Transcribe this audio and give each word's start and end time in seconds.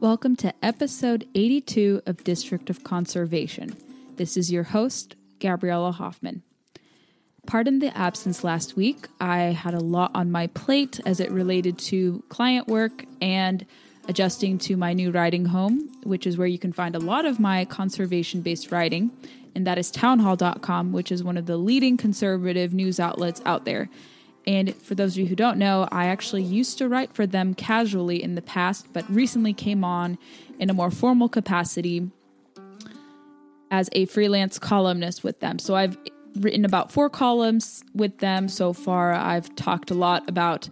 Welcome 0.00 0.36
to 0.36 0.54
episode 0.62 1.26
82 1.34 2.02
of 2.06 2.22
District 2.22 2.70
of 2.70 2.84
Conservation. 2.84 3.76
This 4.14 4.36
is 4.36 4.52
your 4.52 4.62
host, 4.62 5.16
Gabriella 5.40 5.90
Hoffman. 5.90 6.44
Pardon 7.48 7.80
the 7.80 7.94
absence 7.98 8.44
last 8.44 8.76
week. 8.76 9.08
I 9.20 9.38
had 9.38 9.74
a 9.74 9.80
lot 9.80 10.12
on 10.14 10.30
my 10.30 10.46
plate 10.46 11.00
as 11.04 11.18
it 11.18 11.32
related 11.32 11.80
to 11.80 12.22
client 12.28 12.68
work 12.68 13.06
and 13.20 13.66
adjusting 14.06 14.58
to 14.58 14.76
my 14.76 14.92
new 14.92 15.10
writing 15.10 15.46
home, 15.46 15.90
which 16.04 16.28
is 16.28 16.38
where 16.38 16.46
you 16.46 16.60
can 16.60 16.72
find 16.72 16.94
a 16.94 17.00
lot 17.00 17.24
of 17.24 17.40
my 17.40 17.64
conservation 17.64 18.40
based 18.40 18.70
writing, 18.70 19.10
and 19.56 19.66
that 19.66 19.78
is 19.78 19.90
townhall.com, 19.90 20.92
which 20.92 21.10
is 21.10 21.24
one 21.24 21.36
of 21.36 21.46
the 21.46 21.56
leading 21.56 21.96
conservative 21.96 22.72
news 22.72 23.00
outlets 23.00 23.42
out 23.44 23.64
there. 23.64 23.90
And 24.48 24.74
for 24.76 24.94
those 24.94 25.12
of 25.12 25.18
you 25.18 25.26
who 25.26 25.36
don't 25.36 25.58
know, 25.58 25.86
I 25.92 26.06
actually 26.06 26.42
used 26.42 26.78
to 26.78 26.88
write 26.88 27.12
for 27.12 27.26
them 27.26 27.52
casually 27.52 28.22
in 28.22 28.34
the 28.34 28.40
past, 28.40 28.90
but 28.94 29.08
recently 29.10 29.52
came 29.52 29.84
on 29.84 30.16
in 30.58 30.70
a 30.70 30.72
more 30.72 30.90
formal 30.90 31.28
capacity 31.28 32.10
as 33.70 33.90
a 33.92 34.06
freelance 34.06 34.58
columnist 34.58 35.22
with 35.22 35.40
them. 35.40 35.58
So 35.58 35.76
I've 35.76 35.98
written 36.34 36.64
about 36.64 36.90
four 36.90 37.10
columns 37.10 37.84
with 37.94 38.18
them 38.20 38.48
so 38.48 38.72
far. 38.72 39.12
I've 39.12 39.54
talked 39.54 39.90
a 39.90 39.94
lot 39.94 40.26
about 40.30 40.70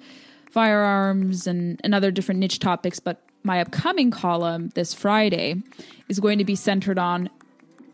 firearms 0.50 1.46
and, 1.46 1.78
and 1.84 1.94
other 1.94 2.10
different 2.10 2.40
niche 2.40 2.60
topics, 2.60 2.98
but 2.98 3.20
my 3.42 3.60
upcoming 3.60 4.10
column 4.10 4.70
this 4.70 4.94
Friday 4.94 5.62
is 6.08 6.18
going 6.18 6.38
to 6.38 6.46
be 6.46 6.56
centered 6.56 6.98
on 6.98 7.28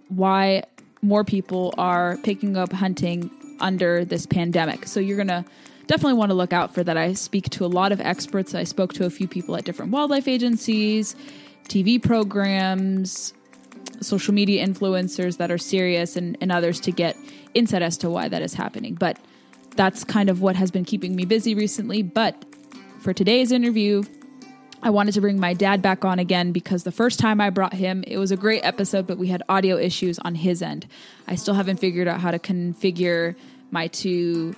why 0.06 0.62
more 1.02 1.24
people 1.24 1.74
are 1.76 2.18
picking 2.18 2.56
up 2.56 2.72
hunting 2.72 3.32
under 3.58 4.04
this 4.04 4.26
pandemic. 4.26 4.86
So 4.86 5.00
you're 5.00 5.16
going 5.16 5.26
to 5.26 5.44
definitely 5.86 6.14
want 6.14 6.30
to 6.30 6.34
look 6.34 6.52
out 6.52 6.74
for 6.74 6.82
that. 6.84 6.96
I 6.96 7.12
speak 7.14 7.50
to 7.50 7.64
a 7.64 7.68
lot 7.68 7.92
of 7.92 8.00
experts. 8.00 8.54
I 8.54 8.64
spoke 8.64 8.92
to 8.94 9.04
a 9.04 9.10
few 9.10 9.28
people 9.28 9.56
at 9.56 9.64
different 9.64 9.92
wildlife 9.92 10.28
agencies, 10.28 11.16
TV 11.68 12.02
programs, 12.02 13.34
social 14.00 14.34
media 14.34 14.66
influencers 14.66 15.38
that 15.38 15.50
are 15.50 15.58
serious, 15.58 16.16
and, 16.16 16.36
and 16.40 16.50
others 16.52 16.80
to 16.80 16.92
get 16.92 17.16
insight 17.54 17.82
as 17.82 17.96
to 17.98 18.10
why 18.10 18.28
that 18.28 18.42
is 18.42 18.54
happening. 18.54 18.94
But 18.94 19.18
that's 19.76 20.04
kind 20.04 20.28
of 20.28 20.40
what 20.40 20.56
has 20.56 20.70
been 20.70 20.84
keeping 20.84 21.16
me 21.16 21.24
busy 21.24 21.54
recently. 21.54 22.02
But 22.02 22.44
for 23.00 23.12
today's 23.12 23.52
interview, 23.52 24.02
I 24.82 24.90
wanted 24.90 25.14
to 25.14 25.20
bring 25.20 25.38
my 25.38 25.54
dad 25.54 25.80
back 25.80 26.04
on 26.04 26.18
again 26.18 26.52
because 26.52 26.82
the 26.82 26.92
first 26.92 27.20
time 27.20 27.40
I 27.40 27.50
brought 27.50 27.72
him, 27.72 28.02
it 28.06 28.18
was 28.18 28.32
a 28.32 28.36
great 28.36 28.62
episode, 28.64 29.06
but 29.06 29.16
we 29.16 29.28
had 29.28 29.42
audio 29.48 29.76
issues 29.76 30.18
on 30.18 30.34
his 30.34 30.60
end. 30.60 30.86
I 31.28 31.36
still 31.36 31.54
haven't 31.54 31.78
figured 31.78 32.08
out 32.08 32.20
how 32.20 32.32
to 32.32 32.38
configure 32.38 33.36
my 33.70 33.86
two 33.86 34.54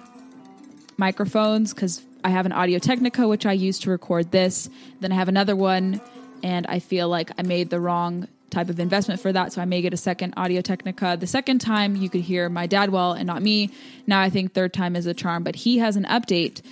microphones 0.97 1.75
because 1.75 2.03
I 2.23 2.31
have 2.31 2.47
an 2.47 2.53
Audio 2.53 2.79
Technica, 2.79 3.29
which 3.29 3.47
I 3.47 3.53
use 3.53 3.79
to 3.81 3.91
record 3.91 4.31
this. 4.31 4.71
Then 5.01 5.13
I 5.13 5.17
have 5.17 5.29
another 5.29 5.55
one, 5.55 6.01
and 6.43 6.67
I 6.67 6.79
feel 6.79 7.09
like 7.09 7.31
I 7.39 7.43
made 7.43 7.71
the 7.71 7.81
wrong 7.81 8.29
type 8.51 8.71
of 8.71 8.81
investment 8.81 9.21
for 9.21 9.33
that. 9.33 9.53
So 9.53 9.61
I 9.61 9.65
may 9.65 9.83
get 9.83 9.93
a 9.93 9.99
second 9.99 10.35
Audio 10.37 10.61
Technica. 10.61 11.17
The 11.19 11.27
second 11.27 11.61
time, 11.61 11.97
you 11.97 12.09
could 12.09 12.23
hear 12.23 12.49
my 12.49 12.67
dad 12.67 12.91
well 12.91 13.13
and 13.13 13.27
not 13.27 13.43
me. 13.43 13.71
Now 14.07 14.21
I 14.21 14.31
think 14.31 14.55
third 14.55 14.73
time 14.73 14.97
is 14.97 15.07
a 15.07 15.15
charm, 15.15 15.43
but 15.43 15.57
he 15.57 15.79
has 15.79 15.97
an 15.97 16.05
update 16.05 16.63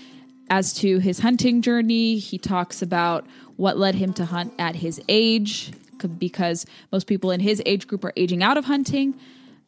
as 0.49 0.73
to 0.75 0.99
his 0.99 1.19
hunting 1.19 1.61
journey. 1.61 2.19
He 2.19 2.39
talks 2.39 2.83
about 2.83 3.27
what 3.57 3.77
led 3.77 3.95
him 3.95 4.13
to 4.15 4.25
hunt 4.25 4.55
at 4.59 4.77
his 4.77 5.01
age 5.09 5.73
because 6.19 6.67
most 6.91 7.07
people 7.07 7.31
in 7.31 7.41
his 7.41 7.63
age 7.65 7.87
group 7.87 8.05
are 8.05 8.13
aging 8.17 8.43
out 8.43 8.57
of 8.57 8.65
hunting 8.65 9.15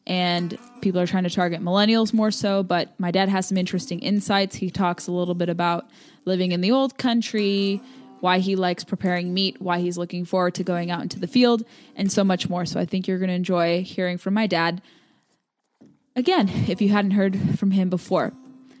and 0.07 0.57
people 0.81 0.99
are 0.99 1.07
trying 1.07 1.23
to 1.23 1.29
target 1.29 1.61
millennials 1.61 2.13
more 2.13 2.31
so. 2.31 2.63
But 2.63 2.97
my 2.99 3.11
dad 3.11 3.29
has 3.29 3.47
some 3.47 3.57
interesting 3.57 3.99
insights. 3.99 4.55
He 4.55 4.69
talks 4.69 5.07
a 5.07 5.11
little 5.11 5.35
bit 5.35 5.49
about 5.49 5.87
living 6.25 6.51
in 6.51 6.61
the 6.61 6.71
old 6.71 6.97
country, 6.97 7.81
why 8.19 8.39
he 8.39 8.55
likes 8.55 8.83
preparing 8.83 9.33
meat, 9.33 9.61
why 9.61 9.79
he's 9.79 9.97
looking 9.97 10.25
forward 10.25 10.55
to 10.55 10.63
going 10.63 10.91
out 10.91 11.01
into 11.01 11.19
the 11.19 11.27
field, 11.27 11.63
and 11.95 12.11
so 12.11 12.23
much 12.23 12.49
more. 12.49 12.65
So 12.65 12.79
I 12.79 12.85
think 12.85 13.07
you're 13.07 13.19
going 13.19 13.29
to 13.29 13.35
enjoy 13.35 13.83
hearing 13.83 14.17
from 14.17 14.33
my 14.33 14.47
dad 14.47 14.81
again 16.15 16.49
if 16.67 16.81
you 16.81 16.89
hadn't 16.89 17.11
heard 17.11 17.37
from 17.59 17.71
him 17.71 17.89
before. 17.89 18.33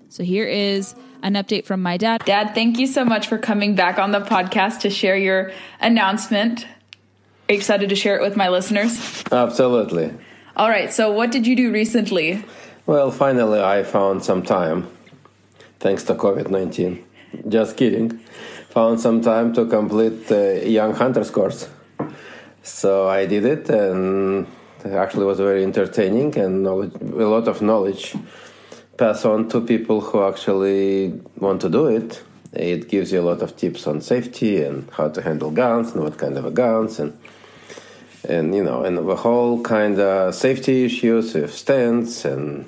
So 0.09 0.23
here 0.23 0.45
is 0.45 0.95
an 1.23 1.33
update 1.33 1.65
from 1.65 1.81
my 1.81 1.97
dad. 1.97 2.23
Dad, 2.25 2.53
thank 2.53 2.77
you 2.77 2.87
so 2.87 3.03
much 3.03 3.27
for 3.27 3.37
coming 3.37 3.75
back 3.75 3.99
on 3.99 4.11
the 4.11 4.21
podcast 4.21 4.81
to 4.81 4.89
share 4.89 5.17
your 5.17 5.51
announcement. 5.79 6.63
Are 6.63 7.53
you 7.53 7.57
excited 7.57 7.89
to 7.89 7.95
share 7.95 8.15
it 8.15 8.21
with 8.21 8.37
my 8.37 8.49
listeners? 8.49 9.23
Absolutely. 9.31 10.13
All 10.57 10.69
right, 10.69 10.93
so 10.93 11.11
what 11.11 11.33
did 11.33 11.45
you 11.45 11.53
do 11.53 11.69
recently? 11.69 12.41
Well, 12.85 13.11
finally, 13.11 13.59
I 13.59 13.83
found 13.83 14.23
some 14.23 14.41
time, 14.41 14.87
thanks 15.81 16.03
to 16.03 16.15
COVID 16.15 16.49
19. 16.49 17.03
Just 17.49 17.75
kidding. 17.75 18.19
Found 18.69 19.01
some 19.01 19.19
time 19.19 19.53
to 19.55 19.65
complete 19.65 20.27
the 20.27 20.63
Young 20.65 20.93
Hunters 20.93 21.29
course. 21.29 21.67
So 22.63 23.09
I 23.09 23.25
did 23.25 23.43
it, 23.43 23.69
and 23.69 24.47
it 24.85 24.93
actually 24.93 25.25
was 25.25 25.39
very 25.39 25.61
entertaining 25.61 26.37
and 26.37 26.65
a 26.65 26.71
lot 26.71 27.49
of 27.49 27.61
knowledge 27.61 28.15
pass 28.97 29.25
on 29.25 29.49
to 29.49 29.59
people 29.59 29.99
who 29.99 30.23
actually 30.23 31.19
want 31.37 31.59
to 31.61 31.69
do 31.69 31.87
it. 31.87 32.23
It 32.53 32.87
gives 32.87 33.11
you 33.11 33.19
a 33.19 33.27
lot 33.27 33.41
of 33.41 33.57
tips 33.57 33.87
on 33.87 33.99
safety 33.99 34.63
and 34.63 34.89
how 34.91 35.09
to 35.09 35.21
handle 35.21 35.51
guns 35.51 35.91
and 35.91 36.01
what 36.01 36.17
kind 36.17 36.37
of 36.37 36.53
guns 36.53 36.97
and 36.99 37.17
and 38.29 38.55
you 38.55 38.63
know 38.63 38.83
and 38.83 38.97
the 38.97 39.15
whole 39.15 39.61
kind 39.61 39.99
of 39.99 40.33
safety 40.35 40.85
issues 40.85 41.33
with 41.33 41.53
stands 41.53 42.25
and 42.25 42.65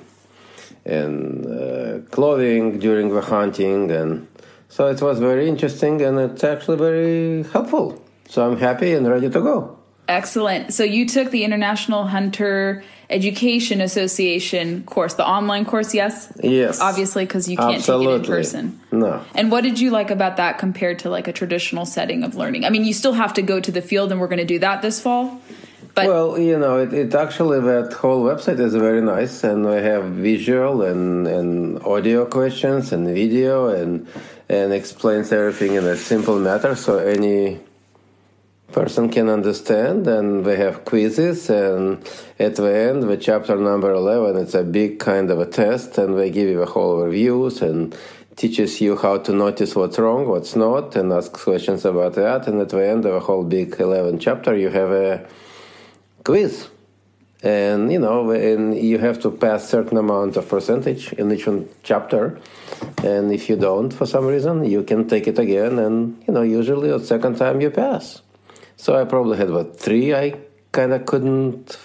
and 0.84 1.46
uh, 1.46 1.98
clothing 2.10 2.78
during 2.78 3.08
the 3.10 3.20
hunting 3.20 3.90
and 3.90 4.26
so 4.68 4.86
it 4.86 5.00
was 5.00 5.18
very 5.18 5.48
interesting 5.48 6.02
and 6.02 6.18
it's 6.18 6.44
actually 6.44 6.76
very 6.76 7.42
helpful. 7.50 8.00
So 8.28 8.46
I'm 8.48 8.58
happy 8.58 8.92
and 8.92 9.08
ready 9.08 9.30
to 9.30 9.40
go. 9.40 9.78
Excellent. 10.06 10.72
So 10.72 10.84
you 10.84 11.06
took 11.06 11.30
the 11.30 11.44
International 11.44 12.06
Hunter 12.06 12.82
Education 13.10 13.80
Association 13.80 14.84
course, 14.84 15.14
the 15.14 15.26
online 15.26 15.64
course, 15.64 15.94
yes? 15.94 16.30
Yes. 16.42 16.78
Obviously, 16.78 17.24
because 17.24 17.48
you 17.48 17.56
can't 17.56 17.76
Absolutely. 17.76 18.06
take 18.06 18.14
it 18.14 18.24
in 18.24 18.36
person. 18.36 18.80
No. 18.92 19.24
And 19.34 19.50
what 19.50 19.62
did 19.62 19.80
you 19.80 19.90
like 19.90 20.10
about 20.10 20.36
that 20.36 20.58
compared 20.58 20.98
to 21.00 21.10
like 21.10 21.26
a 21.26 21.32
traditional 21.32 21.86
setting 21.86 22.22
of 22.22 22.34
learning? 22.34 22.66
I 22.66 22.70
mean, 22.70 22.84
you 22.84 22.92
still 22.92 23.14
have 23.14 23.32
to 23.34 23.42
go 23.42 23.60
to 23.60 23.72
the 23.72 23.80
field, 23.80 24.12
and 24.12 24.20
we're 24.20 24.28
going 24.28 24.40
to 24.40 24.44
do 24.44 24.58
that 24.58 24.82
this 24.82 25.00
fall. 25.00 25.40
But 25.94 26.06
well, 26.06 26.38
you 26.38 26.58
know, 26.58 26.78
it, 26.78 26.92
it 26.92 27.14
actually 27.14 27.60
that 27.60 27.94
whole 27.94 28.22
website 28.22 28.60
is 28.60 28.74
very 28.74 29.00
nice, 29.00 29.42
and 29.42 29.66
we 29.66 29.76
have 29.76 30.04
visual 30.04 30.82
and, 30.82 31.26
and 31.26 31.82
audio 31.82 32.26
questions 32.26 32.92
and 32.92 33.06
video, 33.06 33.68
and 33.68 34.06
and 34.50 34.72
explains 34.72 35.32
everything 35.32 35.74
in 35.74 35.84
a 35.84 35.96
simple 35.96 36.38
matter, 36.38 36.76
so 36.76 36.98
any 36.98 37.58
person 38.72 39.08
can 39.08 39.28
understand. 39.28 40.06
And 40.06 40.44
we 40.44 40.56
have 40.56 40.84
quizzes, 40.84 41.50
and 41.50 41.98
at 42.38 42.56
the 42.56 42.72
end, 42.72 43.02
the 43.02 43.16
chapter 43.16 43.56
number 43.56 43.92
eleven, 43.92 44.36
it's 44.40 44.54
a 44.54 44.62
big 44.62 44.98
kind 44.98 45.30
of 45.30 45.40
a 45.40 45.46
test, 45.46 45.98
and 45.98 46.18
they 46.18 46.30
give 46.30 46.48
you 46.48 46.62
a 46.62 46.66
whole 46.66 47.02
reviews 47.02 47.62
and 47.62 47.96
teaches 48.36 48.80
you 48.80 48.96
how 48.96 49.18
to 49.18 49.32
notice 49.32 49.74
what's 49.74 49.98
wrong, 49.98 50.28
what's 50.28 50.54
not, 50.54 50.94
and 50.94 51.12
ask 51.12 51.32
questions 51.32 51.84
about 51.84 52.14
that. 52.14 52.46
And 52.46 52.60
at 52.60 52.68
the 52.68 52.86
end 52.86 53.04
of 53.04 53.14
a 53.14 53.20
whole 53.20 53.44
big 53.44 53.74
eleven 53.80 54.18
chapter, 54.18 54.56
you 54.56 54.68
have 54.70 54.90
a 54.90 55.26
quiz 56.24 56.68
and 57.42 57.92
you 57.92 57.98
know 57.98 58.30
and 58.30 58.76
you 58.76 58.98
have 58.98 59.20
to 59.20 59.30
pass 59.30 59.68
certain 59.68 59.96
amount 59.96 60.36
of 60.36 60.48
percentage 60.48 61.12
in 61.12 61.30
each 61.30 61.48
chapter 61.84 62.38
and 63.04 63.32
if 63.32 63.48
you 63.48 63.56
don't 63.56 63.92
for 63.92 64.06
some 64.06 64.26
reason 64.26 64.64
you 64.64 64.82
can 64.82 65.08
take 65.08 65.28
it 65.28 65.38
again 65.38 65.78
and 65.78 66.20
you 66.26 66.34
know 66.34 66.42
usually 66.42 66.90
the 66.90 66.98
second 66.98 67.36
time 67.36 67.60
you 67.60 67.70
pass 67.70 68.22
so 68.78 68.88
i 69.00 69.04
probably 69.04 69.36
had 69.42 69.50
what 69.50 69.78
three 69.78 70.14
i 70.14 70.26
kind 70.72 70.92
of 70.96 71.04
couldn't 71.10 71.78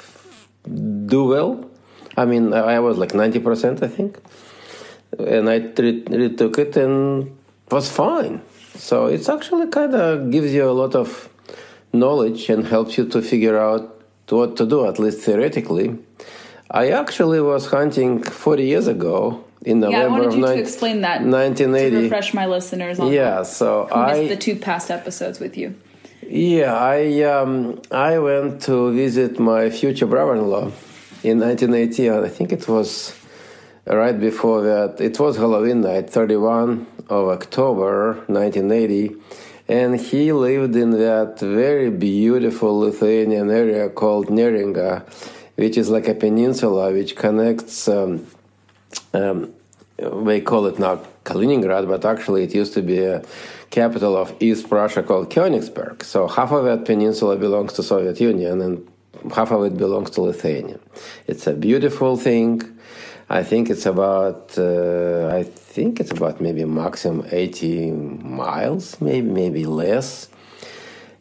do 1.15 1.25
well 1.25 1.51
i 2.15 2.23
mean 2.31 2.53
i 2.53 2.79
was 2.79 2.97
like 2.97 3.11
90% 3.11 3.83
i 3.83 3.89
think 3.97 4.11
and 5.19 5.49
i 5.49 5.57
retook 6.21 6.55
it 6.65 6.77
and 6.77 7.35
was 7.69 7.91
fine 7.91 8.41
so 8.89 9.05
it's 9.05 9.29
actually 9.29 9.67
kind 9.67 9.93
of 9.93 10.31
gives 10.31 10.51
you 10.53 10.65
a 10.69 10.77
lot 10.83 10.95
of 10.95 11.29
knowledge 11.93 12.49
and 12.49 12.65
helps 12.65 12.97
you 12.97 13.05
to 13.07 13.21
figure 13.21 13.57
out 13.57 14.01
what 14.29 14.57
to 14.57 14.65
do, 14.65 14.87
at 14.87 14.99
least 14.99 15.19
theoretically. 15.19 15.97
I 16.71 16.89
actually 16.89 17.39
was 17.39 17.67
hunting 17.67 18.23
40 18.23 18.65
years 18.65 18.87
ago 18.87 19.43
in 19.63 19.79
November 19.79 19.97
yeah, 19.97 20.05
I 20.05 20.07
wanted 20.07 20.27
of 20.27 20.35
you 20.37 20.45
to 20.45 20.57
explain 20.57 21.01
that 21.01 21.21
1980. 21.21 21.95
to 21.95 22.01
refresh 22.03 22.33
my 22.33 22.45
listeners 22.47 22.99
on 22.99 23.11
Yeah, 23.11 23.43
so 23.43 23.87
who 23.91 24.05
missed 24.07 24.29
the 24.29 24.37
two 24.37 24.55
past 24.55 24.89
episodes 24.89 25.39
with 25.39 25.55
you. 25.55 25.75
Yeah, 26.35 26.73
I 26.73 27.21
um, 27.25 27.79
I 27.91 28.17
went 28.17 28.63
to 28.63 28.91
visit 28.91 29.37
my 29.37 29.69
future 29.69 30.07
brother-in-law 30.07 30.71
in 31.21 31.39
1980. 31.39 32.09
I 32.09 32.27
think 32.27 32.51
it 32.51 32.67
was 32.67 33.15
right 33.85 34.19
before 34.19 34.63
that. 34.63 34.99
It 34.99 35.19
was 35.19 35.37
Halloween 35.37 35.81
night, 35.81 36.09
31 36.09 36.87
of 37.07 37.27
October 37.27 38.15
1980, 38.25 39.15
and 39.67 40.01
he 40.01 40.31
lived 40.31 40.75
in 40.75 40.89
that 40.97 41.39
very 41.39 41.91
beautiful 41.91 42.79
Lithuanian 42.79 43.51
area 43.51 43.87
called 43.89 44.29
Neringa, 44.29 45.03
which 45.53 45.77
is 45.77 45.91
like 45.91 46.07
a 46.07 46.15
peninsula 46.15 46.91
which 46.91 47.15
connects. 47.15 47.87
Um, 47.87 48.25
um, 49.13 49.53
they 49.97 50.41
call 50.41 50.65
it 50.65 50.79
now 50.79 50.99
Kaliningrad, 51.25 51.87
but 51.87 52.03
actually 52.05 52.43
it 52.43 52.55
used 52.55 52.73
to 52.73 52.81
be 52.81 53.03
a 53.03 53.21
capital 53.73 54.15
of 54.15 54.35
East 54.39 54.69
Prussia 54.69 55.01
called 55.01 55.31
Königsberg. 55.31 56.03
So 56.03 56.27
half 56.27 56.51
of 56.51 56.63
that 56.65 56.85
peninsula 56.85 57.35
belongs 57.37 57.73
to 57.73 57.81
Soviet 57.83 58.21
Union 58.21 58.61
and 58.61 58.87
half 59.35 59.51
of 59.51 59.63
it 59.65 59.75
belongs 59.75 60.11
to 60.11 60.21
Lithuania. 60.21 60.79
It's 61.25 61.47
a 61.47 61.53
beautiful 61.53 62.15
thing. 62.15 62.61
I 63.29 63.41
think 63.41 63.71
it's 63.71 63.87
about 63.87 64.41
uh, 64.59 65.39
I 65.39 65.41
think 65.75 65.99
it's 65.99 66.11
about 66.11 66.39
maybe 66.39 66.63
maximum 66.65 67.25
80 67.31 67.91
miles, 68.43 69.01
maybe 69.01 69.29
maybe 69.41 69.65
less. 69.65 70.29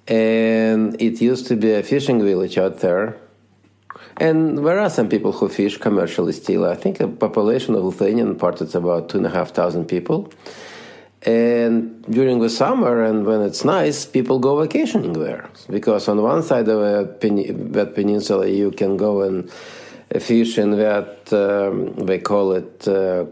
And 0.07 1.01
it 1.01 1.23
used 1.23 1.47
to 1.47 1.57
be 1.57 1.73
a 1.73 1.83
fishing 1.83 2.21
village 2.23 2.59
out 2.59 2.81
there. 2.81 3.17
And 4.19 4.59
there 4.67 4.79
are 4.79 4.91
some 4.91 5.09
people 5.09 5.33
who 5.33 5.49
fish 5.49 5.79
commercially 5.79 6.35
still. 6.35 6.67
I 6.67 6.77
think 6.83 6.99
the 6.99 7.09
population 7.09 7.75
of 7.77 7.83
Lithuanian 7.85 8.37
part 8.37 8.61
is 8.61 8.75
about 8.75 9.09
two 9.09 9.19
and 9.19 9.27
a 9.27 9.31
half 9.31 9.53
thousand 9.53 9.87
people. 9.87 10.19
And 11.25 12.05
during 12.07 12.41
the 12.41 12.51
summer 12.51 13.03
and 13.05 13.25
when 13.25 13.43
it's 13.43 13.65
nice, 13.65 14.05
people 14.05 14.41
go 14.41 14.61
vacationing 14.61 15.13
there. 15.13 15.49
Because 15.71 16.09
on 16.09 16.21
one 16.21 16.43
side 16.43 16.69
of 16.69 17.21
pen- 17.21 17.73
that 17.73 17.95
peninsula 17.95 18.49
you 18.49 18.73
can 18.73 18.97
go 18.97 19.23
and 19.23 19.51
fish 20.21 20.59
in 20.59 20.73
that 20.73 21.33
um, 21.33 21.95
they 22.07 22.19
call 22.19 22.53
it 22.53 22.87
uh, 22.89 23.25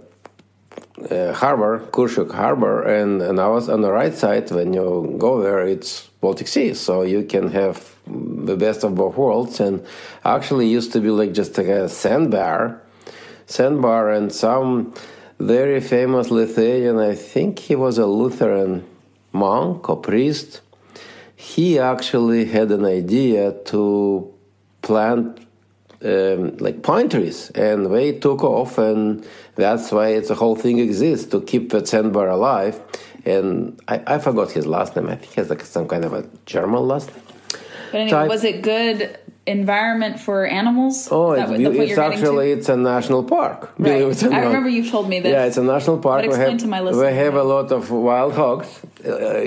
uh, 1.11 1.33
harbor, 1.33 1.81
Kurshuk 1.91 2.33
harbor, 2.33 2.83
and, 2.83 3.23
and 3.23 3.41
I 3.41 3.49
was 3.49 3.69
on 3.69 3.81
the 3.81 3.91
right 3.91 4.15
side 4.15 4.51
when 4.51 4.73
you 4.73 5.17
go 5.19 5.43
there, 5.43 5.67
it's 5.67 6.09
Baltic 6.21 6.49
Sea, 6.49 6.75
so 6.75 7.03
you 7.03 7.25
can 7.25 7.51
have 7.51 7.95
the 8.07 8.57
best 8.57 8.85
of 8.85 8.95
both 8.95 9.17
worlds. 9.17 9.61
And 9.61 9.85
actually, 10.25 10.69
used 10.69 10.93
to 10.93 11.01
be 11.01 11.11
like 11.11 11.33
just 11.33 11.57
like 11.57 11.69
a 11.69 11.89
sandbar, 11.89 12.83
sandbar, 13.47 14.11
and 14.11 14.33
some 14.33 14.95
very 15.41 15.81
famous 15.81 16.31
Lithuanian, 16.31 16.99
I 16.99 17.15
think 17.15 17.59
he 17.59 17.75
was 17.75 17.99
a 17.99 18.07
Lutheran 18.07 18.85
monk 19.33 19.89
or 19.89 19.97
priest. 19.97 20.61
He 21.35 21.79
actually 21.79 22.45
had 22.45 22.71
an 22.71 22.85
idea 22.85 23.53
to 23.67 24.33
plant 24.83 25.47
um, 26.03 26.57
like 26.59 26.83
pine 26.83 27.09
trees, 27.09 27.51
and 27.51 27.95
they 27.95 28.19
took 28.19 28.43
off, 28.43 28.79
and 28.79 29.27
that's 29.55 29.91
why 29.93 30.09
it's 30.09 30.29
the 30.29 30.35
whole 30.35 30.57
thing 30.57 30.79
exists 30.79 31.27
to 31.31 31.41
keep 31.41 31.71
the 31.71 31.85
sandbar 31.85 32.29
alive. 32.29 32.81
And 33.25 33.81
I, 33.89 34.03
I 34.07 34.19
forgot 34.19 34.51
his 34.51 34.67
last 34.67 34.97
name. 34.97 35.09
I 35.09 35.17
think 35.17 35.33
he 35.33 35.41
has 35.41 35.51
like 35.51 35.63
some 35.63 35.89
kind 35.89 36.05
of 36.05 36.13
a 36.13 36.27
German 36.47 36.87
last 36.89 37.15
name. 37.15 37.25
But 37.93 38.01
anyway, 38.01 38.29
was 38.29 38.45
it 38.45 38.63
good 38.63 39.19
environment 39.51 40.21
for 40.21 40.47
animals? 40.47 41.09
Oh, 41.11 41.33
it's, 41.33 41.51
it's 41.51 41.99
actually 41.99 42.53
it's 42.53 42.69
a 42.69 42.77
national 42.77 43.25
park. 43.25 43.73
Right. 43.79 44.23
I 44.23 44.41
remember 44.45 44.69
you 44.69 44.89
told 44.89 45.09
me 45.09 45.21
this. 45.21 45.33
Yeah, 45.33 45.45
it's 45.45 45.57
a 45.57 45.63
national 45.63 45.99
park. 45.99 46.23
But 46.23 46.27
explain 46.27 46.47
we 46.47 46.53
have, 46.53 46.61
to 46.61 46.67
my 46.69 46.81
listeners. 46.81 47.11
We 47.11 47.17
have 47.17 47.35
a 47.35 47.43
lot 47.43 47.73
of 47.73 47.91
wild 47.91 48.35
hogs, 48.35 48.69
uh, 49.05 49.43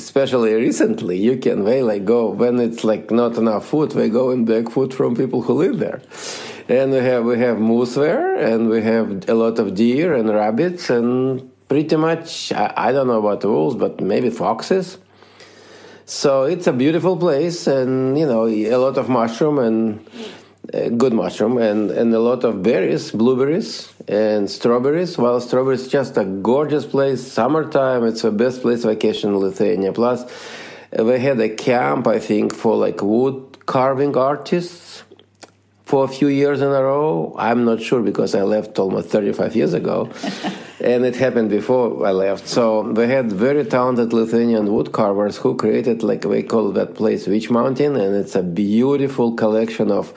especially 0.00 0.54
recently. 0.54 1.18
You 1.18 1.36
can 1.36 1.64
they 1.64 1.82
like 1.82 2.04
go 2.04 2.30
when 2.30 2.58
it's 2.60 2.84
like 2.84 3.10
not 3.10 3.36
enough 3.36 3.66
food. 3.66 3.90
They 3.92 4.08
go 4.08 4.30
and 4.30 4.46
beg 4.46 4.70
food 4.70 4.94
from 4.94 5.16
people 5.16 5.42
who 5.42 5.54
live 5.54 5.78
there. 5.78 6.00
And 6.68 6.92
we 6.92 6.98
have 6.98 7.24
we 7.24 7.38
have 7.38 7.58
moose 7.58 7.94
there, 7.96 8.36
and 8.36 8.68
we 8.68 8.80
have 8.82 9.28
a 9.28 9.34
lot 9.34 9.58
of 9.58 9.74
deer 9.74 10.14
and 10.14 10.28
rabbits, 10.28 10.88
and 10.88 11.50
pretty 11.68 11.96
much 11.96 12.52
I, 12.52 12.72
I 12.76 12.92
don't 12.92 13.08
know 13.08 13.18
about 13.18 13.40
the 13.40 13.48
wolves, 13.48 13.76
but 13.76 14.00
maybe 14.00 14.30
foxes. 14.30 14.98
So 16.10 16.42
it's 16.42 16.66
a 16.66 16.72
beautiful 16.72 17.16
place, 17.16 17.68
and 17.68 18.18
you 18.18 18.26
know 18.26 18.48
a 18.48 18.74
lot 18.74 18.98
of 18.98 19.08
mushroom 19.08 19.60
and 19.60 20.04
uh, 20.74 20.88
good 20.88 21.12
mushroom, 21.12 21.56
and 21.56 21.88
and 21.92 22.12
a 22.12 22.18
lot 22.18 22.42
of 22.42 22.64
berries, 22.64 23.12
blueberries 23.12 23.92
and 24.08 24.50
strawberries. 24.50 25.16
Well, 25.16 25.40
strawberries 25.40 25.86
just 25.86 26.16
a 26.16 26.24
gorgeous 26.24 26.84
place. 26.84 27.24
Summertime, 27.24 28.02
it's 28.02 28.22
the 28.22 28.32
best 28.32 28.60
place 28.60 28.82
vacation 28.82 29.30
in 29.30 29.36
Lithuania. 29.36 29.92
Plus, 29.92 30.24
we 30.98 31.20
had 31.20 31.38
a 31.38 31.48
camp, 31.48 32.08
I 32.08 32.18
think, 32.18 32.56
for 32.56 32.74
like 32.74 33.00
wood 33.02 33.64
carving 33.66 34.16
artists 34.16 35.04
for 35.84 36.02
a 36.04 36.08
few 36.08 36.26
years 36.26 36.60
in 36.60 36.72
a 36.72 36.82
row. 36.82 37.36
I'm 37.38 37.64
not 37.64 37.80
sure 37.80 38.02
because 38.02 38.34
I 38.34 38.42
left 38.42 38.80
almost 38.80 39.10
35 39.10 39.54
years 39.54 39.74
ago. 39.74 40.10
and 40.80 41.04
it 41.04 41.16
happened 41.16 41.50
before 41.50 42.06
I 42.06 42.10
left. 42.10 42.48
So 42.48 42.92
they 42.92 43.06
had 43.06 43.30
very 43.32 43.64
talented 43.64 44.12
Lithuanian 44.12 44.72
wood 44.72 44.92
carvers 44.92 45.36
who 45.36 45.56
created, 45.56 46.02
like 46.02 46.24
we 46.24 46.42
call 46.42 46.72
that 46.72 46.94
place, 46.94 47.26
Witch 47.26 47.50
Mountain, 47.50 47.96
and 47.96 48.16
it's 48.16 48.34
a 48.34 48.42
beautiful 48.42 49.34
collection 49.34 49.90
of 49.90 50.12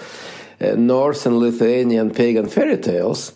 uh, 0.62 0.76
Norse 0.76 1.26
and 1.26 1.38
Lithuanian 1.38 2.12
pagan 2.12 2.48
fairy 2.48 2.78
tales. 2.78 3.34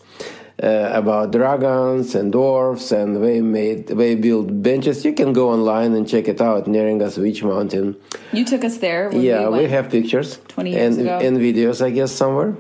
Uh, 0.59 0.89
about 0.91 1.31
dragons 1.31 2.15
and 2.15 2.31
dwarfs, 2.31 2.91
and 2.91 3.23
they 3.23 3.41
made 3.41 3.85
they 3.85 4.15
built 4.15 4.47
benches. 4.63 5.05
You 5.05 5.13
can 5.13 5.31
go 5.31 5.51
online 5.51 5.93
and 5.93 6.09
check 6.09 6.27
it 6.27 6.41
out. 6.41 6.65
Neringa's 6.65 7.15
Witch 7.15 7.43
Mountain. 7.43 7.95
You 8.33 8.43
took 8.43 8.63
us 8.63 8.79
there. 8.79 9.13
yeah, 9.13 9.49
we, 9.49 9.59
we, 9.59 9.65
have 9.65 9.91
pictures. 9.91 10.39
Twenty 10.47 10.71
years 10.71 10.97
and, 10.97 11.05
ago. 11.05 11.19
and 11.19 11.37
videos, 11.37 11.85
I 11.85 11.91
guess, 11.91 12.11
somewhere. 12.11 12.57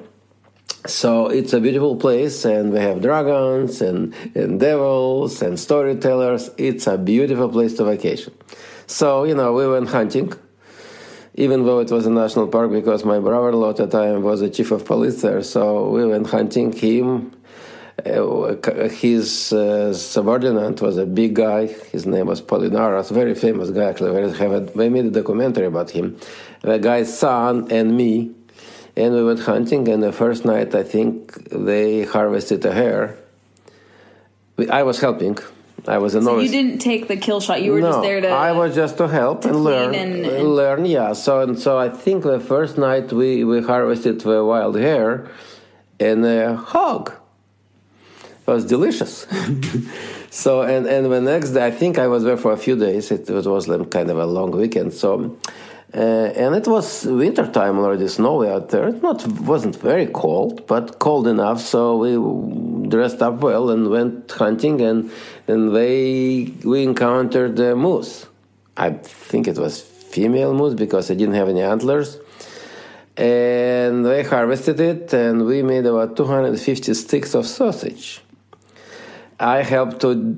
So 0.87 1.27
it's 1.27 1.51
a 1.51 1.59
beautiful 1.59 1.97
place, 1.97 2.45
and 2.45 2.71
we 2.71 2.79
have 2.79 3.01
dragons 3.01 3.81
and, 3.81 4.13
and 4.35 4.57
devils 4.57 5.41
and 5.41 5.59
storytellers. 5.59 6.49
It's 6.57 6.87
a 6.87 6.97
beautiful 6.97 7.49
place 7.49 7.73
to 7.75 7.83
vacation. 7.83 8.33
So, 8.87 9.25
you 9.25 9.35
know, 9.35 9.51
we 9.51 9.67
went 9.67 9.89
hunting, 9.89 10.31
even 11.35 11.65
though 11.65 11.79
it 11.79 11.91
was 11.91 12.05
a 12.05 12.09
national 12.09 12.47
park, 12.47 12.71
because 12.71 13.03
my 13.03 13.19
brother 13.19 13.49
in 13.49 13.55
law 13.55 13.71
at 13.71 13.75
the 13.75 13.87
time 13.87 14.23
was 14.23 14.39
the 14.39 14.49
chief 14.49 14.71
of 14.71 14.85
police 14.85 15.21
there. 15.21 15.43
So 15.43 15.89
we 15.89 16.05
went 16.05 16.27
hunting. 16.27 16.71
Him, 16.71 17.33
uh, 18.05 18.55
his 18.87 19.51
uh, 19.51 19.93
subordinate 19.93 20.81
was 20.81 20.97
a 20.97 21.05
big 21.05 21.35
guy. 21.35 21.67
His 21.67 22.05
name 22.05 22.27
was 22.27 22.41
Polinaras, 22.41 23.11
very 23.11 23.35
famous 23.35 23.71
guy, 23.71 23.89
actually. 23.89 24.11
We 24.73 24.87
made 24.87 25.05
a 25.05 25.11
documentary 25.11 25.65
about 25.65 25.89
him. 25.89 26.17
The 26.61 26.79
guy's 26.79 27.17
son 27.19 27.69
and 27.71 27.97
me 27.97 28.36
and 28.97 29.13
we 29.13 29.23
went 29.23 29.39
hunting. 29.39 29.87
And 29.87 30.01
the 30.01 30.11
first 30.11 30.43
night, 30.43 30.73
I 30.73 30.83
think 30.83 31.33
they 31.49 32.03
harvested 32.03 32.65
a 32.65 32.73
hare. 32.73 33.17
I 34.69 34.83
was 34.83 34.99
helping. 34.99 35.37
I 35.87 35.99
was 35.99 36.15
a 36.15 36.21
so 36.21 36.31
novice. 36.31 36.45
you 36.45 36.51
didn't 36.51 36.79
take 36.79 37.07
the 37.07 37.15
kill 37.15 37.39
shot. 37.39 37.61
You 37.61 37.71
were 37.71 37.79
no, 37.79 37.91
just 37.91 38.01
there 38.01 38.19
to. 38.19 38.27
I 38.29 38.51
was 38.51 38.75
just 38.75 38.97
to 38.97 39.07
help 39.07 39.43
to 39.43 39.49
and 39.49 39.63
learn. 39.63 39.95
And, 39.95 40.25
and 40.25 40.55
learn, 40.55 40.85
yeah. 40.85 41.13
So 41.13 41.41
and 41.41 41.57
so, 41.57 41.77
I 41.77 41.89
think 41.89 42.23
the 42.23 42.39
first 42.39 42.77
night 42.77 43.13
we 43.13 43.43
we 43.43 43.61
harvested 43.61 44.19
the 44.21 44.43
wild 44.43 44.75
hare 44.75 45.29
and 45.99 46.25
a 46.25 46.55
hog. 46.55 47.13
It 48.47 48.51
was 48.51 48.65
delicious. 48.65 49.27
so 50.31 50.63
and 50.63 50.87
and 50.87 51.05
the 51.05 51.21
next 51.21 51.51
day, 51.51 51.65
I 51.65 51.71
think 51.71 51.99
I 51.99 52.07
was 52.07 52.23
there 52.23 52.37
for 52.37 52.51
a 52.51 52.57
few 52.57 52.75
days. 52.75 53.11
It, 53.11 53.29
it 53.29 53.45
was 53.45 53.67
kind 53.67 54.09
of 54.09 54.17
a 54.17 54.25
long 54.25 54.51
weekend. 54.51 54.93
So 54.93 55.37
uh, 55.93 55.97
and 55.97 56.53
it 56.53 56.67
was 56.67 57.05
winter 57.05 57.47
time 57.49 57.79
already, 57.79 58.07
snowy 58.09 58.49
out 58.49 58.69
there. 58.69 58.89
It 58.89 59.01
not 59.01 59.25
wasn't 59.39 59.77
very 59.77 60.07
cold, 60.07 60.67
but 60.67 60.99
cold 60.99 61.27
enough. 61.27 61.61
So 61.61 61.97
we 61.97 62.89
dressed 62.89 63.21
up 63.21 63.35
well 63.35 63.69
and 63.69 63.89
went 63.89 64.29
hunting, 64.29 64.81
and 64.81 65.09
and 65.47 65.73
they 65.73 66.51
we 66.65 66.83
encountered 66.83 67.57
a 67.59 67.75
moose. 67.75 68.25
I 68.75 68.89
think 68.91 69.47
it 69.47 69.57
was 69.57 69.81
female 69.81 70.53
moose 70.53 70.73
because 70.73 71.09
it 71.09 71.15
didn't 71.15 71.35
have 71.35 71.47
any 71.47 71.61
antlers. 71.61 72.19
And 73.15 74.05
they 74.05 74.23
harvested 74.23 74.79
it, 74.79 75.13
and 75.13 75.45
we 75.45 75.63
made 75.63 75.85
about 75.85 76.17
250 76.17 76.93
sticks 76.93 77.33
of 77.33 77.47
sausage. 77.47 78.21
I 79.39 79.63
helped 79.63 80.01
to 80.01 80.37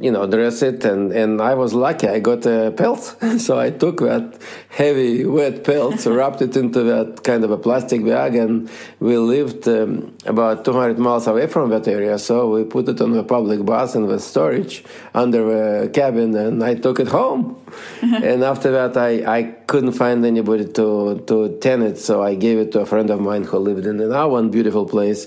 you 0.00 0.10
know, 0.10 0.26
dress 0.26 0.62
it. 0.62 0.84
And, 0.84 1.12
and 1.12 1.40
I 1.40 1.54
was 1.54 1.74
lucky. 1.74 2.08
I 2.08 2.20
got 2.20 2.46
a 2.46 2.72
pelt. 2.76 3.16
so 3.38 3.58
I 3.58 3.70
took 3.70 4.00
that 4.00 4.38
heavy, 4.68 5.24
wet 5.24 5.64
pelt, 5.64 6.04
wrapped 6.06 6.42
it 6.42 6.56
into 6.56 6.82
that 6.84 7.22
kind 7.22 7.44
of 7.44 7.50
a 7.50 7.58
plastic 7.58 8.04
bag. 8.04 8.34
And 8.34 8.70
we 8.98 9.16
lived 9.18 9.68
um, 9.68 10.16
about 10.26 10.64
200 10.64 10.98
miles 10.98 11.26
away 11.26 11.46
from 11.46 11.70
that 11.70 11.86
area. 11.86 12.18
So 12.18 12.50
we 12.50 12.64
put 12.64 12.88
it 12.88 13.00
on 13.00 13.16
a 13.16 13.22
public 13.22 13.64
bus 13.64 13.94
in 13.94 14.06
the 14.06 14.18
storage 14.18 14.84
under 15.14 15.82
a 15.82 15.88
cabin 15.88 16.34
and 16.34 16.64
I 16.64 16.74
took 16.74 17.00
it 17.00 17.08
home. 17.08 17.56
and 18.02 18.42
after 18.42 18.70
that, 18.72 18.96
I, 18.96 19.38
I 19.38 19.42
couldn't 19.66 19.92
find 19.92 20.24
anybody 20.24 20.64
to, 20.72 21.22
to 21.26 21.58
tend 21.60 21.82
it. 21.82 21.98
So 21.98 22.22
I 22.22 22.34
gave 22.34 22.58
it 22.58 22.72
to 22.72 22.80
a 22.80 22.86
friend 22.86 23.10
of 23.10 23.20
mine 23.20 23.44
who 23.44 23.58
lived 23.58 23.86
in 23.86 24.00
our 24.12 24.28
one 24.28 24.50
beautiful 24.50 24.86
place 24.86 25.26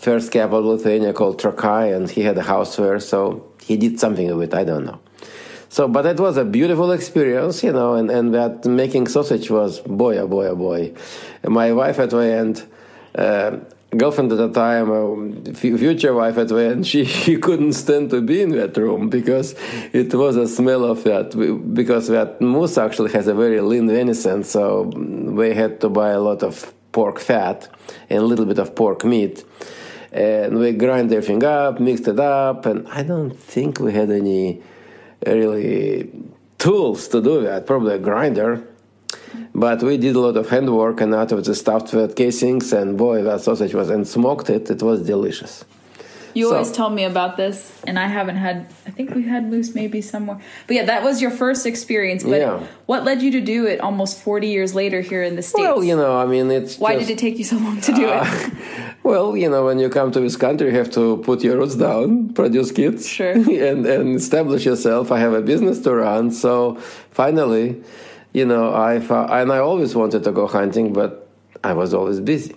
first 0.00 0.32
capital 0.32 0.60
of 0.60 0.64
Lithuania 0.64 1.12
called 1.12 1.38
Trakai, 1.40 1.94
and 1.94 2.10
he 2.10 2.22
had 2.22 2.38
a 2.38 2.42
house 2.42 2.76
there. 2.76 2.98
So 3.00 3.49
he 3.70 3.76
did 3.76 4.00
something 4.00 4.26
with 4.36 4.52
it. 4.52 4.54
I 4.62 4.64
don't 4.64 4.84
know. 4.84 4.98
So, 5.68 5.86
but 5.86 6.04
it 6.04 6.18
was 6.18 6.36
a 6.36 6.44
beautiful 6.44 6.90
experience, 6.90 7.62
you 7.62 7.72
know, 7.72 7.94
and, 7.94 8.10
and 8.10 8.34
that 8.34 8.64
making 8.64 9.06
sausage 9.06 9.48
was 9.48 9.78
boy, 9.78 10.18
oh 10.18 10.26
boy, 10.26 10.46
oh 10.48 10.56
boy. 10.56 10.92
My 11.44 11.72
wife 11.72 12.00
at 12.00 12.10
the 12.10 12.18
end, 12.18 12.66
uh, 13.14 13.58
girlfriend 13.96 14.32
at 14.32 14.38
the 14.38 14.50
time, 14.50 14.90
uh, 14.90 15.52
future 15.54 16.12
wife 16.12 16.36
at 16.38 16.48
the 16.48 16.56
end, 16.56 16.84
she, 16.90 17.04
she 17.04 17.36
couldn't 17.36 17.74
stand 17.74 18.10
to 18.10 18.20
be 18.20 18.42
in 18.42 18.50
that 18.56 18.76
room 18.76 19.08
because 19.08 19.54
it 19.92 20.12
was 20.12 20.34
a 20.36 20.48
smell 20.48 20.84
of 20.84 21.04
that. 21.04 21.28
Because 21.72 22.08
that 22.08 22.40
moose 22.40 22.76
actually 22.76 23.12
has 23.12 23.28
a 23.28 23.34
very 23.34 23.60
lean 23.60 23.86
venison, 23.86 24.42
so 24.42 24.90
we 25.38 25.54
had 25.54 25.80
to 25.82 25.88
buy 25.88 26.10
a 26.10 26.20
lot 26.20 26.42
of 26.42 26.74
pork 26.90 27.20
fat 27.20 27.68
and 28.10 28.18
a 28.18 28.26
little 28.26 28.46
bit 28.46 28.58
of 28.58 28.74
pork 28.74 29.04
meat. 29.04 29.44
And 30.12 30.58
we 30.58 30.72
grind 30.72 31.12
everything 31.12 31.44
up, 31.44 31.78
mixed 31.78 32.08
it 32.08 32.18
up, 32.18 32.66
and 32.66 32.86
I 32.88 33.02
don't 33.02 33.30
think 33.30 33.78
we 33.78 33.92
had 33.92 34.10
any 34.10 34.60
really 35.26 36.10
tools 36.58 37.08
to 37.08 37.22
do 37.22 37.42
that, 37.42 37.66
probably 37.66 37.94
a 37.94 37.98
grinder. 37.98 38.66
But 39.54 39.82
we 39.82 39.96
did 39.96 40.16
a 40.16 40.20
lot 40.20 40.36
of 40.36 40.48
handwork 40.48 41.00
and 41.00 41.14
out 41.14 41.32
of 41.32 41.44
the 41.44 41.54
stuffed 41.54 41.90
fat 41.90 42.16
casings, 42.16 42.72
and 42.72 42.96
boy, 42.96 43.22
that 43.22 43.40
sausage 43.40 43.74
was, 43.74 43.90
and 43.90 44.06
smoked 44.06 44.50
it, 44.50 44.70
it 44.70 44.82
was 44.82 45.02
delicious. 45.02 45.64
You 46.34 46.48
so, 46.48 46.54
always 46.54 46.72
tell 46.72 46.90
me 46.90 47.04
about 47.04 47.36
this, 47.36 47.72
and 47.86 47.98
I 47.98 48.06
haven't 48.06 48.36
had. 48.36 48.66
I 48.86 48.90
think 48.90 49.14
we 49.14 49.22
had 49.22 49.48
moose 49.48 49.74
maybe 49.74 50.00
somewhere, 50.00 50.40
but 50.66 50.76
yeah, 50.76 50.84
that 50.84 51.02
was 51.02 51.20
your 51.20 51.30
first 51.30 51.66
experience. 51.66 52.22
But 52.22 52.40
yeah. 52.40 52.66
what 52.86 53.04
led 53.04 53.22
you 53.22 53.32
to 53.32 53.40
do 53.40 53.66
it 53.66 53.80
almost 53.80 54.20
forty 54.22 54.48
years 54.48 54.74
later 54.74 55.00
here 55.00 55.22
in 55.22 55.36
the 55.36 55.42
states? 55.42 55.60
Well, 55.60 55.82
you 55.82 55.96
know, 55.96 56.16
I 56.18 56.26
mean, 56.26 56.50
it's 56.50 56.78
why 56.78 56.94
just, 56.94 57.08
did 57.08 57.14
it 57.14 57.18
take 57.18 57.38
you 57.38 57.44
so 57.44 57.56
long 57.56 57.80
to 57.80 57.92
do 57.92 58.08
uh, 58.08 58.24
it? 58.24 58.52
Well, 59.02 59.34
you 59.34 59.48
know, 59.48 59.64
when 59.64 59.78
you 59.78 59.88
come 59.88 60.12
to 60.12 60.20
this 60.20 60.36
country, 60.36 60.68
you 60.68 60.76
have 60.76 60.90
to 60.90 61.16
put 61.24 61.42
your 61.42 61.56
roots 61.56 61.74
down, 61.74 62.34
produce 62.34 62.70
kids, 62.70 63.08
sure, 63.08 63.32
and 63.70 63.86
and 63.86 64.14
establish 64.14 64.66
yourself. 64.66 65.10
I 65.10 65.18
have 65.18 65.32
a 65.32 65.40
business 65.40 65.80
to 65.80 65.94
run, 65.94 66.30
so 66.30 66.76
finally, 67.10 67.82
you 68.32 68.44
know, 68.44 68.70
I 68.72 68.96
and 69.40 69.50
I 69.50 69.58
always 69.58 69.96
wanted 69.96 70.22
to 70.24 70.32
go 70.32 70.46
hunting, 70.46 70.92
but 70.92 71.28
I 71.64 71.72
was 71.72 71.94
always 71.94 72.20
busy. 72.20 72.54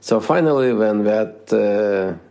So 0.00 0.20
finally, 0.20 0.72
when 0.72 1.04
that. 1.04 1.52
Uh, 1.52 2.26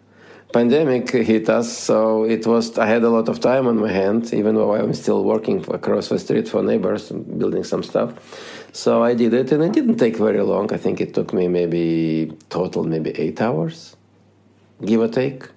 pandemic 0.52 1.12
hit 1.12 1.50
us, 1.50 1.78
so 1.78 2.24
it 2.24 2.46
was 2.46 2.78
I 2.78 2.88
had 2.88 3.04
a 3.04 3.10
lot 3.10 3.30
of 3.30 3.40
time 3.40 3.68
on 3.68 3.78
my 3.78 3.92
hand, 3.92 4.34
even 4.34 4.56
though 4.56 4.74
I'm 4.76 4.94
still 4.94 5.24
working 5.24 5.66
across 5.72 6.10
the 6.10 6.20
street 6.20 6.48
for 6.48 6.64
neighbors, 6.64 7.12
building 7.12 7.64
some 7.64 7.84
stuff. 7.84 8.14
So 8.72 9.04
I 9.04 9.14
did 9.14 9.34
it, 9.34 9.52
and 9.52 9.64
it 9.64 9.74
didn't 9.74 9.98
take 9.98 10.18
very 10.18 10.42
long. 10.42 10.72
I 10.74 10.78
think 10.78 11.02
it 11.02 11.14
took 11.14 11.34
me 11.34 11.48
maybe 11.48 12.32
total 12.50 12.84
maybe 12.84 13.12
eight 13.12 13.42
hours, 13.42 13.96
give 14.84 15.02
or 15.02 15.08
take. 15.08 15.48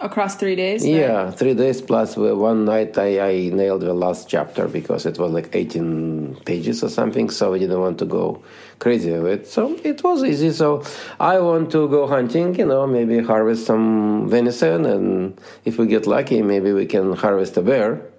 Across 0.00 0.36
three 0.36 0.56
days? 0.56 0.82
Right? 0.82 0.94
Yeah, 0.94 1.30
three 1.30 1.52
days 1.52 1.82
plus 1.82 2.16
uh, 2.16 2.34
one 2.34 2.64
night 2.64 2.96
I, 2.96 3.20
I 3.20 3.34
nailed 3.50 3.82
the 3.82 3.92
last 3.92 4.30
chapter 4.30 4.66
because 4.66 5.04
it 5.04 5.18
was 5.18 5.30
like 5.30 5.50
18 5.54 6.36
pages 6.46 6.82
or 6.82 6.88
something, 6.88 7.28
so 7.28 7.52
I 7.52 7.58
didn't 7.58 7.80
want 7.80 7.98
to 7.98 8.06
go 8.06 8.42
crazy 8.78 9.12
with 9.12 9.26
it. 9.26 9.46
So 9.46 9.78
it 9.84 10.02
was 10.02 10.24
easy. 10.24 10.52
So 10.52 10.82
I 11.18 11.38
want 11.40 11.70
to 11.72 11.86
go 11.88 12.06
hunting, 12.06 12.54
you 12.54 12.64
know, 12.64 12.86
maybe 12.86 13.18
harvest 13.18 13.66
some 13.66 14.28
venison, 14.30 14.86
and 14.86 15.38
if 15.66 15.76
we 15.76 15.86
get 15.86 16.06
lucky, 16.06 16.40
maybe 16.40 16.72
we 16.72 16.86
can 16.86 17.12
harvest 17.12 17.58
a 17.58 17.62
bear. 17.62 18.10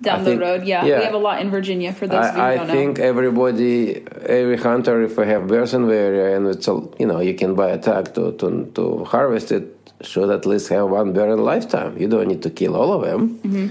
Down 0.00 0.20
I 0.20 0.22
the 0.22 0.30
think, 0.30 0.40
road, 0.40 0.64
yeah. 0.64 0.84
yeah. 0.84 0.98
We 0.98 1.04
have 1.04 1.14
a 1.14 1.18
lot 1.18 1.40
in 1.40 1.50
Virginia 1.50 1.92
for 1.92 2.06
those 2.06 2.24
I, 2.24 2.54
I 2.54 2.66
think 2.66 3.00
everybody, 3.00 4.06
every 4.26 4.56
hunter, 4.56 5.02
if 5.02 5.16
we 5.18 5.26
have 5.26 5.48
bears 5.48 5.74
in 5.74 5.88
the 5.88 5.94
area 5.94 6.36
and 6.36 6.46
it's 6.46 6.68
a, 6.68 6.80
you 7.00 7.06
know, 7.06 7.18
you 7.20 7.34
can 7.34 7.56
buy 7.56 7.70
a 7.70 7.78
tag 7.78 8.14
to, 8.14 8.32
to, 8.32 8.70
to 8.76 9.04
harvest 9.04 9.50
it, 9.50 9.77
should 10.00 10.30
at 10.30 10.46
least 10.46 10.68
have 10.68 10.88
one 10.88 11.12
bear 11.12 11.30
in 11.32 11.42
lifetime. 11.42 11.98
You 11.98 12.08
don't 12.08 12.28
need 12.28 12.42
to 12.42 12.50
kill 12.50 12.76
all 12.76 12.92
of 12.92 13.02
them. 13.02 13.38
Mm-hmm. 13.38 13.68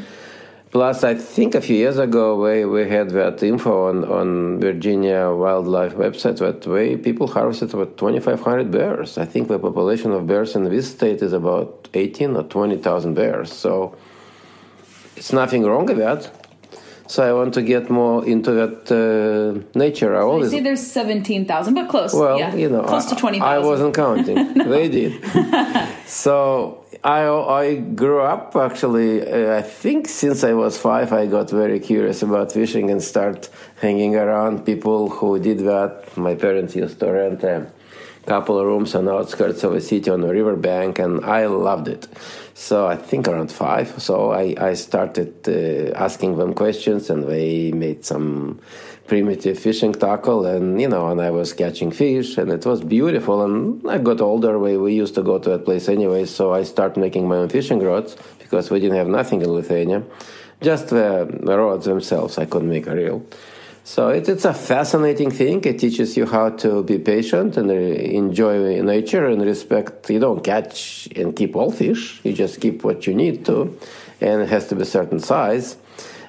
Plus, 0.70 1.04
I 1.04 1.16
think 1.16 1.56
a 1.56 1.62
few 1.62 1.78
years 1.78 1.98
ago 1.98 2.44
we, 2.44 2.66
we 2.66 2.90
had 2.90 3.10
that 3.12 3.42
info 3.42 3.88
on, 3.88 4.04
on 4.04 4.60
Virginia 4.60 5.32
wildlife 5.32 5.96
website 5.96 6.38
that 6.40 6.68
way 6.68 6.98
people 6.98 7.28
harvested 7.28 7.74
about 7.74 7.98
2,500 7.98 8.70
bears. 8.70 9.18
I 9.18 9.26
think 9.26 9.48
the 9.48 9.60
population 9.60 10.12
of 10.12 10.28
bears 10.28 10.56
in 10.56 10.66
this 10.66 10.92
state 10.92 11.22
is 11.22 11.32
about 11.32 11.88
18 11.94 12.36
or 12.36 12.44
20,000 12.44 13.14
bears. 13.14 13.54
So 13.54 13.96
it's 15.16 15.32
nothing 15.32 15.64
wrong 15.64 15.86
with 15.86 15.98
that. 15.98 16.32
So 17.08 17.24
I 17.24 17.32
want 17.32 17.54
to 17.54 17.62
get 17.62 17.90
more 17.90 18.26
into 18.26 18.52
that 18.52 18.92
uh, 18.92 19.80
nature. 19.80 20.16
I 20.16 20.22
always 20.22 20.52
see 20.52 20.60
there's 20.60 20.86
seventeen 20.86 21.46
thousand, 21.46 21.76
but 21.76 21.88
close. 21.88 22.14
Well, 22.14 22.38
yeah. 22.38 22.54
you 22.54 22.70
know, 22.70 22.84
close 22.84 23.06
to 23.06 23.16
twenty. 23.16 23.40
I 23.40 23.60
wasn't 23.60 23.96
counting. 23.96 24.54
no. 24.54 24.66
They 24.70 24.90
did. 24.90 25.24
so 26.08 26.86
I 27.04 27.28
I 27.28 27.76
grew 27.76 28.22
up 28.22 28.56
actually. 28.56 29.22
Uh, 29.22 29.58
I 29.58 29.62
think 29.62 30.08
since 30.08 30.44
I 30.44 30.54
was 30.54 30.78
five, 30.78 31.12
I 31.12 31.26
got 31.28 31.50
very 31.50 31.80
curious 31.80 32.24
about 32.24 32.52
fishing 32.52 32.90
and 32.90 33.02
start 33.04 33.50
hanging 33.82 34.16
around 34.16 34.66
people 34.66 35.10
who 35.10 35.38
did 35.38 35.60
that. 35.60 36.18
My 36.18 36.36
parents 36.36 36.76
used 36.76 37.00
to 37.02 37.12
rent 37.12 37.44
a 37.44 37.72
couple 38.28 38.60
of 38.60 38.66
rooms 38.66 38.94
on 38.94 39.06
the 39.06 39.14
outskirts 39.14 39.64
of 39.64 39.74
a 39.74 39.82
city 39.82 40.10
on 40.12 40.22
the 40.22 40.32
riverbank, 40.32 41.00
and 41.00 41.24
I 41.26 41.46
loved 41.46 41.88
it. 41.88 42.08
So 42.54 42.86
I 42.86 42.98
think 42.98 43.28
around 43.28 43.52
five. 43.52 44.02
So 44.02 44.32
I, 44.32 44.54
I 44.60 44.74
started 44.74 45.34
uh, 45.48 45.98
asking 45.98 46.38
them 46.38 46.54
questions, 46.54 47.10
and 47.10 47.24
they 47.24 47.72
made 47.72 48.04
some 48.04 48.60
primitive 49.08 49.58
fishing 49.58 49.94
tackle, 49.94 50.46
and 50.46 50.80
you 50.82 50.90
know, 50.90 51.08
and 51.10 51.22
I 51.22 51.32
was 51.32 51.54
catching 51.54 51.92
fish, 51.92 52.38
and 52.38 52.52
it 52.52 52.66
was 52.66 52.82
beautiful. 52.82 53.46
And 53.46 53.90
I 53.90 53.98
got 53.98 54.20
older. 54.20 54.60
We 54.60 54.78
we 54.78 54.94
used 54.94 55.16
to 55.16 55.24
go 55.24 55.40
to 55.40 55.50
that 55.52 55.64
place 55.64 55.88
anyway, 55.88 56.26
so 56.26 56.54
I 56.54 56.64
started 56.64 57.00
making 57.00 57.28
my 57.28 57.38
own 57.38 57.50
fishing 57.50 57.80
rods 57.80 58.18
because 58.40 58.70
we 58.70 58.80
didn't 58.82 58.98
have 58.98 59.08
nothing 59.08 59.42
in 59.42 59.50
Lithuania, 59.50 60.04
just 60.62 60.90
the, 60.90 61.28
the 61.50 61.58
rods 61.58 61.86
themselves. 61.86 62.38
I 62.38 62.46
couldn't 62.46 62.70
make 62.70 62.88
a 62.88 62.96
reel. 62.96 63.26
So 63.88 64.10
it, 64.10 64.28
it's 64.28 64.44
a 64.44 64.54
fascinating 64.54 65.32
thing. 65.32 65.64
It 65.64 65.80
teaches 65.80 66.18
you 66.18 66.26
how 66.26 66.50
to 66.64 66.84
be 66.84 67.00
patient 67.00 67.56
and 67.56 67.72
uh, 67.72 67.74
enjoy 67.74 68.82
nature 68.82 69.26
and 69.28 69.42
respect. 69.42 70.10
You 70.10 70.20
don't 70.20 70.44
catch 70.44 71.08
and 71.16 71.34
keep 71.34 71.56
all 71.56 71.72
fish. 71.72 72.20
You 72.26 72.34
just 72.34 72.60
keep 72.60 72.84
what 72.84 73.08
you 73.08 73.14
need 73.16 73.46
to, 73.46 73.80
and 74.20 74.42
it 74.42 74.50
has 74.50 74.68
to 74.68 74.76
be 74.76 74.82
a 74.82 74.86
certain 74.86 75.22
size. 75.22 75.78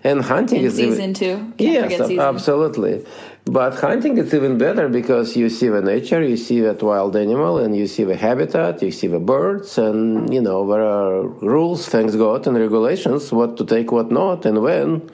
And 0.05 0.23
hunting 0.23 0.61
In 0.61 0.67
is 0.67 0.77
season 0.77 1.11
even, 1.11 1.15
too. 1.15 1.37
Can't 1.59 1.91
yes, 1.91 1.99
season. 1.99 2.21
absolutely. 2.21 3.05
But 3.45 3.75
hunting 3.81 4.19
is 4.19 4.33
even 4.33 4.57
better 4.57 4.88
because 4.88 5.37
you 5.37 5.49
see 5.49 5.67
the 5.67 5.83
nature, 5.83 6.23
you 6.23 6.37
see 6.37 6.61
that 6.61 6.81
wild 6.81 7.17
animal, 7.17 7.59
and 7.59 7.77
you 7.77 7.88
see 7.88 8.05
the 8.05 8.15
habitat, 8.17 8.83
you 8.83 8.93
see 8.93 9.09
the 9.09 9.19
birds, 9.19 9.79
and 9.79 10.33
you 10.33 10.41
know 10.41 10.65
there 10.71 10.85
are 10.85 11.23
rules, 11.57 11.88
thanks 11.88 12.15
God, 12.15 12.47
and 12.47 12.57
regulations 12.57 13.33
what 13.33 13.57
to 13.57 13.65
take, 13.65 13.91
what 13.91 14.12
not, 14.12 14.47
and 14.47 14.62
when. 14.62 15.11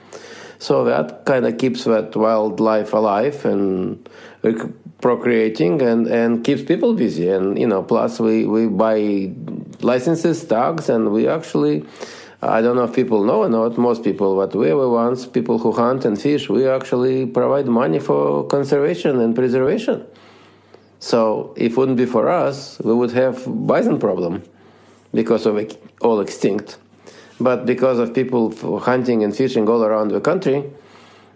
So 0.59 0.85
that 0.85 1.25
kind 1.25 1.45
of 1.45 1.57
keeps 1.57 1.83
that 1.83 2.15
wildlife 2.15 2.93
alive 2.93 3.45
and 3.45 4.07
procreating 5.01 5.81
and, 5.81 6.07
and 6.07 6.43
keeps 6.43 6.63
people 6.63 6.93
busy. 6.93 7.29
And, 7.29 7.59
you 7.59 7.67
know, 7.67 7.83
plus 7.83 8.19
we, 8.19 8.45
we 8.45 8.67
buy 8.67 9.31
licenses, 9.81 10.43
tags, 10.45 10.89
and 10.89 11.11
we 11.11 11.27
actually, 11.27 11.85
I 12.41 12.61
don't 12.61 12.75
know 12.75 12.85
if 12.85 12.93
people 12.93 13.23
know 13.23 13.43
or 13.43 13.49
not, 13.49 13.77
most 13.77 14.03
people, 14.03 14.35
but 14.35 14.55
we 14.55 14.73
were 14.73 14.89
once 14.89 15.25
people 15.25 15.59
who 15.59 15.71
hunt 15.71 16.05
and 16.05 16.19
fish, 16.19 16.49
we 16.49 16.67
actually 16.67 17.25
provide 17.25 17.67
money 17.67 17.99
for 17.99 18.47
conservation 18.47 19.19
and 19.19 19.35
preservation. 19.35 20.05
So 20.99 21.53
if 21.57 21.73
it 21.73 21.77
wouldn't 21.77 21.97
be 21.97 22.05
for 22.05 22.29
us, 22.29 22.79
we 22.79 22.93
would 22.93 23.11
have 23.11 23.43
bison 23.67 23.99
problem 23.99 24.43
because 25.13 25.45
of 25.45 25.59
all 26.01 26.19
extinct. 26.19 26.77
But 27.39 27.65
because 27.65 27.99
of 27.99 28.13
people 28.13 28.51
hunting 28.79 29.23
and 29.23 29.35
fishing 29.35 29.67
all 29.67 29.83
around 29.83 30.09
the 30.09 30.21
country, 30.21 30.63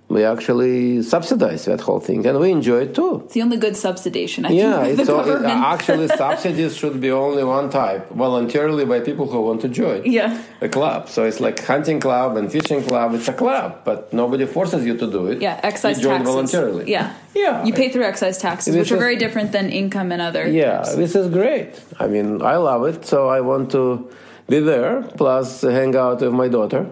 we 0.09 0.23
actually 0.23 1.03
subsidize 1.03 1.65
that 1.65 1.81
whole 1.81 1.99
thing, 1.99 2.25
and 2.25 2.39
we 2.39 2.51
enjoy 2.51 2.81
it 2.81 2.95
too. 2.95 3.21
It's 3.25 3.35
the 3.35 3.43
only 3.43 3.57
good 3.57 3.73
subsidization. 3.73 4.47
I 4.47 4.49
yeah, 4.49 4.83
think, 4.83 4.99
it's 4.99 5.09
all, 5.09 5.29
it, 5.29 5.45
uh, 5.45 5.47
actually 5.47 6.07
subsidies 6.23 6.75
should 6.75 6.99
be 6.99 7.11
only 7.11 7.43
one 7.43 7.69
type, 7.69 8.09
voluntarily 8.09 8.85
by 8.85 9.01
people 9.01 9.29
who 9.29 9.39
want 9.41 9.61
to 9.61 9.69
join. 9.69 10.03
Yeah, 10.11 10.41
a 10.61 10.69
club. 10.69 11.09
So 11.09 11.25
it's 11.25 11.39
like 11.39 11.63
hunting 11.63 11.99
club 11.99 12.37
and 12.37 12.51
fishing 12.51 12.83
club. 12.83 13.13
It's 13.13 13.27
a 13.27 13.33
club, 13.33 13.81
but 13.85 14.11
nobody 14.11 14.47
forces 14.47 14.83
you 14.83 14.97
to 14.97 15.11
do 15.11 15.27
it. 15.27 15.41
Yeah, 15.43 15.59
excise 15.61 15.97
you 15.97 16.03
join 16.03 16.17
taxes. 16.17 16.33
voluntarily. 16.33 16.91
Yeah, 16.91 17.13
yeah. 17.35 17.63
You 17.63 17.73
pay 17.73 17.89
through 17.89 18.05
excise 18.05 18.39
taxes, 18.39 18.75
which 18.75 18.91
are 18.91 18.97
very 18.97 19.15
different 19.15 19.51
than 19.51 19.69
income 19.69 20.11
and 20.11 20.23
other. 20.23 20.49
Yeah, 20.49 20.81
this 20.95 21.13
is 21.13 21.29
great. 21.29 21.79
I 21.99 22.07
mean, 22.07 22.41
I 22.41 22.55
love 22.55 22.83
it. 22.87 23.05
So 23.05 23.29
I 23.29 23.41
want 23.41 23.69
to 23.73 24.09
be 24.49 24.59
there, 24.59 25.03
plus 25.17 25.61
hang 25.61 25.95
out 25.95 26.21
with 26.21 26.33
my 26.33 26.47
daughter. 26.47 26.89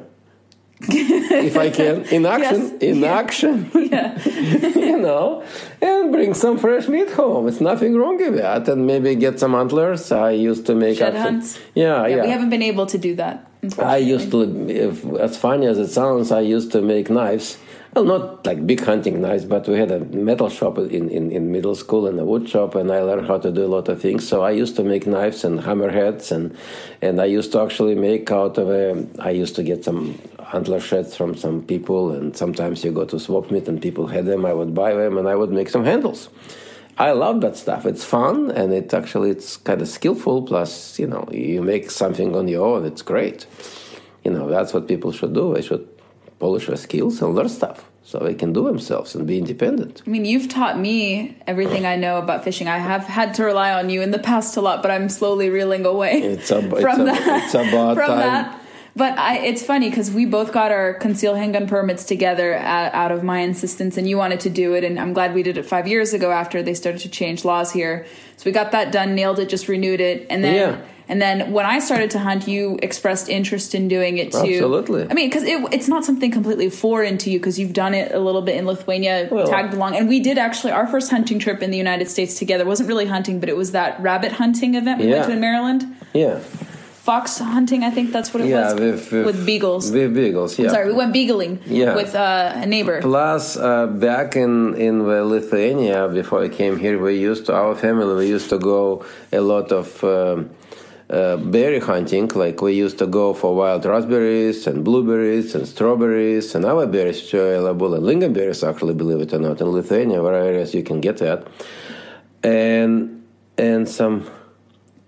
if 0.82 1.58
I 1.58 1.72
can, 1.72 2.04
in 2.06 2.26
action, 2.28 2.62
yes. 2.62 2.82
in 2.82 3.00
yeah. 3.00 3.18
action, 3.18 3.72
yeah. 3.76 4.30
you 4.76 4.98
know, 4.98 5.44
and 5.82 6.12
bring 6.12 6.36
some 6.36 6.60
fresh 6.60 6.88
meat 6.88 7.10
home. 7.12 7.48
It's 7.48 7.60
nothing 7.60 7.96
wrong 7.96 8.18
with 8.18 8.36
that, 8.36 8.68
and 8.70 8.86
maybe 8.86 9.16
get 9.16 9.40
some 9.40 9.56
antlers. 9.56 10.12
I 10.12 10.32
used 10.32 10.68
to 10.68 10.76
make 10.76 11.00
shed 11.00 11.16
hunts. 11.16 11.60
Yeah, 11.74 12.06
yeah, 12.06 12.18
yeah, 12.18 12.22
We 12.22 12.30
haven't 12.30 12.52
been 12.52 12.62
able 12.62 12.86
to 12.86 12.98
do 13.00 13.16
that. 13.16 13.50
I 13.80 13.98
used 13.98 14.30
to, 14.32 14.70
if, 14.70 15.04
as 15.20 15.36
funny 15.36 15.66
as 15.66 15.80
it 15.80 15.88
sounds, 15.88 16.32
I 16.32 16.42
used 16.42 16.72
to 16.74 16.82
make 16.82 17.10
knives 17.10 17.58
well, 17.98 18.20
not 18.20 18.46
like 18.46 18.68
big 18.68 18.82
hunting 18.82 19.22
knives, 19.22 19.46
but 19.46 19.68
we 19.68 19.76
had 19.80 19.90
a 19.90 20.00
metal 20.00 20.50
shop 20.50 20.78
in, 20.78 21.10
in, 21.10 21.32
in 21.32 21.52
middle 21.52 21.74
school 21.74 22.06
and 22.06 22.20
a 22.20 22.26
wood 22.26 22.48
shop, 22.48 22.76
and 22.76 22.92
I 22.92 23.02
learned 23.02 23.26
how 23.26 23.40
to 23.40 23.52
do 23.52 23.66
a 23.66 23.68
lot 23.68 23.90
of 23.90 24.00
things. 24.00 24.28
So 24.28 24.44
I 24.44 24.52
used 24.52 24.76
to 24.76 24.84
make 24.84 25.08
knives 25.08 25.44
and 25.44 25.60
hammerheads, 25.60 26.32
and 26.32 26.56
and 27.02 27.20
I 27.20 27.26
used 27.26 27.52
to 27.54 27.62
actually 27.62 27.96
make 27.96 28.32
out 28.32 28.60
of 28.60 28.70
a. 28.70 29.08
I 29.20 29.32
used 29.32 29.56
to 29.56 29.64
get 29.64 29.84
some 29.84 30.20
antler 30.54 30.80
sheds 30.80 31.16
from 31.16 31.36
some 31.36 31.64
people, 31.64 32.12
and 32.12 32.38
sometimes 32.38 32.84
you 32.84 32.92
go 32.92 33.06
to 33.06 33.20
swap 33.20 33.50
meet 33.50 33.68
and 33.68 33.82
people 33.82 34.06
had 34.06 34.28
them. 34.28 34.46
I 34.46 34.54
would 34.54 34.76
buy 34.76 34.94
them 34.94 35.18
and 35.18 35.28
I 35.28 35.36
would 35.36 35.52
make 35.52 35.70
some 35.70 35.84
handles. 35.84 36.30
I 37.00 37.12
love 37.12 37.42
that 37.42 37.58
stuff. 37.58 37.86
It's 37.88 38.04
fun 38.04 38.52
and 38.52 38.74
it 38.74 38.94
actually 38.94 39.32
it's 39.32 39.58
kind 39.58 39.82
of 39.82 39.88
skillful. 39.88 40.44
Plus, 40.44 41.00
you 41.00 41.08
know, 41.08 41.28
you 41.32 41.64
make 41.64 41.90
something 41.90 42.36
on 42.36 42.48
your 42.48 42.66
own. 42.66 42.86
It's 42.86 43.02
great. 43.02 43.48
You 44.24 44.32
know, 44.32 44.48
that's 44.50 44.74
what 44.74 44.88
people 44.88 45.12
should 45.12 45.34
do. 45.34 45.54
They 45.54 45.62
should 45.62 45.88
polish 46.40 46.68
their 46.68 46.76
skills 46.78 47.22
and 47.22 47.36
learn 47.36 47.50
stuff 47.50 47.90
so 48.04 48.20
they 48.20 48.34
can 48.34 48.54
do 48.54 48.64
themselves 48.64 49.16
and 49.16 49.28
be 49.28 49.38
independent. 49.38 50.02
I 50.06 50.10
mean, 50.10 50.24
you've 50.24 50.48
taught 50.48 50.80
me 50.80 51.38
everything 51.46 51.86
I 51.86 51.96
know 51.98 52.20
about 52.20 52.44
fishing. 52.44 52.68
I 52.68 52.78
have 52.78 53.04
had 53.04 53.34
to 53.36 53.44
rely 53.44 53.74
on 53.74 53.90
you 53.90 54.02
in 54.02 54.12
the 54.12 54.20
past 54.20 54.56
a 54.56 54.62
lot, 54.62 54.82
but 54.82 54.92
I'm 54.92 55.10
slowly 55.10 55.50
reeling 55.50 55.86
away 55.86 56.22
It's, 56.22 56.52
ab- 56.52 56.70
from 56.70 57.08
it's, 57.08 57.20
that. 57.26 57.44
it's 57.46 57.54
about 57.54 57.98
from 57.98 58.08
time. 58.08 58.20
that. 58.20 58.62
But 58.96 59.18
I, 59.20 59.38
it's 59.40 59.62
funny 59.62 59.90
because 59.90 60.10
we 60.10 60.26
both 60.26 60.52
got 60.52 60.72
our 60.72 60.94
concealed 60.96 61.38
handgun 61.38 61.68
permits 61.68 62.04
together 62.06 62.54
at, 62.54 62.94
out 62.96 63.12
of 63.12 63.24
my 63.24 63.40
insistence, 63.42 63.96
and 63.98 64.08
you 64.10 64.18
wanted 64.18 64.40
to 64.40 64.50
do 64.50 64.74
it, 64.74 64.84
and 64.84 65.00
I'm 65.00 65.14
glad 65.14 65.36
we 65.36 65.44
did 65.44 65.58
it 65.58 65.64
five 65.68 65.88
years 65.88 66.14
ago 66.14 66.32
after 66.32 66.64
they 66.64 66.74
started 66.74 67.02
to 67.02 67.10
change 67.10 67.46
laws 67.46 67.72
here. 67.74 68.08
So 68.38 68.44
we 68.46 68.52
got 68.54 68.72
that 68.72 68.92
done, 68.92 69.14
nailed 69.14 69.38
it, 69.40 69.50
just 69.50 69.68
renewed 69.68 70.00
it, 70.02 70.26
and 70.30 70.44
then. 70.44 70.56
Yeah. 70.56 70.86
And 71.10 71.22
then 71.22 71.52
when 71.54 71.66
I 71.66 71.80
started 71.80 72.12
to 72.12 72.20
hunt, 72.20 72.48
you 72.48 72.78
expressed 72.84 73.30
interest 73.30 73.74
in 73.74 73.88
doing 73.88 74.18
it 74.18 74.32
too. 74.32 74.40
Absolutely. 74.40 75.08
I 75.10 75.14
mean, 75.14 75.30
because 75.30 75.44
it, 75.44 75.62
it's 75.72 75.88
not 75.88 76.04
something 76.04 76.32
completely 76.32 76.70
foreign 76.70 77.18
to 77.20 77.30
you 77.30 77.40
because 77.40 77.58
you've 77.58 77.74
done 77.74 77.94
it 77.94 78.12
a 78.14 78.20
little 78.20 78.42
bit 78.42 78.58
in 78.58 78.66
Lithuania, 78.66 79.28
Well- 79.32 79.48
tagged 79.48 79.74
along. 79.74 79.96
And 79.96 80.10
we 80.10 80.20
did 80.20 80.38
actually, 80.38 80.74
our 80.74 80.88
first 80.88 81.10
hunting 81.10 81.40
trip 81.40 81.62
in 81.64 81.72
the 81.72 81.78
United 81.78 82.10
States 82.10 82.36
together 82.38 82.66
wasn't 82.66 82.90
really 82.90 83.06
hunting, 83.06 83.40
but 83.40 83.48
it 83.50 83.56
was 83.56 83.72
that 83.72 84.00
rabbit 84.02 84.34
hunting 84.34 84.76
event 84.76 85.00
we 85.00 85.08
went 85.08 85.26
to 85.26 85.32
in 85.32 85.40
Maryland. 85.40 85.96
Yeah. 86.14 86.40
Fox 87.08 87.40
hunting, 87.40 87.86
I 87.86 87.90
think 87.90 88.12
that's 88.12 88.34
what 88.34 88.44
it 88.44 88.50
Yeah, 88.50 88.74
was. 88.74 88.80
with, 88.82 89.12
with, 89.14 89.26
with 89.28 89.46
beagles. 89.46 89.90
With 89.94 90.14
beagles, 90.14 90.60
yeah. 90.60 90.68
Sorry, 90.68 90.88
we 90.88 90.94
went 90.94 91.16
beagling 91.16 91.60
Yeah. 91.66 91.96
with 91.96 92.14
uh, 92.16 92.52
a 92.56 92.66
neighbor. 92.66 93.00
Plus, 93.02 93.56
uh, 93.56 93.88
back 93.88 94.36
in 94.36 94.76
in 94.76 95.00
the 95.08 95.24
Lithuania, 95.24 96.10
before 96.10 96.44
I 96.44 96.50
came 96.50 96.78
here, 96.78 97.00
we 97.02 97.16
used 97.18 97.46
to 97.46 97.54
our 97.56 97.76
family 97.76 98.14
we 98.26 98.28
used 98.28 98.50
to 98.50 98.60
go 98.60 99.06
a 99.32 99.40
lot 99.40 99.72
of 99.72 100.04
um, 100.04 100.50
uh, 101.10 101.38
berry 101.38 101.80
hunting. 101.80 102.28
Like 102.30 102.62
we 102.62 102.74
used 102.74 102.98
to 103.00 103.08
go 103.08 103.34
for 103.34 103.56
wild 103.56 103.86
raspberries 103.86 104.68
and 104.68 104.84
blueberries 104.84 105.56
and 105.56 105.68
strawberries 105.68 106.54
and 106.56 106.66
other 106.66 106.88
berries 106.88 107.22
which 107.22 107.34
are 107.34 107.48
available 107.54 107.94
and 107.94 108.04
lingonberries. 108.04 108.68
Actually, 108.68 108.94
believe 108.94 109.22
it 109.22 109.34
or 109.34 109.40
not, 109.40 109.62
in 109.62 109.68
Lithuania, 109.68 110.22
where 110.22 110.36
areas 110.36 110.74
you 110.74 110.84
can 110.84 111.00
get 111.02 111.18
that, 111.18 111.48
and 112.44 113.24
and 113.58 113.88
some 113.88 114.26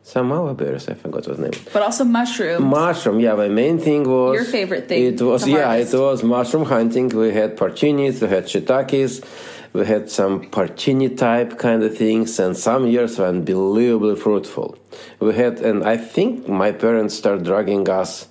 some 0.03 0.31
other 0.31 0.53
berries. 0.55 0.89
I 0.89 0.95
forgot 0.95 1.27
what 1.27 1.39
name. 1.39 1.51
But 1.71 1.83
also 1.83 2.03
mushrooms. 2.03 2.61
Mushroom, 2.61 3.19
yeah. 3.19 3.35
My 3.35 3.47
main 3.47 3.77
thing 3.77 4.09
was 4.09 4.33
Your 4.35 4.45
favorite 4.45 4.87
thing 4.87 5.03
It 5.03 5.21
was 5.21 5.47
yeah, 5.47 5.65
harvest. 5.65 5.93
it 5.93 5.99
was 5.99 6.23
mushroom 6.23 6.65
hunting. 6.65 7.09
We 7.09 7.31
had 7.31 7.55
porcinis, 7.55 8.19
we 8.21 8.27
had 8.27 8.45
shiitakes, 8.45 9.23
we 9.73 9.85
had 9.85 10.09
some 10.09 10.49
porcini 10.49 11.15
type 11.15 11.59
kind 11.59 11.83
of 11.83 11.97
things, 11.97 12.39
and 12.39 12.57
some 12.57 12.87
years 12.87 13.19
were 13.19 13.27
unbelievably 13.27 14.15
fruitful. 14.15 14.77
We 15.19 15.33
had, 15.35 15.59
and 15.59 15.83
I 15.83 15.97
think 15.97 16.47
my 16.47 16.71
parents 16.71 17.15
started 17.15 17.45
dragging 17.45 17.87
us. 17.89 18.27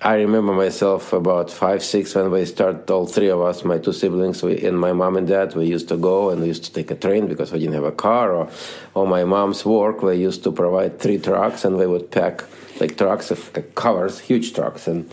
I 0.00 0.14
remember 0.14 0.52
myself 0.52 1.12
about 1.12 1.50
five, 1.50 1.82
six 1.82 2.14
when 2.14 2.30
we 2.30 2.44
started. 2.44 2.88
All 2.88 3.06
three 3.06 3.28
of 3.28 3.40
us, 3.40 3.64
my 3.64 3.78
two 3.78 3.92
siblings, 3.92 4.40
we, 4.44 4.64
and 4.64 4.78
my 4.78 4.92
mom 4.92 5.16
and 5.16 5.26
dad, 5.26 5.56
we 5.56 5.66
used 5.66 5.88
to 5.88 5.96
go 5.96 6.30
and 6.30 6.40
we 6.40 6.46
used 6.46 6.64
to 6.66 6.72
take 6.72 6.92
a 6.92 6.94
train 6.94 7.26
because 7.26 7.50
we 7.50 7.58
didn't 7.58 7.74
have 7.74 7.82
a 7.82 7.90
car. 7.90 8.32
Or, 8.32 8.48
or 8.94 9.08
my 9.08 9.24
mom's 9.24 9.64
work, 9.64 10.02
we 10.02 10.14
used 10.14 10.44
to 10.44 10.52
provide 10.52 11.00
three 11.00 11.18
trucks 11.18 11.64
and 11.64 11.76
we 11.76 11.88
would 11.88 12.12
pack 12.12 12.44
like 12.80 12.96
trucks 12.96 13.32
of 13.32 13.52
covers, 13.74 14.20
huge 14.20 14.54
trucks, 14.54 14.86
and 14.86 15.10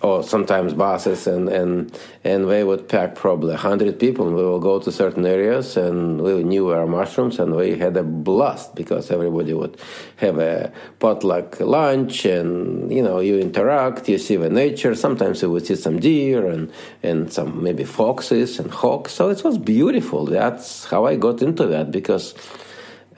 or 0.00 0.22
sometimes 0.22 0.74
buses, 0.74 1.26
and 1.26 1.48
and 1.48 1.98
and 2.24 2.46
we 2.46 2.64
would 2.64 2.88
pack 2.88 3.14
probably 3.14 3.54
hundred 3.54 3.98
people, 3.98 4.26
and 4.26 4.36
we 4.36 4.42
will 4.42 4.60
go 4.60 4.78
to 4.78 4.90
certain 4.90 5.24
areas, 5.26 5.76
and 5.76 6.20
we 6.20 6.42
knew 6.44 6.68
our 6.70 6.86
mushrooms, 6.86 7.38
and 7.38 7.54
we 7.54 7.78
had 7.78 7.96
a 7.96 8.02
blast 8.02 8.74
because 8.74 9.10
everybody 9.10 9.54
would 9.54 9.76
have 10.16 10.38
a 10.38 10.72
potluck 10.98 11.60
lunch, 11.60 12.24
and 12.24 12.92
you 12.92 13.02
know 13.02 13.20
you 13.20 13.38
interact, 13.38 14.08
you 14.08 14.18
see 14.18 14.36
the 14.36 14.50
nature. 14.50 14.94
Sometimes 14.94 15.42
you 15.42 15.50
would 15.50 15.66
see 15.66 15.76
some 15.76 15.98
deer 16.00 16.46
and 16.46 16.72
and 17.02 17.32
some 17.32 17.62
maybe 17.62 17.84
foxes 17.84 18.58
and 18.58 18.70
hawks. 18.70 19.12
So 19.12 19.30
it 19.30 19.44
was 19.44 19.58
beautiful. 19.58 20.26
That's 20.26 20.84
how 20.86 21.06
I 21.06 21.16
got 21.16 21.42
into 21.42 21.66
that 21.66 21.90
because. 21.90 22.34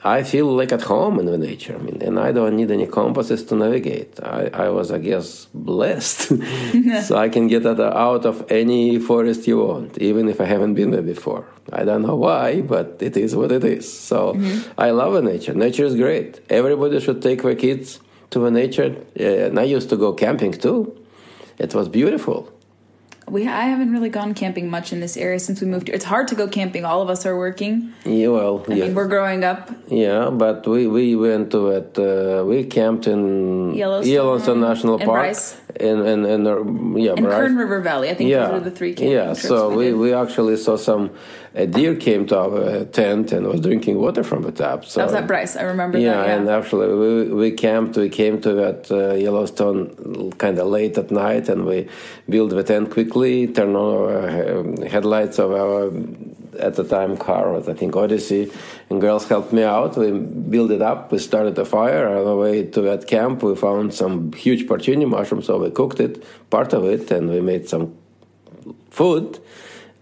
I 0.03 0.23
feel 0.23 0.45
like 0.45 0.71
at 0.71 0.83
home 0.83 1.19
in 1.19 1.25
the 1.25 1.37
nature. 1.37 1.75
I 1.75 1.79
mean, 1.79 2.01
and 2.01 2.19
I 2.19 2.31
don't 2.31 2.55
need 2.55 2.69
any 2.69 2.85
compasses 2.85 3.43
to 3.45 3.55
navigate. 3.55 4.19
I, 4.21 4.49
I 4.53 4.69
was, 4.69 4.91
I 4.91 4.99
guess, 4.99 5.47
blessed, 5.53 6.33
so 7.03 7.17
I 7.17 7.29
can 7.29 7.47
get 7.47 7.65
out 7.65 8.25
of 8.25 8.51
any 8.51 8.99
forest 8.99 9.47
you 9.47 9.59
want, 9.59 9.97
even 9.97 10.29
if 10.29 10.39
I 10.39 10.45
haven't 10.45 10.75
been 10.75 10.91
there 10.91 11.01
before. 11.01 11.47
I 11.73 11.83
don't 11.83 12.03
know 12.03 12.15
why, 12.15 12.61
but 12.61 12.97
it 13.01 13.17
is 13.17 13.35
what 13.35 13.51
it 13.51 13.63
is. 13.63 13.91
So 13.91 14.33
mm-hmm. 14.33 14.71
I 14.77 14.91
love 14.91 15.13
the 15.13 15.21
nature. 15.21 15.53
Nature 15.53 15.85
is 15.85 15.95
great. 15.95 16.41
Everybody 16.49 16.99
should 16.99 17.21
take 17.21 17.41
their 17.41 17.55
kids 17.55 17.99
to 18.29 18.39
the 18.39 18.51
nature. 18.51 18.95
And 19.15 19.59
I 19.59 19.63
used 19.63 19.89
to 19.89 19.97
go 19.97 20.13
camping 20.13 20.53
too. 20.53 20.95
It 21.57 21.73
was 21.73 21.89
beautiful. 21.89 22.51
We 23.29 23.45
I 23.45 23.63
haven't 23.63 23.91
really 23.91 24.09
gone 24.09 24.33
camping 24.33 24.69
much 24.69 24.93
in 24.93 25.01
this 25.01 25.17
area 25.17 25.39
since 25.39 25.59
we 25.59 25.67
moved 25.67 25.87
here. 25.87 25.95
It's 25.95 26.05
hard 26.05 26.29
to 26.29 26.35
go 26.35 26.47
camping. 26.47 26.85
All 26.85 27.01
of 27.01 27.09
us 27.09 27.25
are 27.25 27.37
working. 27.37 27.93
Yeah, 28.05 28.29
well, 28.29 28.63
I 28.69 28.73
yeah. 28.73 28.85
mean, 28.85 28.95
we're 28.95 29.09
growing 29.09 29.43
up. 29.43 29.69
Yeah, 29.89 30.29
but 30.29 30.65
we, 30.65 30.87
we 30.87 31.15
went 31.15 31.51
to 31.51 31.67
it. 31.69 31.99
Uh, 31.99 32.45
we 32.45 32.63
camped 32.63 33.05
in 33.05 33.73
Yellowstone, 33.73 34.61
National 34.61 34.95
and 34.95 35.03
Park, 35.03 35.19
Bryce. 35.19 35.57
And 35.75 36.01
and 36.01 36.25
and 36.25 36.47
uh, 36.47 36.63
yeah, 36.97 37.11
And 37.11 37.25
Kern 37.25 37.57
River 37.57 37.81
Valley. 37.81 38.09
I 38.09 38.13
think 38.13 38.29
yeah, 38.29 38.47
those 38.47 38.61
are 38.61 38.63
the 38.63 38.71
three 38.71 38.93
camping 38.93 39.11
yeah. 39.11 39.33
So 39.33 39.69
we, 39.69 39.93
we, 39.93 39.93
we 39.93 40.13
actually 40.13 40.57
saw 40.57 40.77
some. 40.77 41.11
A 41.55 41.65
deer 41.65 41.95
came 41.95 42.27
to 42.27 42.37
our 42.37 42.85
tent 42.85 43.31
and 43.31 43.47
was 43.47 43.61
drinking 43.61 43.97
water 43.97 44.23
from 44.23 44.43
the 44.43 44.51
tap. 44.51 44.85
So 44.85 44.99
that 44.99 45.05
was 45.07 45.15
at 45.15 45.25
Bryce. 45.25 45.55
I 45.55 45.63
remember 45.63 45.97
yeah, 45.97 46.13
that. 46.13 46.27
Yeah. 46.27 46.35
and 46.35 46.49
actually 46.49 46.93
we, 46.93 47.33
we 47.33 47.51
camped. 47.51 47.97
We 47.97 48.09
came 48.09 48.39
to 48.41 48.53
that 48.53 48.91
uh, 48.91 49.15
Yellowstone 49.15 50.31
kind 50.33 50.59
of 50.59 50.67
late 50.67 50.97
at 50.97 51.09
night, 51.09 51.49
and 51.49 51.65
we 51.65 51.89
built 52.29 52.51
the 52.51 52.63
tent 52.63 52.91
quickly. 52.91 53.47
Turned 53.47 53.75
on 53.75 54.13
our 54.13 54.59
um, 54.59 54.77
headlights 54.83 55.39
of 55.39 55.51
our 55.51 55.91
at 56.59 56.75
the 56.75 56.83
time 56.83 57.17
car 57.17 57.51
was 57.53 57.67
I 57.69 57.73
think 57.73 57.95
Odyssey, 57.95 58.51
and 58.89 58.99
girls 59.01 59.27
helped 59.27 59.51
me 59.53 59.63
out. 59.63 59.97
We 59.97 60.11
built 60.11 60.71
it 60.71 60.81
up. 60.81 61.11
We 61.11 61.19
started 61.19 61.57
a 61.59 61.65
fire 61.65 62.07
on 62.07 62.25
the 62.25 62.35
way 62.35 62.63
to 62.63 62.81
that 62.81 63.07
camp. 63.07 63.43
We 63.43 63.55
found 63.55 63.93
some 63.93 64.31
huge 64.33 64.67
porcini 64.67 65.07
mushrooms, 65.07 65.45
so 65.45 65.57
we 65.59 65.69
cooked 65.71 65.99
it, 65.99 66.23
part 66.49 66.73
of 66.73 66.83
it, 66.85 67.11
and 67.11 67.29
we 67.29 67.41
made 67.41 67.67
some 67.69 67.95
food. 68.89 69.39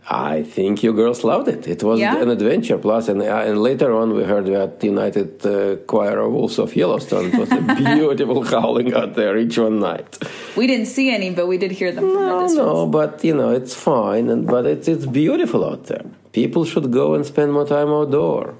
I 0.07 0.43
think 0.43 0.83
you 0.83 0.93
girls 0.93 1.23
loved 1.23 1.47
it. 1.47 1.67
It 1.67 1.81
was 1.81 1.99
Yeah? 1.99 2.21
an 2.21 2.29
adventure. 2.29 2.77
Plus, 2.77 3.07
and, 3.09 3.23
uh, 3.23 3.25
and 3.49 3.57
later 3.63 3.91
on, 3.91 4.13
we 4.13 4.23
heard 4.23 4.45
that 4.45 4.83
United 4.83 5.43
uh, 5.43 5.77
Choir 5.87 6.19
of 6.19 6.31
Wolves 6.31 6.59
of 6.59 6.75
Yellowstone 6.75 7.25
it 7.33 7.39
was 7.39 7.51
a 7.51 7.61
beautiful 7.75 8.43
howling 8.43 8.93
out 8.93 9.15
there 9.15 9.35
each 9.35 9.57
one 9.57 9.79
night. 9.79 10.11
we 10.55 10.67
didn't 10.67 10.85
see 10.85 11.09
any, 11.09 11.31
but 11.31 11.47
we 11.47 11.57
did 11.57 11.71
hear 11.71 11.91
them 11.91 12.05
No, 12.13 12.45
no, 12.45 12.85
but 12.85 13.23
you 13.23 13.33
know 13.33 13.49
it's 13.49 13.73
fine, 13.73 14.29
and 14.29 14.45
but 14.45 14.67
it's 14.67 14.87
it's 14.87 15.07
beautiful 15.07 15.65
out 15.65 15.85
there. 15.85 16.05
People 16.35 16.65
should 16.65 16.91
go 16.91 17.13
and 17.15 17.25
spend 17.25 17.53
more 17.53 17.65
time 17.65 17.87
outdoor 17.87 18.55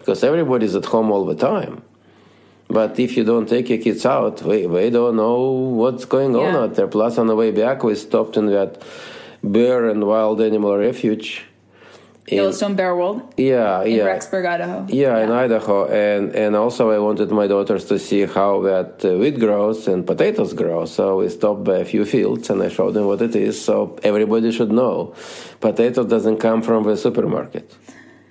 because 0.00 0.24
everybody's 0.24 0.74
at 0.74 0.84
home 0.86 1.12
all 1.12 1.24
the 1.24 1.36
time. 1.36 1.82
But 2.66 2.98
if 2.98 3.16
you 3.16 3.22
don't 3.22 3.48
take 3.48 3.68
your 3.68 3.78
kids 3.78 4.04
out, 4.04 4.42
we, 4.42 4.66
we 4.66 4.90
don't 4.90 5.14
know 5.14 5.38
what's 5.80 6.04
going 6.04 6.34
on 6.34 6.42
Yeah. 6.54 6.58
out 6.62 6.74
there. 6.74 6.88
Plus, 6.88 7.16
on 7.16 7.28
the 7.28 7.36
way 7.36 7.52
back, 7.52 7.84
we 7.84 7.94
stopped 7.94 8.36
in 8.36 8.46
that 8.46 8.82
bear 9.44 9.88
and 9.88 10.08
wild 10.08 10.40
animal 10.40 10.76
refuge. 10.76 11.44
Yellowstone 12.30 12.74
Bear 12.74 12.94
World 12.96 13.22
Yeah, 13.36 13.82
in 13.82 13.96
yeah. 13.96 14.06
Rexburg, 14.06 14.46
Idaho. 14.46 14.86
Yeah, 14.88 15.18
in 15.24 15.30
Idaho, 15.30 15.86
and 15.86 16.34
and 16.34 16.54
also 16.56 16.90
I 16.90 16.98
wanted 16.98 17.30
my 17.30 17.46
daughters 17.46 17.84
to 17.86 17.98
see 17.98 18.24
how 18.26 18.62
that 18.62 19.04
uh, 19.04 19.16
wheat 19.18 19.38
grows 19.38 19.88
and 19.88 20.06
potatoes 20.06 20.52
grow. 20.52 20.84
So 20.86 21.18
we 21.18 21.28
stopped 21.28 21.64
by 21.64 21.78
a 21.78 21.84
few 21.84 22.04
fields, 22.04 22.50
and 22.50 22.62
I 22.62 22.68
showed 22.68 22.94
them 22.94 23.06
what 23.06 23.20
it 23.22 23.34
is. 23.34 23.60
So 23.60 23.96
everybody 24.02 24.50
should 24.52 24.72
know, 24.72 25.14
potato 25.60 26.04
doesn't 26.04 26.38
come 26.38 26.62
from 26.62 26.84
the 26.84 26.96
supermarket; 26.96 27.74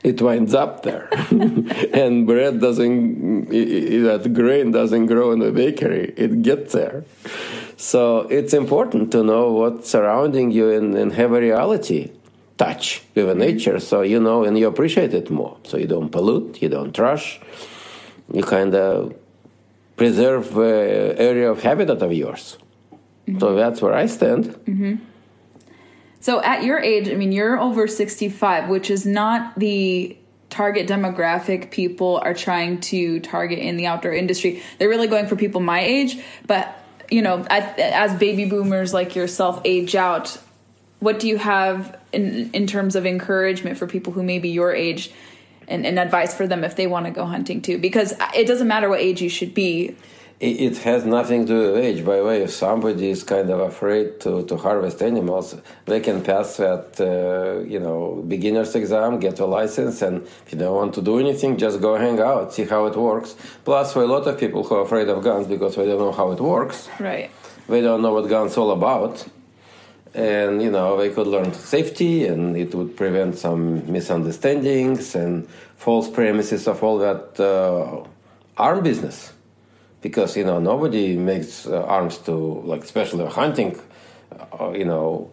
it 0.03 0.21
winds 0.21 0.53
up 0.53 0.83
there, 0.83 1.09
and 1.93 2.25
bread 2.27 2.59
doesn't. 2.59 3.49
That 3.49 4.31
grain 4.33 4.71
doesn't 4.71 5.05
grow 5.07 5.31
in 5.31 5.39
the 5.39 5.51
bakery; 5.51 6.13
it 6.17 6.41
gets 6.41 6.73
there. 6.73 7.03
So 7.77 8.21
it's 8.21 8.53
important 8.53 9.11
to 9.11 9.23
know 9.23 9.51
what's 9.51 9.89
surrounding 9.91 10.49
you 10.49 10.71
and, 10.71 10.95
and 10.95 11.13
have 11.13 11.31
a 11.31 11.39
reality 11.39 12.09
touch 12.57 13.03
with 13.15 13.37
nature 13.37 13.79
so 13.79 14.01
you 14.01 14.19
know 14.19 14.43
and 14.43 14.57
you 14.57 14.67
appreciate 14.67 15.13
it 15.13 15.29
more. 15.29 15.57
So 15.63 15.77
you 15.77 15.87
don't 15.87 16.09
pollute 16.09 16.61
you 16.61 16.69
don't 16.69 16.93
trash 16.93 17.39
you 18.33 18.43
kind 18.43 18.75
of 18.75 19.13
preserve 19.95 20.53
the 20.53 21.15
area 21.17 21.51
of 21.51 21.61
habitat 21.61 22.01
of 22.01 22.13
yours. 22.13 22.57
So 23.25 23.33
mm-hmm. 23.33 23.55
that's 23.57 23.81
where 23.81 23.93
i 23.93 24.05
stand. 24.05 24.45
Mm-hmm. 24.45 24.95
So 26.21 26.41
at 26.41 26.63
your 26.63 26.79
age, 26.79 27.09
I 27.09 27.15
mean, 27.15 27.31
you're 27.31 27.59
over 27.59 27.87
65, 27.87 28.69
which 28.69 28.89
is 28.89 29.05
not 29.05 29.57
the 29.59 30.17
target 30.49 30.87
demographic 30.87 31.71
people 31.71 32.21
are 32.23 32.33
trying 32.33 32.79
to 32.79 33.19
target 33.19 33.59
in 33.59 33.75
the 33.75 33.87
outdoor 33.87 34.13
industry. 34.13 34.63
They're 34.77 34.89
really 34.89 35.07
going 35.07 35.27
for 35.27 35.35
people 35.35 35.61
my 35.61 35.81
age, 35.81 36.21
but 36.45 36.73
you 37.09 37.21
know, 37.21 37.45
as 37.49 38.17
baby 38.17 38.45
boomers 38.45 38.93
like 38.93 39.15
yourself 39.15 39.61
age 39.65 39.95
out, 39.95 40.37
what 40.99 41.19
do 41.19 41.27
you 41.27 41.37
have 41.37 41.97
in 42.11 42.49
in 42.51 42.67
terms 42.67 42.95
of 42.95 43.05
encouragement 43.05 43.77
for 43.77 43.87
people 43.87 44.13
who 44.13 44.23
may 44.23 44.39
be 44.39 44.49
your 44.49 44.73
age 44.73 45.11
and, 45.67 45.85
and 45.85 45.99
advice 45.99 46.33
for 46.33 46.47
them 46.47 46.63
if 46.63 46.75
they 46.75 46.87
want 46.87 47.05
to 47.05 47.11
go 47.11 47.25
hunting 47.25 47.61
too? 47.61 47.77
Because 47.77 48.13
it 48.35 48.47
doesn't 48.47 48.67
matter 48.67 48.89
what 48.89 48.99
age 48.99 49.21
you 49.21 49.29
should 49.29 49.53
be. 49.53 49.95
It 50.39 50.77
has 50.79 51.03
nothing 51.03 51.47
to 51.47 51.51
do 51.51 51.71
with 51.71 51.83
age. 51.83 52.05
By 52.05 52.17
the 52.17 52.23
way, 52.23 52.43
if 52.43 52.51
somebody 52.51 53.09
is 53.09 53.23
kind 53.23 53.49
of 53.49 53.59
afraid 53.59 54.19
to, 54.19 54.45
to 54.45 54.55
harvest 54.55 55.01
animals, 55.01 55.55
they 55.85 55.99
can 55.99 56.23
pass 56.23 56.57
that, 56.57 57.01
uh, 57.01 57.67
you 57.67 57.79
know, 57.79 58.23
beginner's 58.27 58.75
exam, 58.75 59.19
get 59.19 59.39
a 59.39 59.47
license, 59.47 60.03
and 60.03 60.21
if 60.45 60.51
you 60.51 60.59
don't 60.59 60.75
want 60.75 60.93
to 60.93 61.01
do 61.01 61.17
anything, 61.17 61.57
just 61.57 61.81
go 61.81 61.95
hang 61.95 62.19
out, 62.19 62.53
see 62.53 62.65
how 62.65 62.85
it 62.85 62.95
works. 62.95 63.35
Plus, 63.65 63.93
for 63.93 64.03
a 64.03 64.05
lot 64.05 64.27
of 64.27 64.39
people 64.39 64.63
who 64.63 64.75
are 64.75 64.83
afraid 64.83 65.09
of 65.09 65.23
guns 65.23 65.47
because 65.47 65.75
they 65.75 65.87
don't 65.87 65.97
know 65.97 66.11
how 66.11 66.31
it 66.31 66.39
works, 66.39 66.87
right? 66.99 67.31
They 67.67 67.81
don't 67.81 68.03
know 68.03 68.13
what 68.13 68.29
guns 68.29 68.55
all 68.57 68.69
about 68.69 69.27
and 70.13 70.61
you 70.61 70.71
know 70.71 70.97
they 70.97 71.09
could 71.09 71.27
learn 71.27 71.53
safety 71.53 72.25
and 72.25 72.57
it 72.57 72.73
would 72.73 72.95
prevent 72.95 73.37
some 73.37 73.91
misunderstandings 73.91 75.15
and 75.15 75.47
false 75.75 76.09
premises 76.09 76.67
of 76.67 76.83
all 76.83 76.97
that 76.97 77.39
uh, 77.39 78.03
arm 78.57 78.83
business. 78.83 79.33
Because 80.01 80.37
you 80.37 80.45
know 80.45 80.59
nobody 80.59 81.17
makes 81.17 81.65
uh, 81.65 81.83
arms 81.83 82.17
to 82.19 82.31
like 82.31 82.83
especially 82.83 83.25
hunting 83.25 83.79
uh, 84.59 84.71
you 84.71 84.85
know 84.85 85.31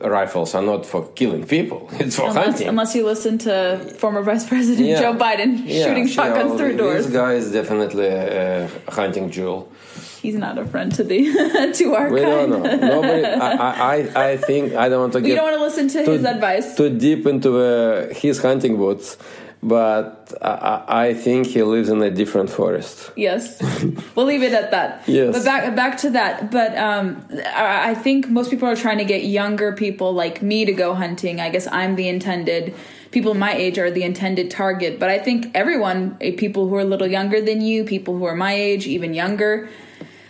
rifles 0.00 0.54
are 0.54 0.62
not 0.62 0.86
for 0.86 1.06
killing 1.14 1.46
people. 1.46 1.88
It's 1.98 2.16
for 2.16 2.28
unless, 2.28 2.44
hunting. 2.44 2.68
unless 2.68 2.94
you 2.94 3.04
listen 3.04 3.38
to 3.38 3.78
former 3.98 4.22
vice 4.22 4.46
president 4.48 4.86
yeah. 4.86 5.00
joe 5.00 5.14
biden 5.14 5.62
yeah. 5.64 5.84
shooting 5.84 6.06
shotguns 6.06 6.44
you 6.44 6.48
know, 6.48 6.58
through 6.58 6.76
doors. 6.76 7.04
this 7.04 7.12
guy 7.12 7.34
is 7.34 7.52
definitely 7.52 8.06
a 8.06 8.68
hunting 8.88 9.30
jewel 9.30 9.70
he's 10.24 10.34
not 10.46 10.56
a 10.56 10.64
friend 10.64 10.90
to 10.94 11.04
the 11.04 11.20
to 11.78 11.94
our 11.94 12.10
we 12.10 12.22
kind. 12.22 12.50
don't 12.50 12.62
know. 12.62 12.76
Nobody. 12.76 13.24
I, 13.24 13.94
I, 13.94 14.30
I 14.30 14.36
think 14.38 14.72
I 14.72 14.88
don't 14.88 15.02
want 15.04 15.12
to 15.12 15.20
get. 15.24 15.28
You 15.28 15.36
don't 15.36 15.48
want 15.50 15.56
to 15.56 15.64
listen 15.68 15.86
to 15.88 16.04
too, 16.04 16.12
his 16.12 16.24
advice. 16.24 16.76
Too 16.76 16.90
deep 17.06 17.26
into 17.26 17.50
uh, 17.58 18.12
his 18.14 18.40
hunting 18.40 18.76
boots, 18.76 19.18
but 19.62 20.32
I, 20.40 20.84
I, 21.08 21.14
think 21.14 21.46
he 21.46 21.62
lives 21.62 21.90
in 21.90 22.00
a 22.02 22.10
different 22.10 22.48
forest. 22.48 23.10
Yes, 23.16 23.44
we'll 24.14 24.26
leave 24.26 24.42
it 24.42 24.54
at 24.54 24.70
that. 24.70 25.06
Yes. 25.06 25.34
But 25.34 25.44
back 25.44 25.76
back 25.76 25.98
to 25.98 26.10
that. 26.10 26.50
But 26.50 26.76
um, 26.78 27.04
I, 27.54 27.90
I 27.90 27.94
think 27.94 28.30
most 28.30 28.50
people 28.50 28.66
are 28.66 28.76
trying 28.76 28.98
to 28.98 29.04
get 29.04 29.24
younger 29.24 29.72
people 29.72 30.14
like 30.14 30.40
me 30.42 30.64
to 30.64 30.72
go 30.72 30.94
hunting. 30.94 31.38
I 31.38 31.50
guess 31.50 31.68
I'm 31.70 31.96
the 31.96 32.08
intended 32.08 32.74
people 33.14 33.32
my 33.32 33.54
age 33.54 33.78
are 33.78 33.90
the 33.90 34.02
intended 34.02 34.50
target. 34.50 34.98
But 34.98 35.08
I 35.08 35.18
think 35.18 35.52
everyone, 35.54 36.16
eh, 36.20 36.32
people 36.36 36.68
who 36.68 36.74
are 36.74 36.80
a 36.80 36.90
little 36.94 37.06
younger 37.06 37.40
than 37.40 37.60
you, 37.60 37.84
people 37.84 38.18
who 38.18 38.24
are 38.24 38.34
my 38.34 38.52
age, 38.52 38.86
even 38.86 39.14
younger, 39.14 39.68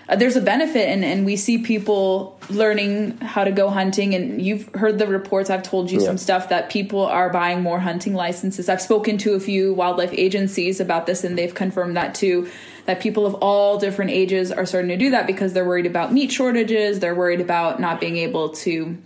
uh, 0.08 0.16
there's 0.16 0.36
a 0.36 0.40
benefit 0.40 0.88
and, 0.88 1.04
and 1.04 1.24
we 1.24 1.36
see 1.36 1.58
people 1.58 2.38
learning 2.50 3.16
how 3.18 3.44
to 3.44 3.52
go 3.52 3.70
hunting 3.70 4.14
and 4.14 4.40
you've 4.42 4.68
heard 4.74 4.98
the 4.98 5.06
reports. 5.06 5.50
I've 5.50 5.62
told 5.62 5.90
you 5.90 6.00
yeah. 6.00 6.06
some 6.06 6.18
stuff 6.18 6.50
that 6.50 6.70
people 6.70 7.04
are 7.06 7.30
buying 7.30 7.62
more 7.62 7.80
hunting 7.80 8.14
licenses. 8.14 8.68
I've 8.68 8.82
spoken 8.82 9.16
to 9.18 9.34
a 9.34 9.40
few 9.40 9.72
wildlife 9.72 10.12
agencies 10.12 10.80
about 10.80 11.06
this 11.06 11.24
and 11.24 11.38
they've 11.38 11.54
confirmed 11.54 11.96
that 11.96 12.14
too 12.14 12.48
that 12.86 13.00
people 13.00 13.24
of 13.24 13.34
all 13.36 13.78
different 13.78 14.10
ages 14.10 14.52
are 14.52 14.66
starting 14.66 14.90
to 14.90 14.96
do 14.96 15.10
that 15.10 15.26
because 15.26 15.54
they're 15.54 15.64
worried 15.64 15.86
about 15.86 16.12
meat 16.12 16.30
shortages. 16.30 17.00
They're 17.00 17.14
worried 17.14 17.40
about 17.40 17.80
not 17.80 17.98
being 17.98 18.18
able 18.18 18.50
to 18.50 18.98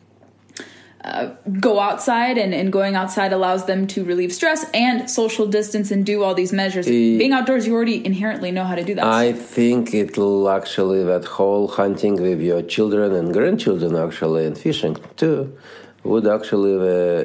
uh, 1.05 1.31
go 1.61 1.79
outside 1.79 2.39
and, 2.39 2.53
and 2.53 2.73
going 2.73 2.97
outside 2.97 3.33
allows 3.33 3.67
them 3.67 3.87
to 3.87 4.05
relieve 4.05 4.33
stress 4.33 4.69
and 4.73 5.09
social 5.09 5.47
distance 5.47 5.91
and 5.91 6.05
do 6.05 6.23
all 6.25 6.35
these 6.35 6.53
measures. 6.53 6.87
Being 6.87 7.33
outdoors 7.33 7.67
you 7.67 7.75
already 7.75 8.05
inherently 8.05 8.51
know 8.51 8.65
how 8.65 8.75
to 8.75 8.85
do 8.85 8.95
that. 8.97 9.05
I 9.05 9.33
think 9.33 9.95
it'll 9.95 10.49
actually 10.49 11.05
that 11.05 11.25
whole 11.25 11.69
hunting 11.69 12.21
with 12.21 12.41
your 12.41 12.63
children 12.63 13.15
and 13.15 13.33
grandchildren 13.33 13.95
actually 13.95 14.47
and 14.47 14.59
fishing 14.59 14.97
too 15.17 15.57
would 16.03 16.27
actually 16.27 16.75
uh, 16.77 17.25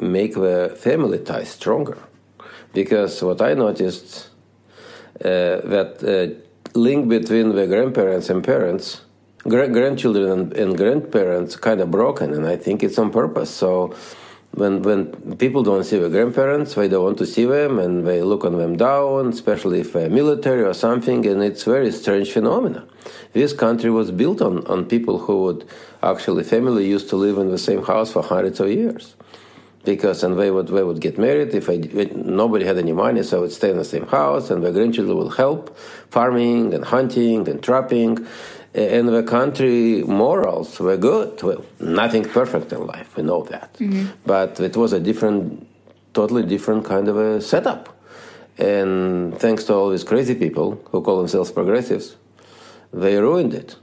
make 0.00 0.34
the 0.34 0.76
family 0.76 1.18
ties 1.18 1.50
stronger. 1.50 1.98
Because 2.72 3.22
what 3.22 3.40
i 3.42 3.52
noticed 3.54 4.30
uh, 5.24 5.60
that 5.74 5.90
uh, 6.02 6.78
link 6.78 7.08
between 7.08 7.54
the 7.54 7.66
grandparents 7.66 8.30
and 8.30 8.42
parents 8.42 9.02
grandchildren 9.48 10.30
and, 10.30 10.52
and, 10.52 10.76
grandparents 10.76 11.56
kind 11.56 11.80
of 11.80 11.90
broken, 11.90 12.34
and 12.34 12.46
I 12.46 12.56
think 12.56 12.82
it's 12.82 12.98
on 12.98 13.10
purpose. 13.10 13.50
So 13.50 13.94
when 14.52 14.82
when 14.82 15.36
people 15.36 15.62
don't 15.62 15.84
see 15.84 15.98
their 15.98 16.08
grandparents, 16.10 16.74
they 16.74 16.88
don't 16.88 17.04
want 17.04 17.18
to 17.18 17.26
see 17.26 17.44
them, 17.44 17.78
and 17.78 18.06
they 18.06 18.22
look 18.22 18.44
on 18.44 18.58
them 18.58 18.76
down, 18.76 19.28
especially 19.28 19.80
if 19.80 19.92
they're 19.92 20.10
military 20.10 20.62
or 20.62 20.74
something, 20.74 21.26
and 21.26 21.42
it's 21.42 21.64
very 21.64 21.90
strange 21.92 22.32
phenomena. 22.32 22.86
This 23.32 23.52
country 23.52 23.90
was 23.90 24.10
built 24.10 24.42
on, 24.42 24.66
on 24.66 24.84
people 24.84 25.18
who 25.18 25.42
would 25.44 25.68
actually 26.02 26.44
family 26.44 26.86
used 26.86 27.08
to 27.10 27.16
live 27.16 27.38
in 27.38 27.50
the 27.50 27.58
same 27.58 27.84
house 27.84 28.12
for 28.12 28.22
hundreds 28.22 28.60
of 28.60 28.68
years 28.68 29.16
because 29.84 30.22
and 30.22 30.38
they 30.38 30.50
would 30.50 30.68
they 30.68 30.82
would 30.82 31.00
get 31.00 31.18
married 31.18 31.54
if 31.54 31.70
I, 31.70 31.76
nobody 32.14 32.64
had 32.64 32.76
any 32.76 32.92
money 32.92 33.22
so 33.22 33.38
I 33.38 33.40
would 33.42 33.52
stay 33.52 33.70
in 33.70 33.78
the 33.78 33.84
same 33.84 34.06
house 34.06 34.50
and 34.50 34.62
the 34.62 34.72
grandchildren 34.72 35.16
would 35.16 35.34
help 35.36 35.76
farming 36.10 36.74
and 36.74 36.84
hunting 36.84 37.48
and 37.48 37.62
trapping 37.62 38.26
in 38.74 39.06
the 39.06 39.22
country 39.22 40.02
morals 40.02 40.78
were 40.78 40.96
good. 40.96 41.42
Well, 41.42 41.64
nothing 41.80 42.24
perfect 42.24 42.72
in 42.72 42.86
life, 42.86 43.16
we 43.16 43.22
know 43.22 43.42
that. 43.44 43.74
Mm-hmm. 43.74 44.08
But 44.24 44.60
it 44.60 44.76
was 44.76 44.92
a 44.92 45.00
different, 45.00 45.66
totally 46.14 46.44
different 46.44 46.84
kind 46.84 47.08
of 47.08 47.16
a 47.16 47.40
setup. 47.40 47.96
And 48.58 49.38
thanks 49.38 49.64
to 49.64 49.74
all 49.74 49.90
these 49.90 50.04
crazy 50.04 50.34
people 50.34 50.82
who 50.90 51.02
call 51.02 51.18
themselves 51.18 51.50
progressives, 51.50 52.16
they 52.92 53.16
ruined 53.16 53.54
it. 53.54 53.76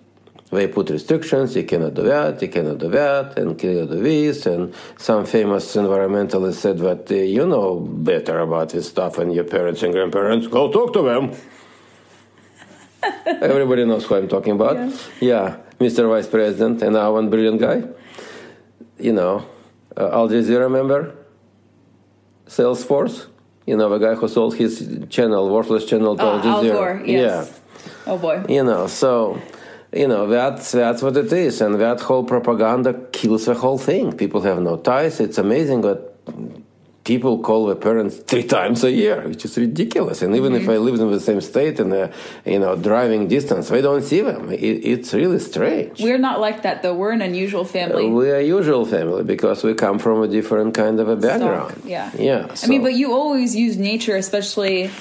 They 0.50 0.68
put 0.68 0.90
restrictions, 0.90 1.58
you 1.58 1.64
cannot 1.64 1.94
do 1.94 2.04
that, 2.04 2.42
you 2.42 2.48
cannot 2.48 2.78
do 2.78 2.90
that, 2.90 3.38
and 3.38 3.60
cannot 3.60 3.90
do 3.90 4.02
this. 4.02 4.46
And 4.46 4.74
some 4.98 5.26
famous 5.26 5.76
environmentalists 5.76 6.56
said 6.56 6.78
that 6.78 7.12
uh, 7.12 7.16
you 7.16 7.46
know 7.46 7.82
better 7.82 8.40
about 8.40 8.70
this 8.70 8.88
stuff 8.88 9.18
than 9.18 9.32
your 9.32 9.44
parents 9.44 9.84
and 9.84 9.92
grandparents. 9.92 10.48
Go 10.48 10.72
talk 10.72 10.94
to 10.94 11.02
them. 11.02 11.34
Everybody 13.26 13.86
knows 13.86 14.06
who 14.06 14.16
I'm 14.16 14.28
talking 14.28 14.54
about. 14.54 14.76
Yeah. 14.76 14.92
yeah, 15.20 15.58
Mr. 15.80 16.08
Vice 16.10 16.28
President, 16.28 16.82
and 16.82 16.94
now 16.94 17.14
one 17.14 17.30
brilliant 17.30 17.60
guy. 17.60 17.84
You 18.98 19.14
know, 19.14 19.46
uh, 19.96 20.10
Al 20.12 20.30
Jazeera 20.30 20.72
member, 20.72 21.16
Salesforce. 22.48 23.28
You 23.66 23.76
know, 23.76 23.90
the 23.90 23.98
guy 23.98 24.16
who 24.16 24.28
sold 24.28 24.56
his 24.56 25.06
channel, 25.10 25.50
worthless 25.50 25.86
channel 25.86 26.16
to 26.16 26.24
uh, 26.24 26.38
Al 26.38 26.40
Jazeera. 26.42 26.70
Al 26.70 26.74
Gore, 26.74 27.02
yes. 27.06 27.62
Yeah. 27.86 28.14
Oh 28.14 28.18
boy. 28.18 28.44
You 28.48 28.64
know, 28.64 28.88
so 28.88 29.42
you 29.94 30.08
know 30.08 30.28
that's 30.28 30.72
that's 30.72 31.02
what 31.02 31.16
it 31.18 31.32
is, 31.32 31.62
and 31.62 31.76
that 31.80 32.02
whole 32.02 32.24
propaganda 32.24 32.94
kills 33.12 33.46
the 33.46 33.54
whole 33.54 33.78
thing. 33.78 34.16
People 34.16 34.42
have 34.42 34.62
no 34.62 34.78
ties. 34.78 35.20
It's 35.20 35.38
amazing 35.38 35.82
what 35.82 36.18
people 37.08 37.40
call 37.40 37.68
their 37.68 37.76
parents 37.76 38.18
three 38.18 38.44
times 38.44 38.84
a 38.84 38.92
year, 38.92 39.26
which 39.30 39.46
is 39.46 39.58
ridiculous. 39.58 40.22
And 40.22 40.36
even 40.36 40.52
mm-hmm. 40.52 40.64
if 40.64 40.70
I 40.70 40.78
live 40.78 41.00
in 41.00 41.10
the 41.10 41.22
same 41.22 41.40
state 41.40 41.80
and 41.80 41.94
uh, 41.94 42.10
you 42.46 42.60
know 42.60 42.76
driving 42.76 43.30
distance, 43.30 43.72
we 43.72 43.82
don't 43.82 44.04
see 44.04 44.22
them. 44.22 44.52
It, 44.52 44.60
it's 44.94 45.14
really 45.14 45.40
strange. 45.40 46.02
We're 46.02 46.24
not 46.30 46.40
like 46.42 46.64
that 46.64 46.84
though. 46.84 46.94
We're 46.94 47.16
an 47.20 47.22
unusual 47.22 47.64
family. 47.64 48.06
Uh, 48.06 48.10
we're 48.10 48.40
a 48.40 48.44
usual 48.44 48.86
family 48.86 49.24
because 49.24 49.64
we 49.64 49.74
come 49.74 49.98
from 50.00 50.22
a 50.22 50.28
different 50.28 50.76
kind 50.76 51.00
of 51.00 51.08
a 51.08 51.16
background. 51.16 51.82
So, 51.84 51.88
yeah, 51.88 52.12
yeah. 52.20 52.54
So. 52.54 52.68
I 52.68 52.70
mean, 52.70 52.84
but 52.84 52.94
you 52.94 53.14
always 53.14 53.56
use 53.56 53.78
nature, 53.78 54.18
especially 54.18 54.92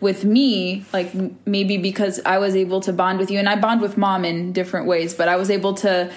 with 0.00 0.24
me 0.24 0.82
like 0.94 1.12
maybe 1.44 1.76
because 1.76 2.20
i 2.24 2.38
was 2.38 2.56
able 2.56 2.80
to 2.80 2.90
bond 2.90 3.18
with 3.18 3.30
you 3.30 3.38
and 3.38 3.46
i 3.46 3.54
bond 3.54 3.82
with 3.82 3.98
mom 3.98 4.24
in 4.24 4.50
different 4.50 4.86
ways 4.86 5.12
but 5.12 5.28
i 5.28 5.36
was 5.36 5.50
able 5.50 5.74
to 5.74 6.10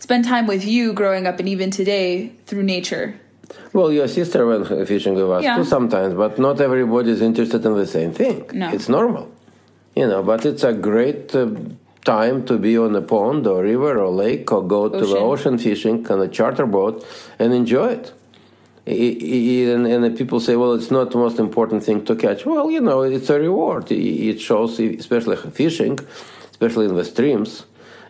spend 0.00 0.22
time 0.22 0.46
with 0.46 0.62
you 0.66 0.92
growing 0.92 1.26
up 1.26 1.38
and 1.40 1.48
even 1.48 1.70
today 1.70 2.28
through 2.44 2.62
nature 2.62 3.18
well, 3.72 3.92
your 3.92 4.08
sister 4.08 4.46
went 4.46 4.66
fishing 4.88 5.14
with 5.14 5.30
us 5.30 5.44
yeah. 5.44 5.56
too 5.56 5.64
sometimes, 5.64 6.14
but 6.14 6.38
not 6.38 6.60
everybody 6.60 7.10
is 7.10 7.22
interested 7.22 7.64
in 7.64 7.74
the 7.74 7.86
same 7.86 8.12
thing. 8.12 8.48
No. 8.52 8.70
It's 8.72 8.88
normal, 8.88 9.30
you 9.94 10.06
know. 10.06 10.22
But 10.22 10.44
it's 10.46 10.64
a 10.64 10.72
great 10.72 11.34
uh, 11.34 11.50
time 12.04 12.44
to 12.46 12.58
be 12.58 12.76
on 12.76 12.94
a 12.96 13.02
pond 13.02 13.46
or 13.46 13.62
river 13.62 13.98
or 13.98 14.10
lake 14.10 14.50
or 14.52 14.66
go 14.66 14.84
ocean. 14.84 15.00
to 15.00 15.06
the 15.06 15.18
ocean 15.18 15.58
fishing 15.58 16.06
on 16.08 16.20
a 16.20 16.28
charter 16.28 16.66
boat 16.66 17.06
and 17.38 17.52
enjoy 17.52 17.88
it. 17.98 18.12
And, 18.84 19.86
and 19.86 20.18
people 20.18 20.40
say, 20.40 20.56
well, 20.56 20.72
it's 20.72 20.90
not 20.90 21.12
the 21.12 21.18
most 21.18 21.38
important 21.38 21.84
thing 21.84 22.04
to 22.04 22.16
catch. 22.16 22.44
Well, 22.44 22.68
you 22.68 22.80
know, 22.80 23.02
it's 23.02 23.30
a 23.30 23.38
reward. 23.38 23.92
It 23.92 24.40
shows, 24.40 24.80
especially 24.80 25.36
fishing, 25.36 26.00
especially 26.50 26.86
in 26.86 26.96
the 26.96 27.04
streams 27.04 27.64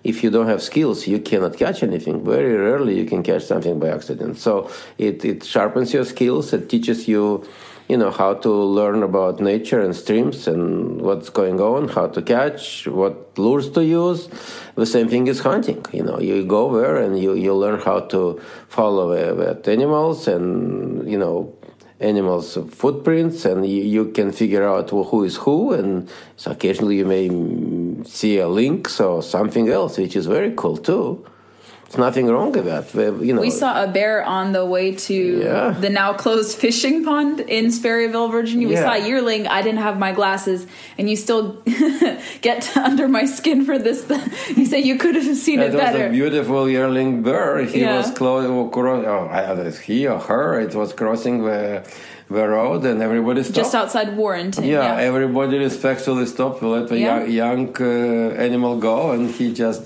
if 0.04 0.24
you 0.24 0.30
don't 0.30 0.48
have 0.48 0.62
skills, 0.62 1.06
you 1.06 1.18
cannot 1.20 1.56
catch 1.56 1.82
anything. 1.82 2.24
Very 2.24 2.54
rarely 2.56 2.98
you 2.98 3.04
can 3.04 3.22
catch 3.22 3.44
something 3.44 3.78
by 3.78 3.88
accident. 3.88 4.38
So 4.38 4.70
it, 4.98 5.24
it 5.24 5.44
sharpens 5.44 5.92
your 5.92 6.04
skills. 6.04 6.52
It 6.52 6.68
teaches 6.68 7.06
you, 7.06 7.46
you 7.88 7.96
know, 7.96 8.10
how 8.10 8.34
to 8.34 8.50
learn 8.50 9.02
about 9.02 9.40
nature 9.40 9.80
and 9.80 9.94
streams 9.94 10.48
and 10.48 11.00
what's 11.00 11.30
going 11.30 11.60
on, 11.60 11.88
how 11.88 12.08
to 12.08 12.22
catch, 12.22 12.86
what 12.88 13.38
lures 13.38 13.70
to 13.70 13.84
use. 13.84 14.28
The 14.74 14.86
same 14.86 15.08
thing 15.08 15.28
is 15.28 15.40
hunting. 15.40 15.84
You 15.92 16.02
know, 16.02 16.18
you 16.18 16.44
go 16.44 16.80
there 16.80 16.96
and 16.96 17.18
you, 17.18 17.34
you 17.34 17.54
learn 17.54 17.80
how 17.80 18.00
to 18.00 18.40
follow 18.68 19.12
uh, 19.12 19.70
animals 19.70 20.26
and, 20.26 21.08
you 21.10 21.18
know, 21.18 21.54
animals' 22.02 22.58
footprints, 22.70 23.44
and 23.44 23.64
you, 23.66 23.82
you, 23.82 24.10
can 24.10 24.32
figure 24.32 24.66
out 24.68 24.90
who 24.90 25.24
is 25.24 25.36
who. 25.36 25.72
And 25.72 26.10
so 26.36 26.50
occasionally 26.50 26.96
you 26.96 27.06
may 27.06 27.28
see 28.04 28.38
a 28.38 28.48
lynx 28.48 29.00
or 29.00 29.22
something 29.22 29.68
else, 29.68 29.98
which 29.98 30.16
is 30.16 30.26
very 30.26 30.52
cool 30.56 30.76
too. 30.76 31.24
There's 31.84 31.98
nothing 31.98 32.26
wrong 32.28 32.52
with 32.52 32.64
that. 32.64 32.94
We, 32.94 33.26
you 33.28 33.34
know, 33.34 33.42
We 33.42 33.50
saw 33.50 33.84
a 33.84 33.86
bear 33.86 34.24
on 34.24 34.52
the 34.52 34.64
way 34.64 34.94
to 34.94 35.14
Yeah. 35.14 35.74
the 35.78 35.90
now 35.90 36.14
closed 36.14 36.56
fishing 36.56 37.04
pond 37.04 37.40
in 37.40 37.66
Sperryville, 37.66 38.30
Virginia. 38.32 38.66
We 38.66 38.74
Yeah. 38.74 38.84
saw 38.86 38.94
a 38.94 39.06
yearling. 39.06 39.46
I 39.46 39.60
didn't 39.60 39.80
have 39.80 39.98
my 39.98 40.12
glasses, 40.12 40.66
and 40.96 41.10
you 41.10 41.16
still 41.16 41.58
get 42.40 42.74
under 42.88 43.08
my 43.08 43.26
skin 43.26 43.66
for 43.66 43.78
this. 43.78 44.06
you 44.56 44.64
say 44.64 44.80
you 44.80 44.96
could 44.96 45.16
have 45.16 45.36
seen 45.36 45.60
It 45.60 45.74
it 45.74 45.74
was 45.74 45.94
a 45.94 46.08
beautiful 46.08 46.66
yearling 46.68 47.22
bear. 47.22 47.62
He 47.64 47.80
Yeah. 47.82 47.98
was 47.98 48.10
close. 48.10 48.46
oh, 48.46 49.28
either 49.30 49.68
uh, 49.68 49.72
he 49.72 50.06
or 50.06 50.18
her. 50.18 50.60
It 50.60 50.74
was 50.74 50.94
crossing 50.94 51.44
the, 51.44 51.82
the 52.32 52.46
road, 52.48 52.84
and 52.84 53.00
everybody 53.02 53.42
stopped. 53.42 53.56
Just 53.56 53.74
outside 53.74 54.16
Warrenton. 54.16 54.64
yeah, 54.64 54.96
everybody 55.10 55.58
respectfully 55.58 56.26
stopped 56.26 56.58
to 56.60 56.68
let 56.68 56.88
the 56.88 56.98
Yeah. 56.98 57.24
young, 57.24 57.30
young 57.30 57.76
uh, 57.80 58.46
animal 58.46 58.74
go, 58.78 59.12
and 59.12 59.30
he 59.30 59.52
just 59.64 59.82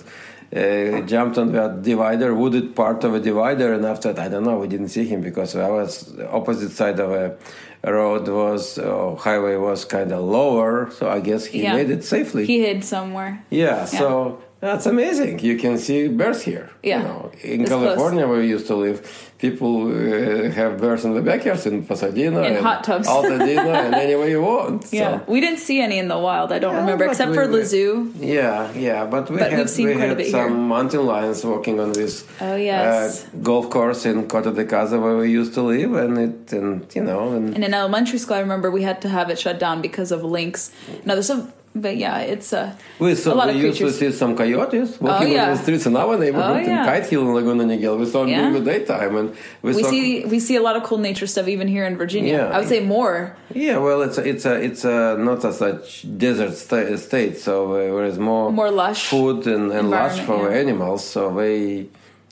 uh, 0.55 1.01
jumped 1.13 1.37
on 1.39 1.53
that 1.53 1.83
divider, 1.83 2.35
wooded 2.35 2.75
part 2.77 3.05
of 3.05 3.15
a 3.15 3.21
divider, 3.21 3.69
and 3.75 3.85
after 3.85 4.13
that, 4.13 4.27
I 4.27 4.29
don't 4.29 4.45
know, 4.45 4.59
we 4.59 4.69
didn't 4.69 4.89
see 4.97 5.05
him 5.13 5.21
because 5.21 5.57
I 5.57 5.69
was 5.69 5.91
opposite 6.39 6.71
side 6.71 6.99
of 7.01 7.11
a 7.13 7.37
road 7.85 8.27
was 8.29 8.79
uh, 8.79 9.15
highway 9.27 9.57
was 9.57 9.85
kind 9.85 10.11
of 10.13 10.21
lower, 10.25 10.91
so 10.99 11.09
I 11.09 11.21
guess 11.21 11.45
he 11.47 11.63
Yeah. 11.63 11.75
made 11.77 11.91
it 11.91 12.03
safely. 12.05 12.45
He 12.47 12.61
hid 12.61 12.85
somewhere. 12.85 13.45
Yeah, 13.51 13.85
so 13.85 14.39
that's 14.67 14.87
amazing. 14.87 15.39
You 15.41 15.57
can 15.59 15.79
see 15.79 16.09
bears 16.09 16.43
here. 16.43 16.67
Yeah. 16.83 16.99
You 16.99 17.05
know, 17.09 17.21
in 17.43 17.61
It's 17.63 17.71
California, 17.71 18.25
where 18.29 18.39
we 18.45 18.49
used 18.57 18.67
to 18.73 18.77
live, 18.87 18.99
people 19.39 19.73
uh, 19.89 20.51
have 20.59 20.73
bears 20.81 21.05
in 21.07 21.13
the 21.15 21.21
backyards 21.31 21.67
in 21.67 21.85
Pasadena, 21.91 22.41
In 22.43 22.55
and 22.57 22.65
hot 22.69 22.85
tubs. 22.89 23.07
Altadena, 23.09 23.75
and 23.87 23.95
anywhere 23.95 24.29
you 24.29 24.43
want. 24.43 24.85
So. 24.85 24.97
Yeah, 24.97 25.21
we 25.27 25.41
didn't 25.41 25.59
see 25.69 25.79
any 25.81 25.99
in 25.99 26.09
the 26.09 26.19
wild. 26.29 26.49
I 26.53 26.59
don't 26.59 26.75
Yeah, 26.75 26.81
remember, 26.81 27.05
except 27.07 27.31
we- 27.31 27.37
for 27.37 27.47
we- 27.49 27.59
the 27.59 27.65
zoo. 27.65 28.13
Yeah, 28.21 28.73
yeah, 28.73 29.05
but 29.15 29.31
we 29.31 29.39
But 29.39 29.51
had 29.51 29.59
we've 29.61 29.71
seen 29.79 29.89
we 29.89 29.95
quite 29.95 30.05
a 30.05 30.09
had 30.09 30.17
bit 30.19 30.31
some 30.31 30.49
here. 30.51 30.59
mountain 30.75 31.05
lions 31.07 31.45
walking 31.45 31.77
on 31.81 31.93
this 31.93 32.25
Oh, 32.41 32.57
yes. 32.57 33.25
uh, 33.25 33.37
golf 33.43 33.69
course 33.71 34.07
in 34.07 34.17
Coto 34.29 34.55
de 34.55 34.65
Caza 34.65 34.97
where 35.05 35.17
we 35.17 35.31
used 35.41 35.55
to 35.55 35.63
live, 35.63 35.93
and 36.05 36.13
it 36.19 36.53
and 36.59 36.87
you 36.97 37.03
know 37.03 37.33
and 37.37 37.55
And 37.57 37.63
in 37.65 37.73
elementary 37.75 38.19
school, 38.19 38.37
I 38.37 38.41
remember 38.41 38.71
we 38.71 38.83
had 38.91 38.99
to 39.03 39.09
have 39.09 39.27
it 39.33 39.39
shut 39.39 39.59
down 39.59 39.77
because 39.83 40.11
of 40.17 40.21
lynx. 40.25 40.71
No, 41.05 41.15
there's 41.15 41.27
some, 41.35 41.53
but 41.81 41.97
yeah, 41.97 42.19
it's 42.21 42.53
uh, 42.53 42.75
we 42.99 43.13
a 43.13 43.17
saw 43.17 43.35
lot 43.35 43.49
we 43.49 43.55
of 43.55 43.61
used 43.63 43.79
to 43.79 43.85
creatures. 43.85 43.99
see 43.99 44.11
some 44.13 44.37
coyotes 44.37 45.01
walking 45.01 45.33
yeah. 45.33 45.45
on 45.45 45.57
the 45.57 45.63
streets 45.63 45.87
in 45.87 45.97
our 45.97 46.17
neighborhood 46.19 46.57
Oh, 46.57 46.59
yeah. 46.61 46.81
in 46.81 46.87
Kite 46.87 47.07
Hill 47.11 47.23
and 47.27 47.35
Laguna 47.35 47.65
Niguel. 47.65 47.99
We 47.99 48.07
saw 48.07 48.21
them 48.21 48.31
Yeah. 48.31 48.41
during 48.49 48.65
the 48.65 48.71
daytime, 48.73 49.17
and 49.17 49.29
we, 49.63 49.75
we 49.75 49.83
saw 49.83 49.91
see 49.91 50.25
we 50.25 50.39
see 50.41 50.57
a 50.57 50.63
lot 50.63 50.77
of 50.77 50.83
cool 50.83 50.99
nature 50.99 51.27
stuff 51.27 51.47
even 51.49 51.69
here 51.69 51.85
in 51.85 51.97
Virginia. 51.97 52.33
Yeah. 52.39 52.55
I 52.55 52.59
would 52.61 52.69
say 52.69 52.81
more. 52.81 53.37
Yeah, 53.55 53.79
well, 53.79 54.03
it's 54.03 54.19
a, 54.19 54.25
it's 54.29 54.45
a 54.47 54.55
it's 54.69 54.85
a 54.85 55.17
not 55.19 55.45
a 55.45 55.53
such 55.53 56.05
desert 56.19 56.55
sta- 56.55 56.97
state, 56.97 57.39
so 57.39 57.73
uh, 57.73 57.77
there 57.97 58.05
is 58.05 58.19
more 58.19 58.51
More 58.53 58.71
lush 58.71 59.07
food 59.09 59.47
and, 59.47 59.71
and 59.73 59.91
lush 59.91 60.19
for 60.21 60.51
animals. 60.53 61.05
So 61.05 61.29
we, 61.31 61.89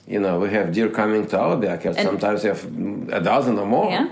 you 0.07 0.19
know, 0.19 0.39
we 0.39 0.49
have 0.49 0.73
deer 0.73 0.89
coming 0.89 1.27
to 1.27 1.39
our 1.39 1.55
backyard. 1.57 1.97
And- 1.97 2.07
Sometimes 2.07 2.43
we 2.43 2.49
have 2.49 2.63
a 3.19 3.21
dozen 3.21 3.57
or 3.59 3.65
more. 3.65 3.89
Yeah. 3.91 4.07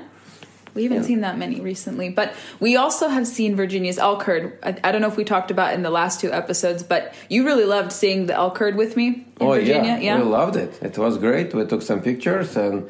We 0.75 0.83
haven't 0.83 0.99
Yeah. 1.01 1.07
seen 1.07 1.21
that 1.21 1.37
many 1.37 1.59
recently, 1.61 2.09
but 2.09 2.33
we 2.59 2.75
also 2.75 3.07
have 3.07 3.27
seen 3.27 3.55
Virginia's 3.55 3.97
elk 3.99 4.23
herd. 4.23 4.57
I, 4.63 4.75
I 4.83 4.91
don't 4.91 5.01
know 5.01 5.07
if 5.07 5.17
we 5.17 5.23
talked 5.23 5.51
about 5.51 5.73
in 5.73 5.83
the 5.83 5.89
last 5.91 6.19
two 6.19 6.31
episodes, 6.31 6.81
but 6.83 7.13
you 7.29 7.45
really 7.45 7.65
loved 7.65 7.91
seeing 7.91 8.25
the 8.25 8.33
elk 8.33 8.57
herd 8.57 8.75
with 8.75 8.95
me 8.97 9.07
in 9.07 9.25
oh 9.41 9.51
Virginia. 9.53 9.97
yeah, 10.01 10.17
we 10.17 10.23
loved 10.23 10.55
it. 10.55 10.79
It 10.81 10.97
was 10.97 11.17
great. 11.17 11.53
We 11.53 11.65
took 11.65 11.81
some 11.81 12.01
pictures 12.01 12.55
and. 12.57 12.87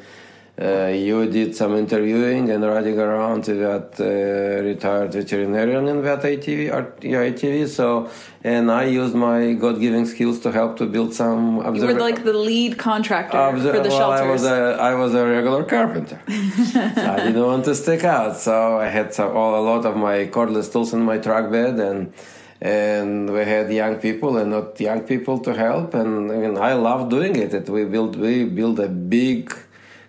Uh, 0.56 0.86
you 0.86 1.28
did 1.28 1.56
some 1.56 1.74
interviewing 1.74 2.48
and 2.48 2.62
riding 2.62 2.96
around 2.96 3.44
with 3.44 3.58
that 3.58 3.90
uh, 3.98 4.62
retired 4.62 5.12
veterinarian 5.12 5.88
in 5.88 6.00
that 6.02 6.22
yeah, 6.22 7.18
ATV. 7.28 7.66
So, 7.66 8.08
and 8.44 8.70
I 8.70 8.84
used 8.84 9.16
my 9.16 9.54
God-given 9.54 10.06
skills 10.06 10.38
to 10.40 10.52
help 10.52 10.76
to 10.76 10.86
build 10.86 11.12
some. 11.12 11.56
You 11.74 11.86
were 11.86 11.94
like 11.94 12.22
the 12.22 12.32
lead 12.32 12.78
contractor 12.78 13.36
Obser- 13.36 13.74
for 13.74 13.82
the 13.82 13.88
well, 13.88 14.12
I 14.12 14.22
was 14.22 14.44
a 14.44 14.76
I 14.80 14.94
was 14.94 15.12
a 15.16 15.26
regular 15.26 15.64
carpenter. 15.64 16.20
so 16.28 16.80
I 16.80 17.16
didn't 17.16 17.44
want 17.44 17.64
to 17.64 17.74
stick 17.74 18.04
out, 18.04 18.36
so 18.36 18.78
I 18.78 18.86
had 18.86 19.12
some, 19.12 19.36
all, 19.36 19.60
a 19.60 19.64
lot 19.70 19.84
of 19.84 19.96
my 19.96 20.26
cordless 20.26 20.70
tools 20.70 20.92
in 20.94 21.00
my 21.00 21.18
truck 21.18 21.50
bed, 21.50 21.80
and 21.80 22.12
and 22.60 23.28
we 23.28 23.40
had 23.40 23.72
young 23.72 23.96
people 23.96 24.36
and 24.36 24.52
not 24.52 24.78
young 24.78 25.00
people 25.00 25.40
to 25.40 25.52
help, 25.52 25.94
and 25.94 26.30
I 26.30 26.36
mean 26.36 26.56
I 26.56 26.74
love 26.74 27.08
doing 27.08 27.34
it. 27.34 27.52
it 27.52 27.68
we 27.68 27.86
built 27.86 28.14
we 28.14 28.44
built 28.44 28.78
a 28.78 28.88
big 28.88 29.52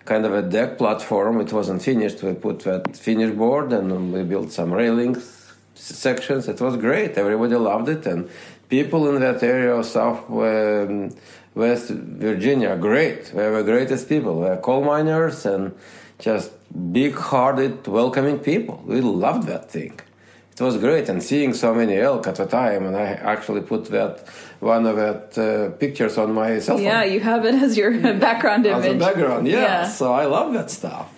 kind 0.06 0.24
of 0.24 0.32
a 0.32 0.42
deck 0.42 0.78
platform. 0.78 1.40
It 1.40 1.52
wasn't 1.52 1.82
finished. 1.82 2.22
We 2.22 2.32
put 2.32 2.60
that 2.60 2.96
finish 2.96 3.34
board, 3.34 3.72
and 3.72 4.12
we 4.12 4.22
built 4.22 4.52
some 4.52 4.72
railings 4.72 5.36
sections. 5.74 6.48
It 6.48 6.60
was 6.60 6.76
great. 6.76 7.18
Everybody 7.18 7.54
loved 7.54 7.88
it, 7.88 8.06
and 8.06 8.30
people 8.68 9.08
in 9.10 9.20
that 9.20 9.42
area 9.42 9.74
of 9.74 9.86
South 9.86 10.28
um, 10.30 11.14
West 11.54 11.90
Virginia 11.90 12.76
great. 12.76 13.32
We 13.34 13.42
have 13.42 13.54
the 13.54 13.62
greatest 13.62 14.08
people. 14.08 14.40
We 14.40 14.46
are 14.48 14.56
coal 14.56 14.84
miners 14.84 15.46
and 15.46 15.74
just 16.18 16.50
big-hearted, 16.92 17.86
welcoming 17.86 18.38
people. 18.38 18.82
We 18.86 19.00
loved 19.00 19.46
that 19.48 19.70
thing. 19.70 20.00
It 20.58 20.62
was 20.62 20.78
great, 20.78 21.08
and 21.10 21.22
seeing 21.22 21.52
so 21.52 21.74
many 21.74 21.98
elk 21.98 22.26
at 22.26 22.36
the 22.36 22.46
time, 22.46 22.86
and 22.86 22.96
I 22.96 23.08
actually 23.08 23.60
put 23.60 23.86
that 23.86 24.26
one 24.60 24.86
of 24.86 24.96
that 24.96 25.36
uh, 25.36 25.76
pictures 25.76 26.16
on 26.16 26.32
my 26.32 26.60
cell 26.60 26.76
phone 26.76 26.84
yeah, 26.84 27.04
you 27.04 27.20
have 27.20 27.44
it 27.44 27.54
as 27.54 27.76
your 27.76 27.90
background 28.26 28.64
image 28.64 28.86
as 28.86 28.94
a 28.94 28.98
background. 28.98 29.46
Yeah. 29.46 29.60
Yeah. 29.60 29.88
So 29.88 30.14
I 30.14 30.24
love 30.24 30.54
that 30.54 30.70
stuff. 30.70 31.12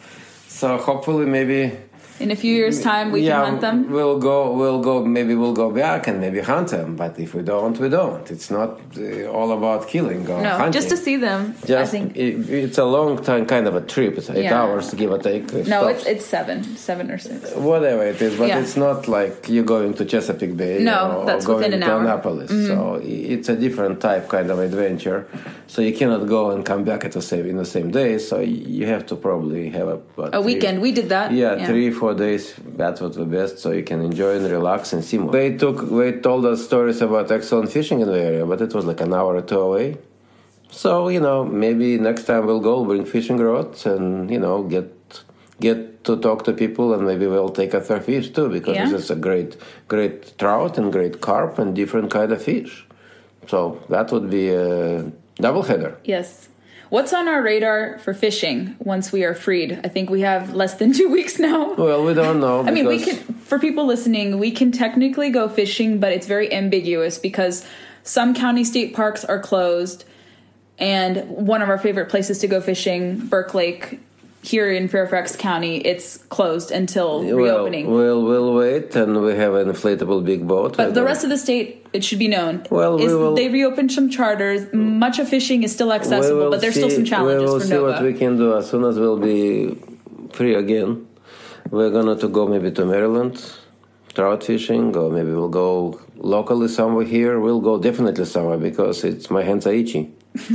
So 0.49 0.77
hopefully, 0.77 1.27
maybe 1.27 1.73
In 2.21 2.31
a 2.33 2.37
few 2.37 2.53
years' 2.53 2.81
time, 2.83 3.13
we 3.13 3.21
yeah, 3.21 3.35
can 3.37 3.45
hunt 3.49 3.61
them. 3.61 3.91
We'll 3.91 4.19
go. 4.19 4.53
We'll 4.53 4.81
go. 4.81 5.05
Maybe 5.05 5.35
we'll 5.37 5.53
go 5.65 5.71
back 5.71 6.09
and 6.09 6.21
maybe 6.21 6.41
hunt 6.41 6.69
them. 6.77 6.97
But 6.97 7.19
if 7.19 7.33
we 7.33 7.43
don't, 7.43 7.79
we 7.79 7.89
don't. 7.89 8.29
It's 8.31 8.51
not 8.51 8.71
uh, 8.97 9.27
all 9.37 9.53
about 9.53 9.87
killing 9.87 10.23
or 10.29 10.43
No, 10.43 10.51
hunting. 10.51 10.73
just 10.73 10.89
to 10.89 10.97
see 10.97 11.17
them. 11.17 11.55
I 11.63 11.67
Just 11.67 11.93
think. 11.93 12.17
it, 12.17 12.51
it's 12.51 12.79
a 12.79 12.85
long 12.85 13.23
time, 13.23 13.47
kind 13.47 13.67
of 13.69 13.75
a 13.77 13.83
trip. 13.83 14.19
It's 14.19 14.31
eight 14.31 14.45
Yeah. 14.45 14.61
hours, 14.61 14.93
give 14.95 15.11
or 15.13 15.19
take. 15.19 15.45
uh, 15.55 15.59
No, 15.59 15.81
stops. 15.83 15.91
it's 16.01 16.07
it's 16.13 16.25
seven, 16.27 16.59
seven 16.89 17.11
or 17.13 17.19
six. 17.19 17.55
whatever 17.55 18.03
it 18.13 18.21
is, 18.21 18.37
but 18.37 18.49
Yeah. 18.49 18.59
it's 18.63 18.77
not 18.77 19.07
like 19.07 19.49
you're 19.49 19.71
going 19.77 19.95
to 19.95 20.05
Chesapeake 20.05 20.57
Bay 20.57 20.83
No, 20.83 20.99
or 21.21 21.27
that's 21.27 21.47
going 21.47 21.59
within 21.59 21.75
an 21.75 21.81
to 21.83 21.87
hour. 21.87 21.99
Mm-hmm. 22.01 22.07
Annapolis. 22.09 22.51
So 22.71 23.01
it's 23.05 23.49
a 23.49 23.57
different 23.57 24.01
type 24.01 24.29
kind 24.29 24.51
of 24.51 24.59
adventure. 24.59 25.21
So 25.69 25.83
you 25.83 25.93
cannot 26.01 26.27
go 26.27 26.51
and 26.51 26.65
come 26.65 26.83
back 26.91 27.05
at 27.05 27.13
the 27.13 27.23
same 27.23 27.47
in 27.53 27.57
the 27.59 27.71
same 27.77 27.89
day. 27.93 28.19
So 28.19 28.41
you 28.41 28.87
have 28.87 29.05
to 29.11 29.15
probably 29.17 29.69
have 29.79 29.89
a 29.89 29.99
A 29.99 30.31
three- 30.33 30.55
weekend. 30.55 30.81
We 30.83 30.91
did 30.93 31.09
that. 31.11 31.31
Yeah, 31.33 31.65
three 31.69 31.91
four 31.91 32.08
days. 32.15 32.55
That 32.77 33.01
was 33.01 33.17
the 33.17 33.25
best. 33.25 33.59
So 33.59 33.73
you 33.73 33.83
can 33.83 34.01
enjoy 34.03 34.37
and 34.37 34.51
relax 34.51 34.93
and 34.93 35.05
see 35.05 35.19
more. 35.19 35.33
They 35.33 35.57
took 35.57 35.89
they 35.91 36.13
told 36.13 36.45
us 36.47 36.65
stories 36.65 37.01
about 37.01 37.31
excellent 37.31 37.71
fishing 37.73 38.01
in 38.01 38.09
the 38.09 38.21
area, 38.21 38.45
but 38.47 38.61
it 38.61 38.75
was 38.75 38.85
like 38.85 39.01
an 39.01 39.13
hour 39.15 39.37
or 39.37 39.43
two 39.43 39.61
away. 39.61 39.97
So 40.71 41.09
you 41.09 41.21
know, 41.21 41.45
maybe 41.45 41.99
next 41.99 42.25
time 42.25 42.47
we'll 42.47 42.61
go 42.61 42.85
bring 42.85 43.05
fishing 43.05 43.39
rods 43.39 43.87
and 43.87 44.31
you 44.31 44.39
know 44.39 44.63
get 44.65 44.93
get 45.61 46.05
to 46.05 46.17
talk 46.17 46.45
to 46.45 46.53
people 46.53 46.95
and 46.95 47.05
maybe 47.07 47.27
we'll 47.27 47.49
take 47.51 47.75
a 47.75 47.81
third 47.81 48.05
fish 48.05 48.31
too 48.31 48.49
because 48.49 48.77
Yeah. 48.77 48.85
this 48.89 49.05
is 49.05 49.11
a 49.11 49.17
great 49.17 49.57
great 49.89 50.37
trout 50.39 50.79
and 50.79 50.93
great 50.93 51.21
carp 51.21 51.59
and 51.59 51.75
different 51.75 52.11
kind 52.11 52.33
of 52.33 52.43
fish. 52.43 52.87
So 53.47 53.81
that 53.89 54.13
would 54.13 54.29
be 54.31 54.51
a 54.51 55.11
double 55.37 55.63
header. 55.63 55.97
Yes. 56.05 56.48
What's 56.91 57.13
on 57.13 57.29
our 57.29 57.43
radar 57.43 57.99
for 57.99 58.15
fishing 58.15 58.75
once 58.79 59.13
we 59.13 59.23
are 59.25 59.35
freed? 59.35 59.79
I 59.85 59.89
think 59.89 60.09
we 60.09 60.23
have 60.23 60.55
less 60.55 60.75
than 60.75 60.93
two 60.95 61.09
weeks 61.13 61.39
now. 61.39 61.75
Well, 61.75 62.05
we 62.05 62.15
don't 62.15 62.41
know. 62.41 62.61
I 62.67 62.71
mean, 62.71 62.87
we 62.87 63.05
can, 63.05 63.17
for 63.17 63.59
people 63.59 63.87
listening, 63.87 64.39
we 64.39 64.51
can 64.51 64.73
technically 64.73 65.31
go 65.31 65.49
fishing, 65.49 66.01
but 66.01 66.13
it's 66.13 66.27
very 66.27 66.53
ambiguous 66.53 67.19
because 67.19 67.67
some 68.05 68.35
county 68.35 68.65
state 68.65 68.95
parks 68.95 69.25
are 69.25 69.39
closed. 69.39 70.05
And 70.79 71.29
one 71.29 71.61
of 71.61 71.69
our 71.69 71.79
favorite 71.79 72.09
places 72.09 72.39
to 72.39 72.47
go 72.47 72.61
fishing, 72.61 73.27
Burke 73.27 73.53
Lake, 73.53 74.01
here 74.43 74.71
in 74.71 74.89
Fairfax 74.89 75.37
County, 75.37 75.79
it's 75.79 76.19
closed 76.29 76.71
until 76.71 77.23
reopening. 77.23 77.93
Well, 77.93 78.23
we'll, 78.23 78.55
wait, 78.55 78.95
and 78.97 79.21
we 79.23 79.35
have 79.35 79.55
an 79.55 79.69
inflatable 79.69 80.25
big 80.25 80.47
boat. 80.47 80.77
but 80.77 80.95
the 80.95 81.03
rest 81.05 81.25
of 81.25 81.31
the 81.31 81.37
state, 81.39 81.87
it 81.93 82.05
should 82.05 82.19
be 82.19 82.29
known, 82.29 82.65
Well, 82.71 82.97
we 82.97 83.05
is 83.05 83.13
will- 83.13 83.35
they 83.35 83.49
reopened 83.49 83.91
some 83.93 84.09
charters. 84.09 84.73
Much 84.73 85.19
of 85.19 85.29
fishing 85.29 85.63
is 85.65 85.73
still 85.73 85.93
accessible, 85.93 86.51
but 86.51 86.61
there's 86.61 86.75
still 86.75 86.91
some 86.91 87.05
challenges 87.05 87.43
We 87.43 87.47
will 87.51 87.61
for 87.61 87.67
see 87.67 87.73
Nova. 87.75 87.93
what 87.93 88.03
we 88.03 88.15
can 88.15 88.37
do 88.37 88.57
as 88.57 88.71
soon 88.71 88.85
as 88.85 88.99
we'll 88.99 89.19
be 89.19 89.77
free 90.33 90.55
again. 90.55 91.07
We're 91.71 91.91
gonna 91.91 92.17
to 92.17 92.29
go 92.29 92.47
maybe 92.47 92.71
to 92.71 92.85
Maryland, 92.87 93.35
trout 94.15 94.45
fishing, 94.45 94.97
or 94.97 95.11
maybe 95.11 95.33
we'll 95.33 95.49
go 95.65 96.01
locally 96.17 96.69
somewhere 96.69 97.05
here. 97.05 97.39
We'll 97.41 97.61
go 97.61 97.79
definitely 97.79 98.25
somewhere 98.25 98.57
because 98.57 99.05
it's 99.05 99.29
my 99.31 99.43
hands 99.43 99.67
are 99.67 99.73
itchy. 99.75 100.11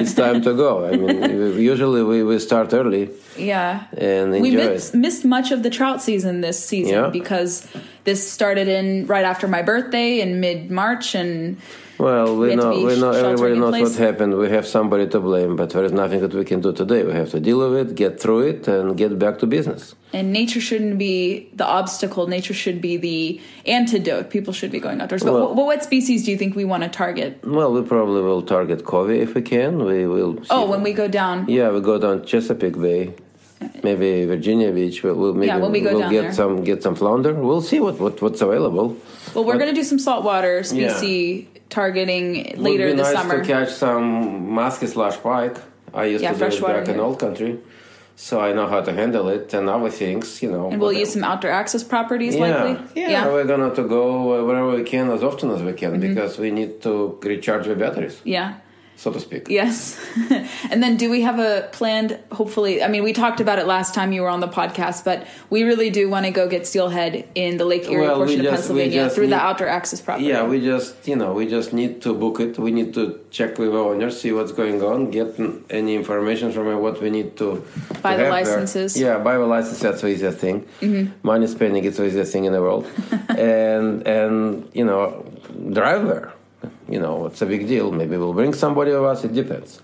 it's 0.00 0.14
time 0.14 0.42
to 0.42 0.54
go. 0.54 0.86
I 0.86 0.96
mean, 0.96 1.58
usually 1.58 2.02
we, 2.02 2.22
we 2.22 2.38
start 2.38 2.72
early 2.72 3.10
yeah. 3.36 3.84
and 3.96 4.34
enjoy 4.34 4.40
we 4.42 4.56
missed, 4.56 4.94
missed 4.94 5.24
much 5.24 5.50
of 5.50 5.62
the 5.62 5.70
trout 5.70 6.02
season 6.02 6.40
this 6.40 6.62
season 6.64 6.94
Yeah. 6.94 7.08
because 7.10 7.66
this 8.04 8.30
started 8.30 8.68
in 8.68 9.06
right 9.06 9.24
after 9.24 9.46
my 9.48 9.62
birthday 9.62 10.20
in 10.20 10.40
mid 10.40 10.70
March, 10.70 11.14
and 11.14 11.58
Well, 11.98 12.36
we 12.36 12.54
know 12.56 12.70
we 12.70 13.00
know 13.00 13.10
everybody 13.12 13.58
knows 13.58 13.80
what 13.80 13.94
happened. 14.06 14.36
We 14.36 14.50
have 14.50 14.66
somebody 14.66 15.06
to 15.08 15.18
blame, 15.20 15.56
but 15.56 15.70
there 15.70 15.84
is 15.84 15.92
nothing 15.92 16.20
that 16.20 16.34
we 16.34 16.44
can 16.44 16.60
do 16.60 16.72
today. 16.72 17.02
We 17.04 17.12
have 17.12 17.30
to 17.30 17.40
deal 17.40 17.58
with 17.58 17.90
it, 17.90 17.94
get 17.94 18.20
through 18.20 18.40
it, 18.50 18.68
and 18.68 18.96
get 18.96 19.18
back 19.18 19.38
to 19.40 19.46
business. 19.46 19.94
and 20.12 20.32
nature 20.32 20.60
shouldn't 20.60 20.98
be 20.98 21.48
the 21.60 21.64
obstacle. 21.78 22.26
Nature 22.26 22.54
should 22.54 22.80
be 22.80 22.94
the 23.08 23.40
antidote. 23.66 24.28
People 24.30 24.52
should 24.58 24.70
be 24.70 24.80
going 24.86 25.00
outdoors. 25.00 25.22
But 25.24 25.32
Well- 25.32 25.54
what, 25.54 25.66
what 25.70 25.84
species 25.84 26.24
do 26.24 26.30
you 26.32 26.38
think 26.38 26.54
we 26.62 26.66
want 26.72 26.82
to 26.82 26.90
target? 26.90 27.30
Well, 27.58 27.72
we 27.76 27.82
probably 27.82 28.22
will 28.28 28.42
target 28.42 28.84
cobia 28.84 29.20
if 29.26 29.34
we 29.34 29.42
can. 29.42 29.70
We 29.84 30.06
will. 30.06 30.32
Oh, 30.38 30.42
see. 30.42 30.48
Oh, 30.50 30.64
when 30.72 30.82
we 30.82 30.92
go 30.92 31.08
down. 31.08 31.36
Yeah, 31.48 31.70
we 31.70 31.80
go 31.80 31.96
down 31.98 32.24
Chesapeake 32.26 32.78
Bay, 32.80 33.14
maybe 33.82 34.24
Virginia 34.26 34.70
Beach. 34.72 35.02
We'll, 35.02 35.16
we'll 35.16 35.34
maybe 35.34 35.46
Yeah, 35.48 35.56
when 35.64 35.72
we 35.72 35.80
go 35.80 35.90
we'll 35.92 36.00
down 36.00 36.12
get 36.12 36.22
there. 36.22 36.32
some 36.40 36.62
get 36.70 36.82
some 36.82 36.94
flounder. 36.94 37.32
We'll 37.34 37.62
see 37.72 37.80
what, 37.80 37.98
what 38.04 38.20
what's 38.22 38.40
available. 38.42 38.96
Well, 39.34 39.44
we're 39.44 39.58
But- 39.58 39.66
to 39.66 39.72
do 39.80 39.84
some 39.92 39.98
saltwater 39.98 40.62
species 40.62 41.46
targeting 41.68 42.54
later 42.56 42.84
Would 42.86 42.92
be 42.96 43.02
this 43.02 43.12
nice 43.12 43.22
summer. 43.22 43.40
to 43.40 43.46
catch 43.46 43.70
some 43.70 44.50
musky 44.52 44.86
slash 44.86 45.16
pike. 45.22 45.56
I 45.94 46.04
used 46.06 46.22
Yeah, 46.22 46.32
to 46.32 46.38
do 46.38 46.44
it 46.56 46.60
back 46.62 46.88
in 46.88 47.00
old 47.00 47.18
country, 47.18 47.58
so 48.16 48.40
I 48.40 48.52
know 48.52 48.66
how 48.66 48.80
to 48.82 48.92
handle 48.92 49.28
it 49.28 49.54
and 49.54 49.68
other 49.68 49.88
things. 49.90 50.42
You 50.42 50.50
know, 50.50 50.70
and 50.70 50.80
we'll 50.80 50.92
use 50.92 51.12
some 51.12 51.24
outdoor 51.24 51.50
access 51.50 51.82
properties 51.82 52.34
yeah, 52.36 52.40
likely. 52.46 53.02
yeah, 53.02 53.26
we're 53.28 53.44
gonna 53.46 53.74
to 53.74 53.82
go 53.84 54.44
wherever 54.46 54.70
we 54.76 54.82
can 54.84 55.10
as 55.10 55.22
often 55.22 55.50
as 55.50 55.62
we 55.62 55.72
can 55.72 55.92
Mm-hmm. 55.92 56.00
because 56.14 56.38
we 56.38 56.50
need 56.50 56.82
to 56.82 57.18
recharge 57.22 57.66
the 57.66 57.74
batteries, 57.74 58.20
Yeah. 58.24 58.54
So 58.96 59.12
to 59.12 59.20
speak. 59.20 59.48
Yes. 59.48 59.98
and 60.70 60.82
then 60.82 60.96
do 60.96 61.10
we 61.10 61.22
have 61.22 61.38
a 61.38 61.68
planned, 61.72 62.18
hopefully, 62.32 62.82
I 62.82 62.88
mean, 62.88 63.04
we 63.04 63.12
talked 63.12 63.40
about 63.40 63.58
it 63.58 63.66
last 63.66 63.94
time 63.94 64.12
you 64.12 64.22
were 64.22 64.28
on 64.28 64.40
the 64.40 64.48
podcast, 64.48 65.04
but 65.04 65.26
we 65.50 65.62
really 65.64 65.90
do 65.90 66.08
want 66.08 66.24
to 66.26 66.32
go 66.32 66.48
get 66.48 66.66
steelhead 66.66 67.28
in 67.34 67.56
the 67.58 67.64
Lake 67.64 67.88
Erie 67.90 68.06
Well, 68.06 68.16
portion 68.16 68.40
of 68.40 68.44
just- 68.46 68.70
we 68.70 68.80
Pennsylvania 68.80 69.10
through 69.10 69.28
the 69.28 69.36
outdoor 69.36 69.68
access 69.68 70.00
property. 70.00 70.26
Yeah, 70.26 70.44
we 70.46 70.60
just 70.60 71.06
you 71.06 71.16
know 71.16 71.32
we 71.34 71.46
just 71.46 71.72
need 71.72 72.02
to 72.02 72.14
book 72.14 72.40
it. 72.40 72.58
We 72.58 72.70
need 72.72 72.94
to 72.94 73.20
check 73.30 73.58
with 73.58 73.72
the 73.72 73.78
owner, 73.78 74.10
see 74.10 74.32
what's 74.32 74.52
going 74.52 74.82
on, 74.82 75.10
get 75.10 75.38
any 75.70 75.94
information 75.94 76.52
from 76.52 76.66
what 76.80 77.00
we 77.02 77.10
need 77.10 77.36
to 77.36 77.62
Buy 78.02 78.12
to 78.12 78.16
the 78.16 78.22
there. 78.24 78.30
licenses. 78.30 78.98
Yeah, 78.98 79.18
buy 79.18 79.34
the 79.36 79.46
license. 79.46 79.78
That's 79.80 80.00
the 80.00 80.08
easiest 80.08 80.38
thing. 80.38 80.66
Mm-hmm. 80.80 81.12
Money 81.22 81.46
spending 81.46 81.84
is 81.84 81.96
the 81.98 82.06
easiest 82.06 82.32
thing 82.32 82.44
in 82.46 82.52
the 82.52 82.62
world, 82.62 82.86
and 83.28 84.06
and 84.06 84.68
you 84.72 84.84
know 84.84 85.24
drive 85.72 86.06
there. 86.06 86.32
You 86.88 87.00
know, 87.00 87.26
it's 87.26 87.42
a 87.42 87.46
big 87.46 87.66
deal. 87.66 87.90
Maybe 87.92 88.16
we'll 88.16 88.32
bring 88.34 88.54
somebody 88.54 88.92
of 88.92 89.02
us. 89.04 89.24
It 89.24 89.34
depends. 89.34 89.80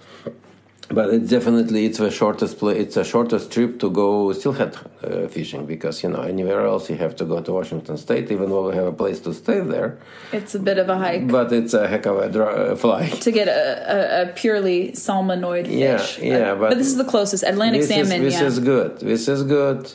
But 0.88 1.08
it's 1.14 1.30
definitely 1.30 1.86
it's 1.86 1.98
the 1.98 2.10
shortest 2.10 2.58
play. 2.58 2.78
It's 2.78 2.98
a 2.98 3.04
shortest 3.04 3.50
trip 3.50 3.80
to 3.80 3.88
go 3.90 4.30
steelhead 4.34 4.76
uh, 5.02 5.26
fishing 5.28 5.64
because 5.64 6.02
you 6.02 6.10
know 6.10 6.20
anywhere 6.20 6.66
else 6.66 6.90
you 6.90 6.96
have 6.96 7.16
to 7.16 7.24
go 7.24 7.40
to 7.40 7.50
Washington 7.52 7.96
State, 7.96 8.30
even 8.30 8.50
though 8.50 8.68
we 8.68 8.74
have 8.76 8.86
a 8.86 8.92
place 8.92 9.18
to 9.20 9.32
stay 9.32 9.60
there. 9.60 9.98
It's 10.32 10.54
a 10.54 10.58
bit 10.58 10.76
of 10.78 10.90
a 10.90 10.98
hike 10.98 11.28
But 11.28 11.50
it's 11.50 11.72
a 11.72 11.88
heck 11.88 12.04
of 12.04 12.16
a 12.18 12.44
uh, 12.44 12.76
flight. 12.76 13.12
to 13.22 13.30
get 13.32 13.48
a, 13.48 13.52
a, 13.52 14.22
a 14.22 14.26
purely 14.34 14.90
salmonoid 14.92 15.66
Yeah, 15.70 15.96
fish. 15.96 16.18
yeah, 16.18 16.54
but- 16.54 16.76
this 16.76 16.88
is 16.88 16.96
the 16.98 17.04
closest. 17.06 17.42
Atlantic 17.42 17.80
this 17.82 17.88
salmon, 17.88 18.22
is, 18.26 18.32
this 18.34 18.40
yeah. 18.42 18.46
is 18.48 18.58
good. 18.58 18.98
This 19.00 19.28
is 19.28 19.42
good. 19.44 19.90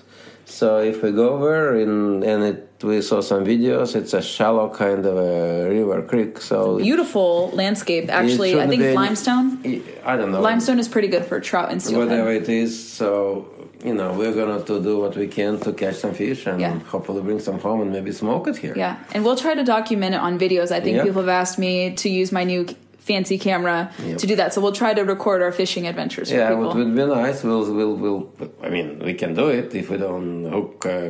So 0.50 0.78
if 0.80 1.04
we 1.04 1.12
go 1.12 1.40
there 1.44 1.76
in, 1.78 2.24
and 2.24 2.44
it, 2.44 2.70
we 2.82 3.02
saw 3.02 3.22
some 3.22 3.44
videos, 3.46 3.96
it's 3.96 4.14
a 4.14 4.22
shallow 4.22 4.70
kind 4.70 5.06
of 5.06 5.18
a 5.18 5.70
river 5.70 6.02
creek. 6.04 6.40
So 6.40 6.78
Beautiful 6.78 7.50
landscape, 7.54 8.10
actually. 8.10 8.60
I 8.60 8.66
think 8.66 8.82
it's 8.82 8.88
any- 8.88 8.96
limestone. 8.96 9.60
I 10.06 10.16
don't 10.16 10.32
know. 10.32 10.40
Limestone 10.42 10.80
is 10.80 10.88
pretty 10.88 11.10
good 11.10 11.26
for 11.26 11.40
trout 11.42 11.70
and 11.72 11.82
steelhead. 11.82 12.08
whatever 12.10 12.32
it 12.32 12.48
is. 12.48 12.72
So 13.00 13.48
you 13.84 13.94
know 13.94 14.14
we're 14.14 14.34
gonna 14.34 14.62
to 14.64 14.82
do 14.82 14.98
what 15.00 15.16
we 15.18 15.28
can 15.28 15.60
to 15.60 15.72
catch 15.74 15.96
some 15.96 16.14
fish 16.14 16.48
and 16.48 16.60
Yeah. 16.62 16.80
hopefully 16.94 17.22
bring 17.22 17.40
some 17.40 17.60
home 17.60 17.82
and 17.82 17.92
maybe 17.92 18.12
smoke 18.12 18.48
it 18.48 18.58
here. 18.58 18.74
Yeah, 18.76 18.96
and 19.14 19.24
we'll 19.26 19.36
try 19.36 19.54
to 19.54 19.64
document 19.64 20.16
it 20.16 20.22
on 20.22 20.40
videos. 20.40 20.72
I 20.72 20.80
think 20.80 20.96
Yep. 20.98 21.06
people 21.08 21.22
have 21.22 21.30
asked 21.42 21.60
me 21.60 21.92
to 22.02 22.10
use 22.10 22.32
my 22.32 22.44
new 22.44 22.66
fancy 23.08 23.38
camera 23.38 23.80
Yep. 24.04 24.18
to 24.22 24.26
do 24.28 24.36
that, 24.36 24.54
so 24.54 24.62
we'll 24.62 24.78
try 24.84 24.94
to 24.94 25.04
record 25.04 25.42
our 25.42 25.52
fishing 25.62 25.88
adventures 25.88 26.30
for 26.30 26.38
Yeah, 26.38 26.50
people. 26.50 26.72
it 26.72 26.76
would 26.78 26.96
be 26.96 27.06
nice. 27.06 27.44
We'll, 27.44 27.66
we'll, 27.78 27.96
we'll. 28.04 28.22
I 28.62 28.70
mean, 28.70 29.00
we 29.08 29.14
can 29.22 29.34
do 29.34 29.46
it 29.60 29.74
if 29.74 29.90
we 29.90 29.98
don't 29.98 30.44
hook 30.56 30.86
uh, 30.86 31.10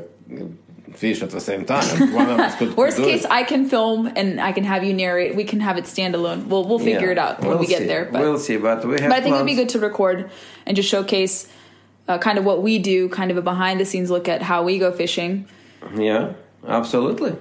fish 0.94 1.22
at 1.22 1.32
the 1.32 1.40
same 1.50 1.64
time. 1.66 1.88
One 2.20 2.30
of 2.30 2.40
us 2.40 2.56
could 2.60 2.78
Worst 2.78 2.98
case, 2.98 3.24
it. 3.26 3.32
I 3.32 3.44
can 3.44 3.68
film 3.70 4.08
and 4.16 4.40
I 4.40 4.52
can 4.52 4.64
have 4.64 4.84
you 4.88 4.94
narrate. 4.94 5.36
We 5.36 5.44
can 5.52 5.60
have 5.68 5.78
it 5.82 5.86
standalone. 5.86 6.40
We'll 6.48 6.66
we'll 6.70 6.80
figure 6.92 7.08
Yeah, 7.12 7.18
it 7.18 7.18
out 7.26 7.40
when 7.42 7.50
we'll 7.50 7.60
we 7.60 7.68
get 7.68 7.80
see. 7.80 7.88
there. 7.92 8.06
But, 8.12 8.22
we'll 8.22 8.40
see. 8.40 8.58
But 8.58 8.86
we 8.86 9.00
have. 9.02 9.10
but 9.12 9.18
I 9.20 9.22
think 9.22 9.36
it 9.36 9.40
would 9.40 9.46
be 9.56 9.56
good 9.62 9.70
to 9.76 9.80
record 9.80 10.30
and 10.66 10.76
just 10.78 10.90
showcase 10.90 11.36
uh, 12.08 12.18
kind 12.20 12.38
of 12.40 12.46
what 12.46 12.62
we 12.64 12.80
do, 12.80 13.10
kind 13.10 13.32
of 13.32 13.38
a 13.38 13.42
behind 13.42 13.80
the 13.82 13.86
scenes 13.86 14.10
look 14.10 14.28
at 14.30 14.42
how 14.42 14.64
we 14.64 14.80
go 14.80 14.92
fishing 14.92 15.46
Yeah, 15.96 16.34
absolutely, 16.68 17.34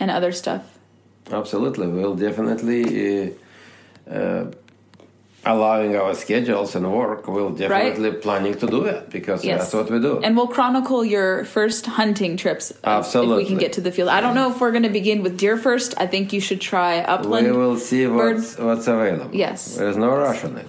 and 0.00 0.10
other 0.10 0.32
stuff. 0.32 0.62
absolutely. 1.32 1.86
We'll 1.88 2.14
definitely. 2.28 2.82
Uh, 2.84 3.30
uh, 4.10 4.46
allowing 5.44 5.94
our 5.96 6.14
schedules 6.14 6.74
and 6.74 6.92
work, 6.92 7.28
we'll 7.28 7.50
definitely 7.50 8.12
planning 8.12 8.54
to 8.54 8.66
do 8.66 8.82
that 8.84 9.10
because 9.10 9.44
Yes. 9.44 9.60
that's 9.60 9.74
what 9.74 9.90
we 9.90 10.00
do. 10.00 10.20
And 10.20 10.36
we'll 10.36 10.48
chronicle 10.48 11.04
your 11.04 11.44
first 11.44 11.86
hunting 11.86 12.36
trips 12.36 12.72
uh, 12.82 13.02
if 13.06 13.14
we 13.14 13.44
can 13.44 13.56
get 13.56 13.72
to 13.74 13.80
the 13.80 13.92
field. 13.92 14.08
I 14.08 14.20
don't 14.20 14.34
know 14.34 14.50
if 14.50 14.60
we're 14.60 14.72
going 14.72 14.82
to 14.82 14.88
begin 14.90 15.22
with 15.22 15.38
deer 15.38 15.56
first. 15.56 15.94
I 15.98 16.06
think 16.06 16.32
you 16.32 16.40
should 16.40 16.60
try 16.60 16.98
upland. 17.00 17.46
we 17.46 17.52
will 17.52 17.78
see 17.78 18.06
what's, 18.06 18.58
what's 18.58 18.86
available. 18.88 19.34
Yes. 19.34 19.76
There's 19.76 19.96
no 19.96 20.08
rush 20.16 20.42
on 20.44 20.56
it. 20.58 20.68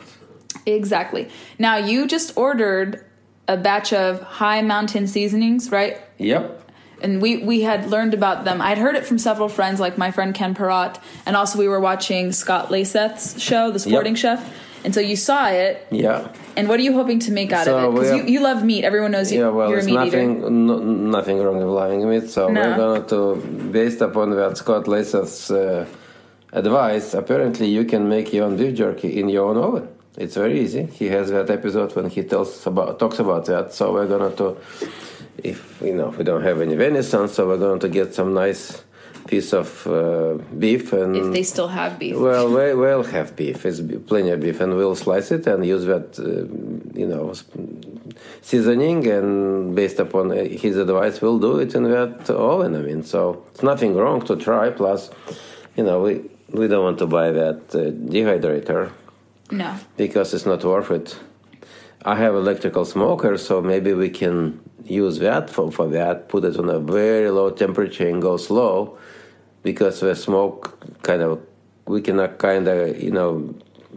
Exactly. 0.67 1.30
Now 1.58 1.78
you 1.78 2.08
just 2.08 2.38
ordered 2.38 3.04
a 3.47 3.58
batch 3.58 3.93
of 3.93 4.21
Hi 4.21 4.62
Mountain 4.62 5.08
seasonings, 5.08 5.71
right? 5.71 5.97
Yep. 6.17 6.66
And 7.02 7.22
we 7.22 7.38
we 7.38 7.62
had 7.62 7.90
learned 7.90 8.14
about 8.14 8.44
them. 8.46 8.62
I'd 8.62 8.78
heard 8.78 8.96
it 8.96 9.06
from 9.06 9.20
several 9.20 9.50
friends, 9.50 9.80
like 9.80 9.98
my 9.98 10.12
friend 10.12 10.34
Ken 10.34 10.56
Perrott, 10.56 11.00
and 11.26 11.36
also 11.36 11.60
we 11.60 11.68
were 11.68 11.80
watching 11.80 12.32
Scott 12.32 12.70
Leysath's 12.70 13.42
show, 13.42 13.70
The 13.72 13.80
Sporting 13.80 14.16
Chef. 14.16 14.42
And 14.84 14.94
so 14.94 15.02
you 15.02 15.16
saw 15.16 15.48
it. 15.50 15.86
Yeah. 15.92 16.32
And 16.56 16.70
what 16.70 16.80
are 16.80 16.84
you 16.84 16.94
hoping 16.94 17.20
to 17.22 17.32
make 17.32 17.52
out 17.52 17.66
So 17.66 17.78
of 17.78 17.84
it? 17.84 18.00
Because 18.00 18.12
you, 18.16 18.34
you 18.34 18.40
love 18.40 18.64
meat. 18.64 18.84
Everyone 18.86 19.12
knows 19.12 19.32
you, 19.32 19.42
Yeah, 19.42 19.50
well, 19.50 19.70
you're 19.70 19.80
a 19.80 19.84
meat 19.84 19.94
nothing, 19.94 20.38
eater. 20.38 20.50
no, 20.50 20.78
nothing 21.18 21.40
wrong 21.40 21.58
with 21.58 21.68
loving 21.68 22.08
meat. 22.10 22.30
So 22.30 22.48
No. 22.48 22.62
we're 22.62 22.76
going 22.78 23.06
to, 23.08 23.36
based 23.72 24.02
upon 24.02 24.32
that 24.32 24.56
Scott 24.58 24.86
Leysath's 24.86 25.52
uh, 25.52 25.86
advice, 26.54 27.14
apparently 27.14 27.68
you 27.68 27.86
can 27.86 28.08
make 28.08 28.32
your 28.34 28.46
own 28.46 28.56
beef 28.56 28.76
jerky 28.76 29.20
in 29.20 29.30
your 29.30 29.50
own 29.50 29.58
oven. 29.58 29.90
It's 30.18 30.36
very 30.36 30.60
easy. 30.62 30.84
He 30.86 31.08
has 31.08 31.30
that 31.32 31.50
episode 31.50 31.96
when 31.96 32.10
he 32.10 32.24
tells 32.24 32.66
about 32.66 32.98
talks 33.00 33.20
about 33.20 33.46
that. 33.46 33.74
So 33.74 33.92
we're 33.94 34.08
going 34.08 34.36
to, 34.38 34.58
if 35.43 35.82
you 35.82 35.93
know, 35.93 36.10
if 36.10 36.17
we 36.17 36.23
don't 36.23 36.43
have 36.43 36.62
any 36.62 36.76
venison, 36.76 37.28
so 37.28 37.47
we're 37.47 37.58
going 37.58 37.80
to 37.80 37.89
get 37.89 38.13
some 38.13 38.34
nice 38.34 38.84
piece 39.28 39.54
of 39.54 39.86
uh, 39.88 40.36
beef 40.58 40.93
and 40.93 41.15
If 41.15 41.34
they 41.34 41.43
still 41.43 41.67
have 41.67 42.00
beef. 42.00 42.15
well, 42.15 42.47
we, 42.47 42.73
we'll 42.73 43.04
have 43.04 43.36
beef. 43.36 43.65
It's 43.65 43.82
plenty 44.08 44.30
of 44.30 44.39
beef, 44.39 44.60
and 44.62 44.76
we'll 44.76 44.95
slice 44.95 45.32
it 45.32 45.45
and 45.47 45.65
use 45.65 45.86
that, 45.86 46.17
uh, 46.19 46.97
you 46.97 47.06
know, 47.06 47.34
seasoning. 48.41 49.06
And 49.08 49.76
based 49.76 50.00
upon 50.00 50.32
uh, 50.32 50.43
his 50.45 50.78
advice, 50.78 51.21
we'll 51.21 51.39
do 51.39 51.60
it 51.60 51.76
in 51.76 51.84
that 51.84 52.30
oven. 52.30 52.76
I 52.76 52.80
mean, 52.80 53.04
so 53.04 53.43
it's 53.52 53.63
nothing 53.63 53.95
wrong 53.95 54.26
to 54.26 54.36
try. 54.36 54.69
Plus, 54.69 55.10
you 55.76 55.84
know, 55.84 56.02
we 56.02 56.30
we 56.50 56.67
don't 56.67 56.84
want 56.84 57.00
to 57.00 57.08
buy 57.08 57.32
that 57.32 57.76
uh, 57.76 57.91
dehydrator 58.13 58.91
no. 59.52 59.76
because 59.97 60.34
it's 60.34 60.45
not 60.45 60.63
worth 60.63 60.91
it. 60.91 61.19
I 62.06 62.15
have 62.15 62.36
electrical 62.36 62.86
smoker, 62.86 63.38
so 63.38 63.62
maybe 63.62 63.93
we 63.93 64.10
can 64.10 64.62
use 64.89 65.19
that 65.19 65.50
for, 65.50 65.71
for 65.71 65.88
that. 65.88 66.30
Put 66.30 66.45
it 66.45 66.58
on 66.58 66.69
a 66.69 66.80
very 66.80 67.30
low 67.30 67.50
temperature 67.50 68.08
and 68.08 68.21
go 68.21 68.38
slow, 68.38 68.97
because 69.63 70.00
the 70.00 70.15
smoke 70.15 71.02
kind 71.04 71.21
of 71.21 71.41
we 71.86 72.02
cannot 72.02 72.38
kind 72.38 72.67
of 72.67 73.02
you 73.02 73.12
know 73.12 73.54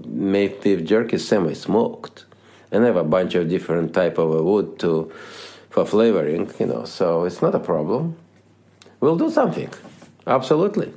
make 0.07 0.63
beef 0.63 0.85
jerky 0.85 1.19
semi-smoked, 1.19 2.25
and 2.73 2.85
I 2.85 2.87
have 2.87 2.97
a 2.97 3.05
bunch 3.05 3.35
of 3.35 3.49
different 3.49 3.95
type 3.95 4.19
of 4.19 4.31
wood 4.45 4.79
to 4.81 5.13
for 5.71 5.85
flavoring, 5.85 6.51
you 6.59 6.67
know. 6.67 6.85
So 6.85 7.25
it's 7.25 7.43
not 7.43 7.55
a 7.55 7.61
problem. 7.61 8.17
We'll 9.01 9.17
do 9.17 9.31
something, 9.31 9.71
absolutely. 10.27 10.93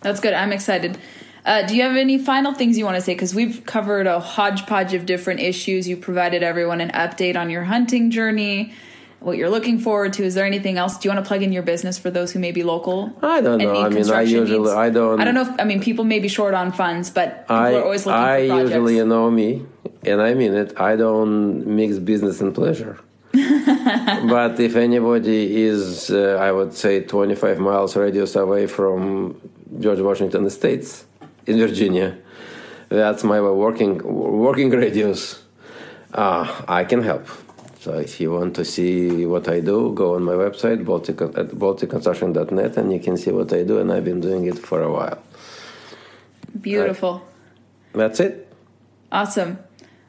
That's 0.00 0.18
good. 0.18 0.34
I'm 0.34 0.52
excited. 0.52 0.98
Uh, 1.44 1.66
do 1.66 1.74
you 1.74 1.82
have 1.82 1.96
any 1.96 2.18
final 2.18 2.54
things 2.54 2.78
you 2.78 2.84
want 2.84 2.96
to 2.96 3.00
say? 3.00 3.14
Because 3.14 3.34
we've 3.34 3.64
covered 3.66 4.06
a 4.06 4.20
hodgepodge 4.20 4.94
of 4.94 5.06
different 5.06 5.40
issues. 5.40 5.88
You 5.88 5.96
provided 5.96 6.42
everyone 6.42 6.80
an 6.80 6.90
update 6.90 7.36
on 7.36 7.50
your 7.50 7.64
hunting 7.64 8.12
journey, 8.12 8.72
what 9.18 9.36
you're 9.36 9.50
looking 9.50 9.80
forward 9.80 10.12
to. 10.14 10.24
Is 10.24 10.34
there 10.34 10.46
anything 10.46 10.78
else? 10.78 10.98
Do 10.98 11.08
you 11.08 11.14
want 11.14 11.24
to 11.24 11.28
plug 11.28 11.42
in 11.42 11.52
your 11.52 11.64
business 11.64 11.98
for 11.98 12.10
those 12.10 12.30
who 12.30 12.38
may 12.38 12.52
be 12.52 12.62
local? 12.62 13.12
I 13.22 13.40
don't 13.40 13.58
know. 13.58 13.82
I 13.82 13.88
mean, 13.88 14.08
I 14.08 14.22
usually 14.22 14.58
needs? 14.58 14.70
I 14.70 14.90
don't. 14.90 15.20
I 15.20 15.24
don't 15.24 15.34
know. 15.34 15.42
If, 15.42 15.60
I 15.60 15.64
mean, 15.64 15.80
people 15.80 16.04
may 16.04 16.20
be 16.20 16.28
short 16.28 16.54
on 16.54 16.70
funds, 16.70 17.10
but 17.10 17.42
people 17.42 17.56
I, 17.56 17.74
are 17.74 17.82
always 17.82 18.06
looking 18.06 18.20
I 18.20 18.42
for 18.42 18.46
projects. 18.48 18.70
usually 18.70 18.96
you 18.96 19.06
know 19.06 19.28
me, 19.28 19.66
and 20.04 20.22
I 20.22 20.34
mean 20.34 20.54
it. 20.54 20.78
I 20.78 20.94
don't 20.94 21.66
mix 21.66 21.98
business 21.98 22.40
and 22.40 22.54
pleasure. 22.54 23.00
but 23.32 24.60
if 24.60 24.76
anybody 24.76 25.62
is, 25.62 26.10
uh, 26.10 26.38
I 26.38 26.52
would 26.52 26.74
say, 26.74 27.00
25 27.00 27.58
miles 27.58 27.96
radius 27.96 28.36
away 28.36 28.66
from 28.66 29.40
George 29.80 30.00
Washington 30.00 30.44
Estates 30.44 31.06
in 31.46 31.58
Virginia, 31.58 32.16
that's 32.88 33.24
my 33.24 33.40
working 33.40 34.00
working 34.02 34.70
radius. 34.70 35.42
Uh, 36.12 36.46
I 36.68 36.84
can 36.84 37.02
help. 37.02 37.26
So 37.80 37.94
if 37.98 38.20
you 38.20 38.30
want 38.30 38.54
to 38.56 38.64
see 38.64 39.26
what 39.26 39.48
I 39.48 39.58
do, 39.58 39.92
go 39.92 40.14
on 40.14 40.22
my 40.22 40.34
website, 40.34 40.84
Baltic, 40.84 41.20
at 41.20 41.48
balticconstruction.net, 41.48 42.76
and 42.76 42.92
you 42.92 43.00
can 43.00 43.16
see 43.16 43.32
what 43.32 43.52
I 43.52 43.64
do, 43.64 43.78
and 43.78 43.90
I've 43.92 44.04
been 44.04 44.20
doing 44.20 44.46
it 44.46 44.58
for 44.58 44.82
a 44.82 44.92
while. 44.92 45.18
Beautiful. 46.60 47.14
Right. 47.14 47.26
That's 47.94 48.20
it. 48.20 48.54
Awesome. 49.10 49.58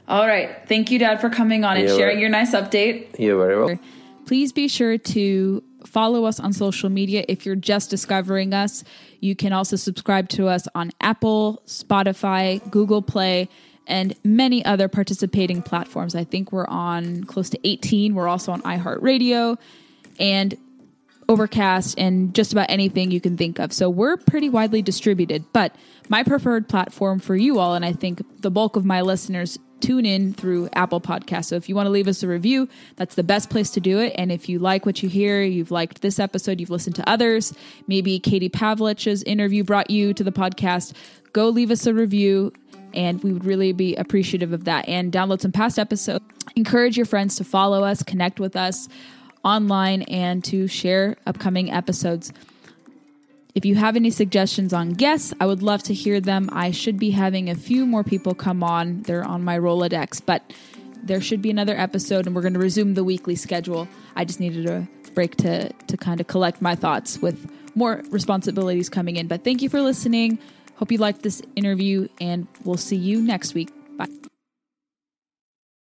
All 0.07 0.27
right. 0.27 0.51
Thank 0.67 0.91
you, 0.91 0.99
Dad, 0.99 1.19
for 1.19 1.29
coming 1.29 1.63
on 1.63 1.77
and 1.77 1.87
You're 1.87 1.97
sharing 1.97 2.19
your 2.19 2.29
nice 2.29 2.51
update. 2.51 3.17
You're 3.17 3.39
very 3.39 3.57
welcome. 3.57 3.79
Please 4.25 4.51
be 4.51 4.67
sure 4.67 4.97
to 4.97 5.63
follow 5.85 6.25
us 6.25 6.39
on 6.39 6.53
social 6.53 6.89
media 6.89 7.23
if 7.27 7.45
you're 7.45 7.55
just 7.55 7.89
discovering 7.89 8.53
us. 8.53 8.83
You 9.19 9.35
can 9.35 9.53
also 9.53 9.75
subscribe 9.75 10.29
to 10.29 10.47
us 10.47 10.67
on 10.75 10.91
Apple, 11.01 11.61
Spotify, 11.65 12.69
Google 12.69 13.01
Play, 13.01 13.49
and 13.87 14.15
many 14.23 14.63
other 14.63 14.87
participating 14.87 15.61
platforms. 15.61 16.15
I 16.15 16.23
think 16.23 16.51
we're 16.51 16.67
on 16.67 17.23
close 17.25 17.49
to 17.51 17.59
18. 17.67 18.15
We're 18.15 18.27
also 18.27 18.51
on 18.51 18.61
iHeartRadio 18.61 19.57
and 20.19 20.57
Overcast 21.29 21.97
and 21.97 22.35
just 22.35 22.51
about 22.51 22.69
anything 22.69 23.09
you 23.09 23.21
can 23.21 23.37
think 23.37 23.57
of. 23.57 23.71
So 23.71 23.89
we're 23.89 24.17
pretty 24.17 24.49
widely 24.49 24.81
distributed, 24.81 25.45
but 25.53 25.73
my 26.09 26.23
preferred 26.23 26.67
platform 26.67 27.19
for 27.19 27.35
you 27.35 27.59
all, 27.59 27.75
and 27.75 27.85
I 27.85 27.93
think 27.93 28.21
the 28.41 28.51
bulk 28.51 28.75
of 28.75 28.83
my 28.83 29.01
listeners 29.01 29.57
tune 29.83 30.05
in 30.05 30.33
through 30.33 30.69
Apple 30.73 31.01
Podcasts. 31.01 31.47
So 31.47 31.55
if 31.55 31.67
you 31.67 31.75
want 31.75 31.87
to 31.87 31.91
leave 31.91 32.07
us 32.07 32.23
a 32.23 32.27
review, 32.27 32.69
that's 32.95 33.15
the 33.15 33.23
best 33.23 33.49
place 33.49 33.69
to 33.71 33.81
do 33.81 33.99
it. 33.99 34.13
And 34.15 34.31
if 34.31 34.47
you 34.47 34.57
like 34.57 34.85
what 34.85 35.03
you 35.03 35.09
hear, 35.09 35.43
you've 35.43 35.71
liked 35.71 36.01
this 36.01 36.19
episode, 36.19 36.61
you've 36.61 36.69
listened 36.69 36.95
to 36.95 37.09
others, 37.09 37.53
maybe 37.85 38.17
Katie 38.17 38.47
Pavlich's 38.47 39.23
interview 39.23 39.63
brought 39.63 39.89
you 39.89 40.13
to 40.13 40.23
the 40.23 40.31
podcast, 40.31 40.93
go 41.33 41.49
leave 41.49 41.69
us 41.69 41.85
a 41.85 41.93
review. 41.93 42.53
And 42.93 43.21
we 43.23 43.33
would 43.33 43.43
really 43.43 43.73
be 43.73 43.95
appreciative 43.95 44.53
of 44.53 44.65
that. 44.65 44.87
And 44.87 45.11
download 45.11 45.41
some 45.41 45.51
past 45.51 45.79
episodes. 45.79 46.23
Encourage 46.55 46.95
your 46.95 47.07
friends 47.07 47.35
to 47.37 47.43
follow 47.43 47.83
us, 47.83 48.03
connect 48.03 48.39
with 48.39 48.55
us 48.55 48.87
online, 49.43 50.03
and 50.03 50.43
to 50.45 50.67
share 50.67 51.17
upcoming 51.25 51.71
episodes. 51.71 52.31
If 53.55 53.65
you 53.65 53.75
have 53.75 53.95
any 53.95 54.09
suggestions 54.09 54.73
on 54.73 54.89
guests, 54.93 55.31
I 55.39 55.45
would 55.45 55.61
love 55.61 55.83
to 55.83 55.93
hear 55.93 56.19
them. 56.19 56.49
I 56.51 56.71
should 56.71 56.97
be 56.97 57.11
having 57.11 57.49
a 57.49 57.55
few 57.55 57.85
more 57.85 58.03
people 58.03 58.33
come 58.33 58.63
on. 58.63 59.03
They're 59.03 59.23
on 59.23 59.43
my 59.43 59.59
Rolodex, 59.59 60.21
but 60.25 60.51
there 61.03 61.21
should 61.21 61.41
be 61.41 61.51
another 61.51 61.77
episode 61.77 62.25
and 62.25 62.35
we're 62.35 62.41
going 62.41 62.55
to 62.55 62.59
resume 62.59 62.95
the 62.95 63.03
weekly 63.03 63.35
schedule. 63.35 63.87
I 64.15 64.25
just 64.25 64.39
needed 64.39 64.67
a 64.67 64.87
break 65.13 65.35
to 65.37 65.69
to 65.71 65.97
kind 65.97 66.19
of 66.19 66.25
collect 66.27 66.61
my 66.61 66.73
thoughts 66.75 67.19
with 67.21 67.51
more 67.75 68.01
responsibilities 68.09 68.89
coming 68.89 69.17
in. 69.17 69.27
But 69.27 69.43
thank 69.43 69.61
you 69.61 69.69
for 69.69 69.81
listening. 69.81 70.39
Hope 70.75 70.91
you 70.91 70.97
liked 70.97 71.21
this 71.21 71.41
interview 71.55 72.07
and 72.19 72.47
we'll 72.63 72.77
see 72.77 72.95
you 72.95 73.21
next 73.21 73.53
week. 73.53 73.69